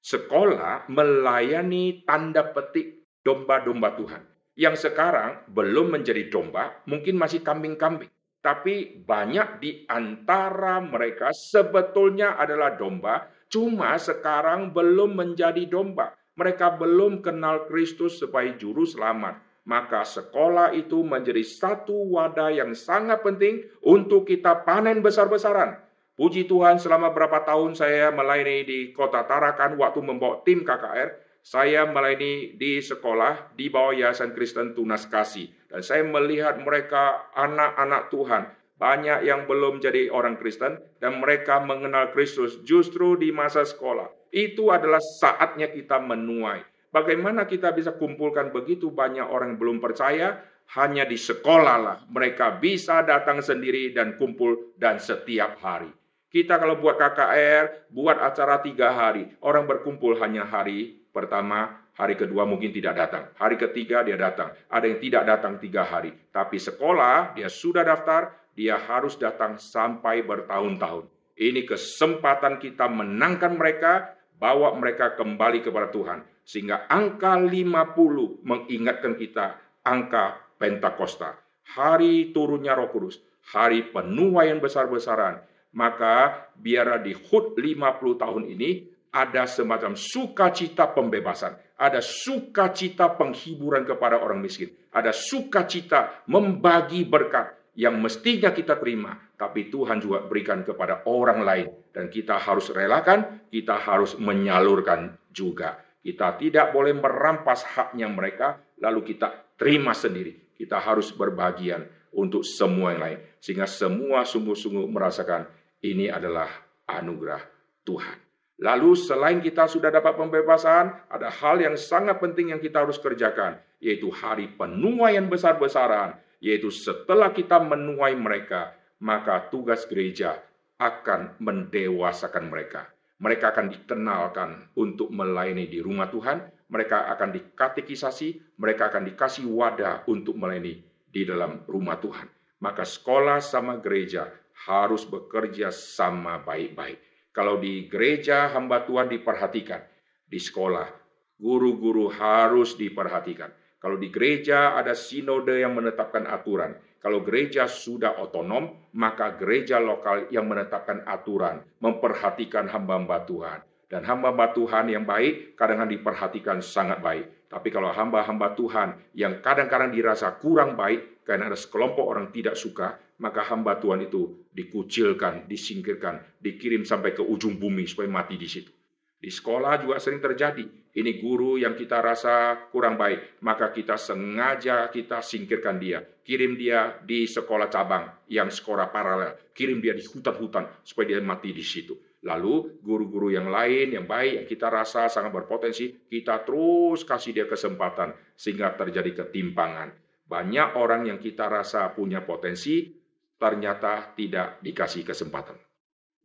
sekolah 0.06 0.86
melayani 0.86 2.06
tanda 2.06 2.54
petik 2.54 3.10
domba-domba 3.26 3.98
Tuhan. 3.98 4.22
Yang 4.54 4.86
sekarang 4.86 5.50
belum 5.50 5.98
menjadi 5.98 6.30
domba, 6.30 6.78
mungkin 6.86 7.18
masih 7.18 7.42
kambing-kambing. 7.42 8.08
Tapi 8.38 9.02
banyak 9.02 9.58
di 9.58 9.82
antara 9.90 10.78
mereka 10.78 11.34
sebetulnya 11.34 12.38
adalah 12.38 12.78
domba, 12.78 13.26
cuma 13.50 13.98
sekarang 13.98 14.70
belum 14.70 15.18
menjadi 15.18 15.66
domba. 15.66 16.14
Mereka 16.38 16.78
belum 16.78 17.26
kenal 17.26 17.66
Kristus 17.66 18.22
sebagai 18.22 18.62
juru 18.62 18.86
selamat. 18.86 19.42
maka 19.66 20.06
sekolah 20.06 20.78
itu 20.78 21.02
menjadi 21.02 21.42
satu 21.42 22.14
wadah 22.14 22.54
yang 22.54 22.70
sangat 22.72 23.20
penting 23.26 23.66
untuk 23.82 24.30
kita 24.30 24.62
panen 24.62 25.02
besar-besaran. 25.02 25.82
Puji 26.16 26.48
Tuhan 26.48 26.80
selama 26.80 27.12
berapa 27.12 27.44
tahun 27.44 27.76
saya 27.76 28.08
melayani 28.08 28.64
di 28.64 28.78
kota 28.96 29.28
Tarakan 29.28 29.76
waktu 29.76 30.00
membawa 30.00 30.40
tim 30.48 30.64
KKR, 30.64 31.12
saya 31.44 31.84
melayani 31.84 32.56
di 32.56 32.80
sekolah 32.80 33.52
di 33.52 33.68
bawah 33.68 33.92
Yayasan 33.92 34.32
Kristen 34.32 34.72
Tunas 34.72 35.04
Kasih. 35.06 35.52
Dan 35.68 35.84
saya 35.84 36.00
melihat 36.08 36.56
mereka 36.64 37.28
anak-anak 37.36 38.08
Tuhan, 38.08 38.48
banyak 38.80 39.28
yang 39.28 39.44
belum 39.44 39.84
jadi 39.84 40.08
orang 40.08 40.40
Kristen 40.40 40.80
dan 41.04 41.20
mereka 41.20 41.60
mengenal 41.60 42.16
Kristus 42.16 42.64
justru 42.64 43.20
di 43.20 43.28
masa 43.28 43.68
sekolah. 43.68 44.08
Itu 44.32 44.72
adalah 44.72 45.04
saatnya 45.04 45.68
kita 45.68 46.00
menuai 46.00 46.64
Bagaimana 46.96 47.44
kita 47.44 47.76
bisa 47.76 47.92
kumpulkan 47.92 48.56
begitu 48.56 48.88
banyak 48.88 49.28
orang 49.28 49.52
yang 49.52 49.60
belum 49.60 49.78
percaya? 49.84 50.40
Hanya 50.80 51.04
di 51.04 51.20
sekolah 51.20 51.76
lah 51.76 51.98
mereka 52.08 52.56
bisa 52.56 53.04
datang 53.04 53.44
sendiri 53.44 53.92
dan 53.92 54.16
kumpul 54.16 54.72
dan 54.80 54.96
setiap 54.96 55.60
hari. 55.60 55.92
Kita 56.36 56.60
kalau 56.60 56.76
buat 56.76 57.00
KKR, 57.00 57.88
buat 57.96 58.20
acara 58.20 58.60
tiga 58.60 58.92
hari, 58.92 59.24
orang 59.40 59.64
berkumpul 59.64 60.20
hanya 60.20 60.44
hari 60.44 61.00
pertama, 61.08 61.88
hari 61.96 62.12
kedua 62.12 62.44
mungkin 62.44 62.76
tidak 62.76 62.92
datang, 62.92 63.32
hari 63.40 63.56
ketiga 63.56 64.04
dia 64.04 64.20
datang, 64.20 64.52
ada 64.68 64.84
yang 64.84 65.00
tidak 65.00 65.24
datang 65.24 65.56
tiga 65.56 65.88
hari. 65.88 66.12
Tapi 66.28 66.60
sekolah 66.60 67.32
dia 67.32 67.48
sudah 67.48 67.88
daftar, 67.88 68.36
dia 68.52 68.76
harus 68.76 69.16
datang 69.16 69.56
sampai 69.56 70.28
bertahun-tahun. 70.28 71.08
Ini 71.40 71.64
kesempatan 71.64 72.60
kita 72.60 72.84
menangkan 72.84 73.56
mereka, 73.56 74.12
bawa 74.36 74.76
mereka 74.76 75.16
kembali 75.16 75.64
kepada 75.64 75.88
Tuhan 75.88 76.20
sehingga 76.44 76.84
angka 76.92 77.32
50 77.40 78.44
mengingatkan 78.44 79.16
kita 79.16 79.56
angka 79.88 80.36
Pentakosta. 80.60 81.32
Hari 81.72 82.36
turunnya 82.36 82.76
roh 82.76 82.92
kudus, 82.92 83.24
hari 83.56 83.88
penuaian 83.88 84.60
besar-besaran. 84.60 85.55
Maka 85.76 86.48
biarlah 86.56 87.04
di 87.04 87.12
HUT 87.12 87.52
50 87.52 87.76
tahun 88.16 88.44
ini 88.48 88.70
ada 89.12 89.44
semacam 89.44 89.92
sukacita 89.92 90.88
pembebasan. 90.92 91.56
Ada 91.76 92.00
sukacita 92.00 93.12
penghiburan 93.12 93.84
kepada 93.84 94.16
orang 94.16 94.40
miskin. 94.40 94.72
Ada 94.88 95.12
sukacita 95.12 96.24
membagi 96.32 97.04
berkat 97.04 97.52
yang 97.76 98.00
mestinya 98.00 98.56
kita 98.56 98.80
terima, 98.80 99.12
tapi 99.36 99.68
Tuhan 99.68 100.00
juga 100.00 100.24
berikan 100.24 100.64
kepada 100.64 101.04
orang 101.04 101.44
lain, 101.44 101.68
dan 101.92 102.08
kita 102.08 102.40
harus 102.40 102.72
relakan, 102.72 103.44
kita 103.52 103.76
harus 103.76 104.16
menyalurkan 104.16 105.12
juga. 105.28 105.76
Kita 106.00 106.40
tidak 106.40 106.72
boleh 106.72 106.96
merampas 106.96 107.68
haknya 107.76 108.08
mereka, 108.08 108.56
lalu 108.80 109.12
kita 109.12 109.52
terima 109.60 109.92
sendiri. 109.92 110.56
Kita 110.56 110.80
harus 110.80 111.12
berbagian 111.12 111.84
untuk 112.16 112.40
semua 112.48 112.96
yang 112.96 113.02
lain. 113.04 113.18
Sehingga 113.44 113.68
semua 113.68 114.24
sungguh-sungguh 114.24 114.88
merasakan 114.88 115.44
ini 115.84 116.08
adalah 116.08 116.48
anugerah 116.86 117.42
Tuhan. 117.82 118.18
Lalu 118.56 118.96
selain 118.96 119.38
kita 119.44 119.68
sudah 119.68 119.92
dapat 119.92 120.16
pembebasan, 120.16 120.88
ada 121.12 121.28
hal 121.28 121.60
yang 121.60 121.76
sangat 121.76 122.16
penting 122.16 122.56
yang 122.56 122.60
kita 122.60 122.80
harus 122.80 122.96
kerjakan, 122.96 123.60
yaitu 123.84 124.08
hari 124.08 124.48
penuaian 124.48 125.28
besar-besaran, 125.28 126.16
yaitu 126.40 126.72
setelah 126.72 127.36
kita 127.36 127.60
menuai 127.60 128.16
mereka, 128.16 128.72
maka 129.04 129.52
tugas 129.52 129.84
gereja 129.84 130.40
akan 130.80 131.36
mendewasakan 131.36 132.48
mereka. 132.48 132.88
Mereka 133.20 133.52
akan 133.52 133.66
dikenalkan 133.72 134.50
untuk 134.76 135.12
melayani 135.12 135.68
di 135.68 135.80
rumah 135.84 136.08
Tuhan, 136.08 136.68
mereka 136.72 137.12
akan 137.12 137.36
dikatekisasi, 137.36 138.56
mereka 138.60 138.88
akan 138.88 139.08
dikasih 139.08 139.48
wadah 139.52 140.04
untuk 140.08 140.36
melayani 140.36 140.80
di 141.12 141.22
dalam 141.24 141.64
rumah 141.68 142.00
Tuhan. 142.00 142.28
Maka 142.60 142.88
sekolah 142.88 143.40
sama 143.44 143.80
gereja 143.84 144.32
harus 144.64 145.04
bekerja 145.04 145.68
sama 145.68 146.40
baik-baik. 146.40 146.96
Kalau 147.36 147.60
di 147.60 147.84
gereja 147.92 148.48
hamba 148.48 148.88
Tuhan 148.88 149.12
diperhatikan, 149.12 149.84
di 150.24 150.40
sekolah 150.40 150.88
guru-guru 151.36 152.08
harus 152.08 152.74
diperhatikan. 152.80 153.52
Kalau 153.76 154.00
di 154.00 154.08
gereja 154.08 154.72
ada 154.72 154.96
sinode 154.96 155.60
yang 155.60 155.76
menetapkan 155.76 156.24
aturan, 156.24 156.74
kalau 156.96 157.22
gereja 157.22 157.68
sudah 157.68 158.18
otonom, 158.18 158.90
maka 158.96 159.36
gereja 159.36 159.78
lokal 159.78 160.26
yang 160.32 160.48
menetapkan 160.48 161.04
aturan, 161.04 161.62
memperhatikan 161.78 162.66
hamba-hamba 162.72 163.22
Tuhan. 163.28 163.60
Dan 163.86 164.02
hamba-hamba 164.02 164.50
Tuhan 164.50 164.90
yang 164.90 165.06
baik 165.06 165.54
kadang-kadang 165.54 165.94
diperhatikan 165.94 166.58
sangat 166.58 166.98
baik. 166.98 167.46
Tapi 167.46 167.70
kalau 167.70 167.94
hamba-hamba 167.94 168.58
Tuhan 168.58 168.98
yang 169.14 169.38
kadang-kadang 169.38 169.94
dirasa 169.94 170.34
kurang 170.42 170.74
baik 170.74 171.22
karena 171.22 171.46
ada 171.46 171.54
sekelompok 171.54 172.02
orang 172.02 172.34
tidak 172.34 172.58
suka, 172.58 172.98
maka 173.18 173.44
hamba 173.48 173.80
Tuhan 173.80 174.04
itu 174.04 174.46
dikucilkan, 174.52 175.48
disingkirkan, 175.48 176.20
dikirim 176.40 176.84
sampai 176.84 177.16
ke 177.16 177.22
ujung 177.24 177.56
bumi 177.56 177.88
supaya 177.88 178.08
mati 178.08 178.36
di 178.36 178.48
situ. 178.48 178.72
Di 179.16 179.32
sekolah 179.32 179.80
juga 179.80 179.96
sering 179.96 180.20
terjadi. 180.20 180.64
Ini 180.96 181.20
guru 181.20 181.60
yang 181.60 181.76
kita 181.76 182.00
rasa 182.00 182.68
kurang 182.72 182.96
baik, 182.96 183.40
maka 183.44 183.68
kita 183.68 184.00
sengaja 184.00 184.88
kita 184.88 185.20
singkirkan 185.20 185.76
dia. 185.76 186.00
Kirim 186.24 186.56
dia 186.56 186.96
di 187.04 187.28
sekolah 187.28 187.68
cabang 187.68 188.08
yang 188.32 188.48
sekolah 188.48 188.88
paralel. 188.88 189.36
Kirim 189.52 189.84
dia 189.84 189.92
di 189.92 190.04
hutan-hutan 190.04 190.68
supaya 190.84 191.16
dia 191.16 191.20
mati 191.20 191.52
di 191.52 191.60
situ. 191.60 191.96
Lalu 192.24 192.80
guru-guru 192.80 193.28
yang 193.28 193.52
lain 193.52 193.92
yang 193.92 194.08
baik 194.08 194.32
yang 194.40 194.46
kita 194.48 194.72
rasa 194.72 195.06
sangat 195.12 195.36
berpotensi, 195.36 196.08
kita 196.08 196.42
terus 196.48 197.04
kasih 197.04 197.36
dia 197.36 197.46
kesempatan 197.46 198.16
sehingga 198.32 198.72
terjadi 198.72 199.24
ketimpangan. 199.24 199.92
Banyak 200.26 200.74
orang 200.80 201.06
yang 201.06 201.22
kita 201.22 201.46
rasa 201.46 201.92
punya 201.92 202.24
potensi 202.24 202.95
ternyata 203.36 204.16
tidak 204.16 204.60
dikasih 204.64 205.04
kesempatan. 205.04 205.56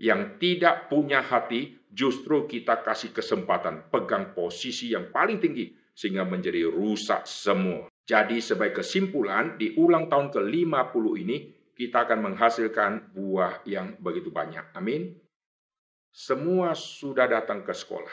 Yang 0.02 0.42
tidak 0.42 0.90
punya 0.90 1.22
hati 1.22 1.78
justru 1.94 2.50
kita 2.50 2.82
kasih 2.82 3.14
kesempatan 3.14 3.92
pegang 3.94 4.34
posisi 4.34 4.92
yang 4.92 5.14
paling 5.14 5.38
tinggi 5.38 5.78
sehingga 5.94 6.26
menjadi 6.26 6.66
rusak 6.66 7.28
semua. 7.30 7.92
Jadi 8.02 8.42
sebagai 8.42 8.82
kesimpulan 8.82 9.62
di 9.62 9.78
ulang 9.78 10.10
tahun 10.10 10.34
ke-50 10.34 11.06
ini 11.22 11.38
kita 11.78 12.10
akan 12.10 12.20
menghasilkan 12.34 13.14
buah 13.14 13.64
yang 13.70 13.96
begitu 14.02 14.34
banyak. 14.34 14.74
Amin. 14.76 15.16
Semua 16.12 16.76
sudah 16.76 17.30
datang 17.30 17.64
ke 17.64 17.72
sekolah. 17.72 18.12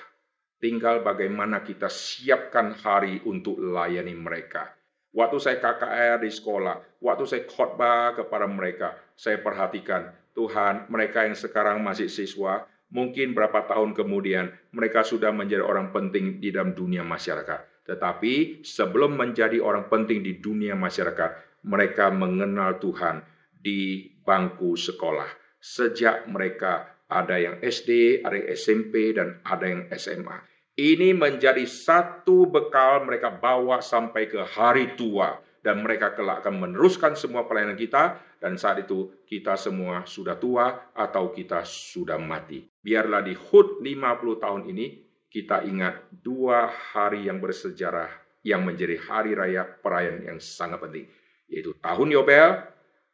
Tinggal 0.59 1.03
bagaimana 1.03 1.66
kita 1.66 1.90
siapkan 1.90 2.74
hari 2.78 3.22
untuk 3.26 3.59
layani 3.59 4.14
mereka. 4.14 4.78
Waktu 5.16 5.36
saya 5.40 5.56
KKR 5.56 6.20
di 6.20 6.28
sekolah, 6.28 7.00
waktu 7.00 7.24
saya 7.24 7.42
khotbah 7.48 8.12
kepada 8.12 8.44
mereka, 8.44 8.92
saya 9.16 9.40
perhatikan 9.40 10.12
Tuhan, 10.36 10.86
mereka 10.92 11.24
yang 11.24 11.34
sekarang 11.34 11.80
masih 11.80 12.12
siswa, 12.12 12.68
mungkin 12.92 13.32
berapa 13.32 13.64
tahun 13.64 13.96
kemudian 13.96 14.52
mereka 14.72 15.02
sudah 15.02 15.32
menjadi 15.32 15.64
orang 15.64 15.90
penting 15.96 16.38
di 16.38 16.52
dalam 16.52 16.76
dunia 16.76 17.00
masyarakat. 17.02 17.88
Tetapi 17.88 18.61
sebelum 18.61 19.16
menjadi 19.16 19.64
orang 19.64 19.88
penting 19.88 20.20
di 20.20 20.36
dunia 20.44 20.76
masyarakat, 20.76 21.64
mereka 21.64 22.12
mengenal 22.12 22.76
Tuhan 22.76 23.24
di 23.56 24.12
bangku 24.22 24.76
sekolah. 24.76 25.26
Sejak 25.59 26.28
mereka 26.28 27.00
ada 27.09 27.40
yang 27.40 27.56
SD, 27.64 28.20
ada 28.20 28.36
yang 28.36 28.48
SMP, 28.52 29.16
dan 29.16 29.40
ada 29.42 29.64
yang 29.64 29.88
SMA. 29.96 30.36
Ini 30.79 31.11
menjadi 31.11 31.66
satu 31.66 32.47
bekal 32.47 33.03
mereka 33.03 33.35
bawa 33.35 33.83
sampai 33.83 34.31
ke 34.31 34.47
hari 34.47 34.95
tua 34.95 35.35
dan 35.59 35.83
mereka 35.83 36.14
kelak 36.14 36.47
akan 36.47 36.70
meneruskan 36.70 37.18
semua 37.18 37.51
pelayanan 37.51 37.74
kita 37.74 38.14
dan 38.39 38.55
saat 38.55 38.87
itu 38.87 39.11
kita 39.26 39.59
semua 39.59 40.07
sudah 40.07 40.39
tua 40.39 40.95
atau 40.95 41.35
kita 41.35 41.66
sudah 41.66 42.14
mati. 42.22 42.62
Biarlah 42.79 43.26
di 43.26 43.35
HUT 43.35 43.83
50 43.83 44.39
tahun 44.39 44.62
ini 44.70 44.87
kita 45.26 45.66
ingat 45.66 46.14
dua 46.14 46.70
hari 46.70 47.26
yang 47.26 47.43
bersejarah 47.43 48.14
yang 48.47 48.62
menjadi 48.62 49.03
hari 49.03 49.35
raya 49.35 49.66
perayaan 49.66 50.31
yang 50.31 50.39
sangat 50.39 50.79
penting, 50.79 51.11
yaitu 51.51 51.74
tahun 51.83 52.14
Yobel 52.14 52.55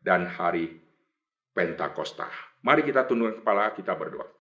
dan 0.04 0.28
hari 0.28 0.84
Pentakosta. 1.56 2.28
Mari 2.60 2.84
kita 2.84 3.08
tundukkan 3.08 3.40
kepala, 3.40 3.72
kita 3.72 3.96
berdoa. 3.96 4.43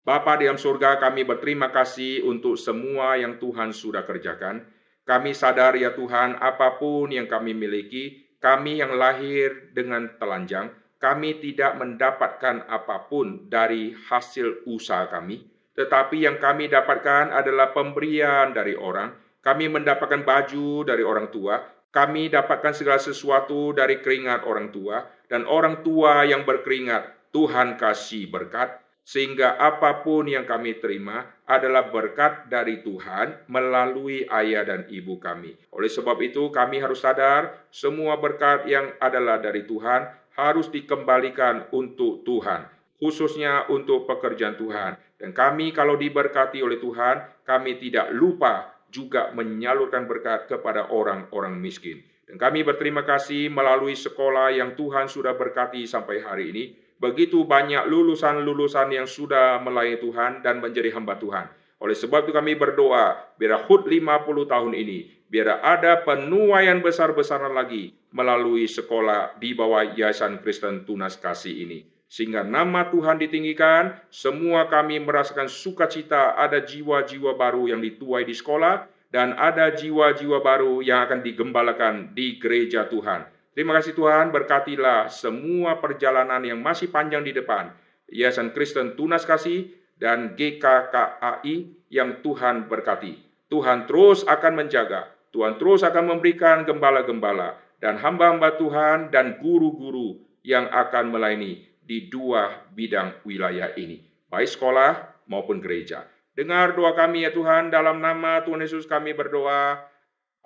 Bapa 0.00 0.40
di 0.40 0.48
dalam 0.48 0.56
surga, 0.56 0.96
kami 0.96 1.28
berterima 1.28 1.68
kasih 1.68 2.24
untuk 2.24 2.56
semua 2.56 3.20
yang 3.20 3.36
Tuhan 3.36 3.76
sudah 3.76 4.08
kerjakan. 4.08 4.64
Kami 5.04 5.36
sadar 5.36 5.76
ya 5.76 5.92
Tuhan, 5.92 6.40
apa 6.40 6.80
pun 6.80 7.12
yang 7.12 7.28
kami 7.28 7.52
miliki, 7.52 8.32
kami 8.40 8.80
yang 8.80 8.96
lahir 8.96 9.76
dengan 9.76 10.16
telanjang, 10.16 10.72
kami 10.96 11.36
tidak 11.44 11.76
mendapatkan 11.76 12.64
apa 12.64 13.12
pun 13.12 13.52
dari 13.52 13.92
hasil 13.92 14.64
usaha 14.64 15.04
kami, 15.12 15.44
tetapi 15.76 16.24
yang 16.24 16.40
kami 16.40 16.72
dapatkan 16.72 17.36
adalah 17.36 17.76
pemberian 17.76 18.56
dari 18.56 18.72
orang. 18.72 19.12
Kami 19.40 19.68
mendapatkan 19.68 20.24
baju 20.24 20.84
dari 20.84 21.04
orang 21.04 21.28
tua, 21.28 21.60
kami 21.92 22.32
dapatkan 22.32 22.72
segala 22.72 23.00
sesuatu 23.00 23.76
dari 23.76 24.00
keringat 24.00 24.48
orang 24.48 24.72
tua, 24.72 25.04
dan 25.28 25.44
orang 25.44 25.84
tua 25.84 26.24
yang 26.24 26.48
berkeringat, 26.48 27.32
Tuhan 27.32 27.76
kasih 27.76 28.28
berkat, 28.32 28.79
sehingga 29.04 29.58
apa 29.58 30.06
pun 30.06 30.28
yang 30.28 30.46
kami 30.46 30.78
terima 30.78 31.26
adalah 31.48 31.90
berkat 31.90 32.46
dari 32.46 32.84
Tuhan 32.84 33.50
melalui 33.50 34.22
ayah 34.30 34.62
dan 34.62 34.86
ibu 34.86 35.18
kami. 35.18 35.56
Oleh 35.74 35.90
sebab 35.90 36.20
itu, 36.22 36.52
kami 36.54 36.78
harus 36.78 37.02
sadar 37.02 37.66
semua 37.74 38.20
berkat 38.22 38.70
yang 38.70 38.94
adalah 39.02 39.42
dari 39.42 39.66
Tuhan 39.66 40.06
harus 40.38 40.70
dikembalikan 40.70 41.68
untuk 41.74 42.22
Tuhan, 42.22 42.70
khususnya 43.02 43.66
untuk 43.66 44.06
pekerjaan 44.06 44.54
Tuhan. 44.54 44.94
Dan 45.18 45.34
kami, 45.34 45.74
kalau 45.74 45.98
diberkati 45.98 46.62
oleh 46.62 46.78
Tuhan, 46.78 47.44
kami 47.44 47.82
tidak 47.82 48.14
lupa 48.14 48.78
juga 48.90 49.30
menyalurkan 49.34 50.06
berkat 50.06 50.46
kepada 50.50 50.90
orang-orang 50.90 51.58
miskin. 51.58 52.02
Dan 52.30 52.38
kami 52.38 52.62
berterima 52.62 53.02
kasih 53.02 53.50
melalui 53.50 53.98
sekolah 53.98 54.54
yang 54.54 54.78
Tuhan 54.78 55.10
sudah 55.10 55.34
berkati 55.34 55.82
sampai 55.82 56.22
hari 56.22 56.44
ini 56.54 56.64
begitu 57.00 57.48
banyak 57.48 57.88
lulusan-lulusan 57.88 58.92
yang 58.92 59.08
sudah 59.08 59.58
melayani 59.64 59.98
Tuhan 59.98 60.32
dan 60.44 60.60
menjadi 60.60 60.92
hamba 60.92 61.16
Tuhan. 61.16 61.48
Oleh 61.80 61.96
sebab 61.96 62.28
itu 62.28 62.36
kami 62.36 62.60
berdoa, 62.60 63.16
biar 63.40 63.64
HUT 63.64 63.88
50 63.88 64.52
tahun 64.52 64.76
ini, 64.76 65.24
biar 65.32 65.64
ada 65.64 66.04
penuaian 66.04 66.76
besar-besaran 66.84 67.56
lagi 67.56 67.96
melalui 68.12 68.68
sekolah 68.68 69.40
di 69.40 69.56
bawah 69.56 69.96
Yayasan 69.96 70.44
Kristen 70.44 70.84
Tunas 70.84 71.16
Kasih 71.16 71.64
ini. 71.64 71.88
Sehingga 72.10 72.44
nama 72.44 72.92
Tuhan 72.92 73.16
ditinggikan, 73.22 73.96
semua 74.12 74.68
kami 74.68 75.00
merasakan 75.00 75.48
sukacita 75.48 76.36
ada 76.36 76.60
jiwa-jiwa 76.60 77.38
baru 77.38 77.72
yang 77.72 77.80
dituai 77.80 78.28
di 78.28 78.36
sekolah, 78.36 78.84
dan 79.14 79.32
ada 79.38 79.72
jiwa-jiwa 79.72 80.42
baru 80.42 80.82
yang 80.84 81.06
akan 81.06 81.22
digembalakan 81.24 82.12
di 82.12 82.36
gereja 82.36 82.86
Tuhan. 82.86 83.24
Terima 83.50 83.74
kasih 83.74 83.98
Tuhan, 83.98 84.30
berkatilah 84.30 85.10
semua 85.10 85.82
perjalanan 85.82 86.38
yang 86.46 86.62
masih 86.62 86.86
panjang 86.86 87.26
di 87.26 87.34
depan. 87.34 87.74
Yayasan 88.10 88.54
Kristen 88.54 88.94
Tunas 88.94 89.26
Kasih 89.26 89.74
dan 89.98 90.38
GKKAI 90.38 91.86
yang 91.90 92.22
Tuhan 92.22 92.70
berkati. 92.70 93.18
Tuhan 93.50 93.90
terus 93.90 94.22
akan 94.22 94.62
menjaga, 94.62 95.10
Tuhan 95.34 95.58
terus 95.58 95.82
akan 95.82 96.14
memberikan 96.14 96.62
gembala-gembala 96.62 97.58
dan 97.82 97.98
hamba-hamba 97.98 98.54
Tuhan 98.54 99.10
dan 99.10 99.42
guru-guru 99.42 100.22
yang 100.46 100.70
akan 100.70 101.10
melayani 101.10 101.66
di 101.82 102.06
dua 102.06 102.70
bidang 102.70 103.18
wilayah 103.26 103.74
ini, 103.74 103.98
baik 104.30 104.46
sekolah 104.46 105.26
maupun 105.26 105.58
gereja. 105.58 106.06
Dengar 106.38 106.78
doa 106.78 106.94
kami 106.94 107.26
ya 107.26 107.34
Tuhan, 107.34 107.74
dalam 107.74 107.98
nama 107.98 108.46
Tuhan 108.46 108.62
Yesus 108.62 108.86
kami 108.86 109.10
berdoa. 109.10 109.82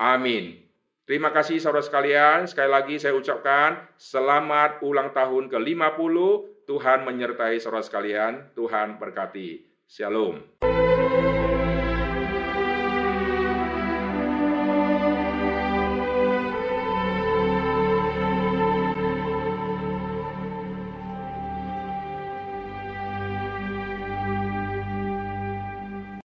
Amin. 0.00 0.63
Terima 1.04 1.36
kasih 1.36 1.60
saudara 1.60 1.84
sekalian. 1.84 2.48
Sekali 2.48 2.70
lagi 2.72 2.96
saya 2.96 3.12
ucapkan 3.12 3.76
selamat 4.00 4.80
ulang 4.80 5.12
tahun 5.12 5.52
ke-50. 5.52 6.16
Tuhan 6.64 7.04
menyertai 7.04 7.60
saudara 7.60 7.84
sekalian. 7.84 8.56
Tuhan 8.56 8.96
berkati. 8.96 9.68
Shalom. 9.84 10.40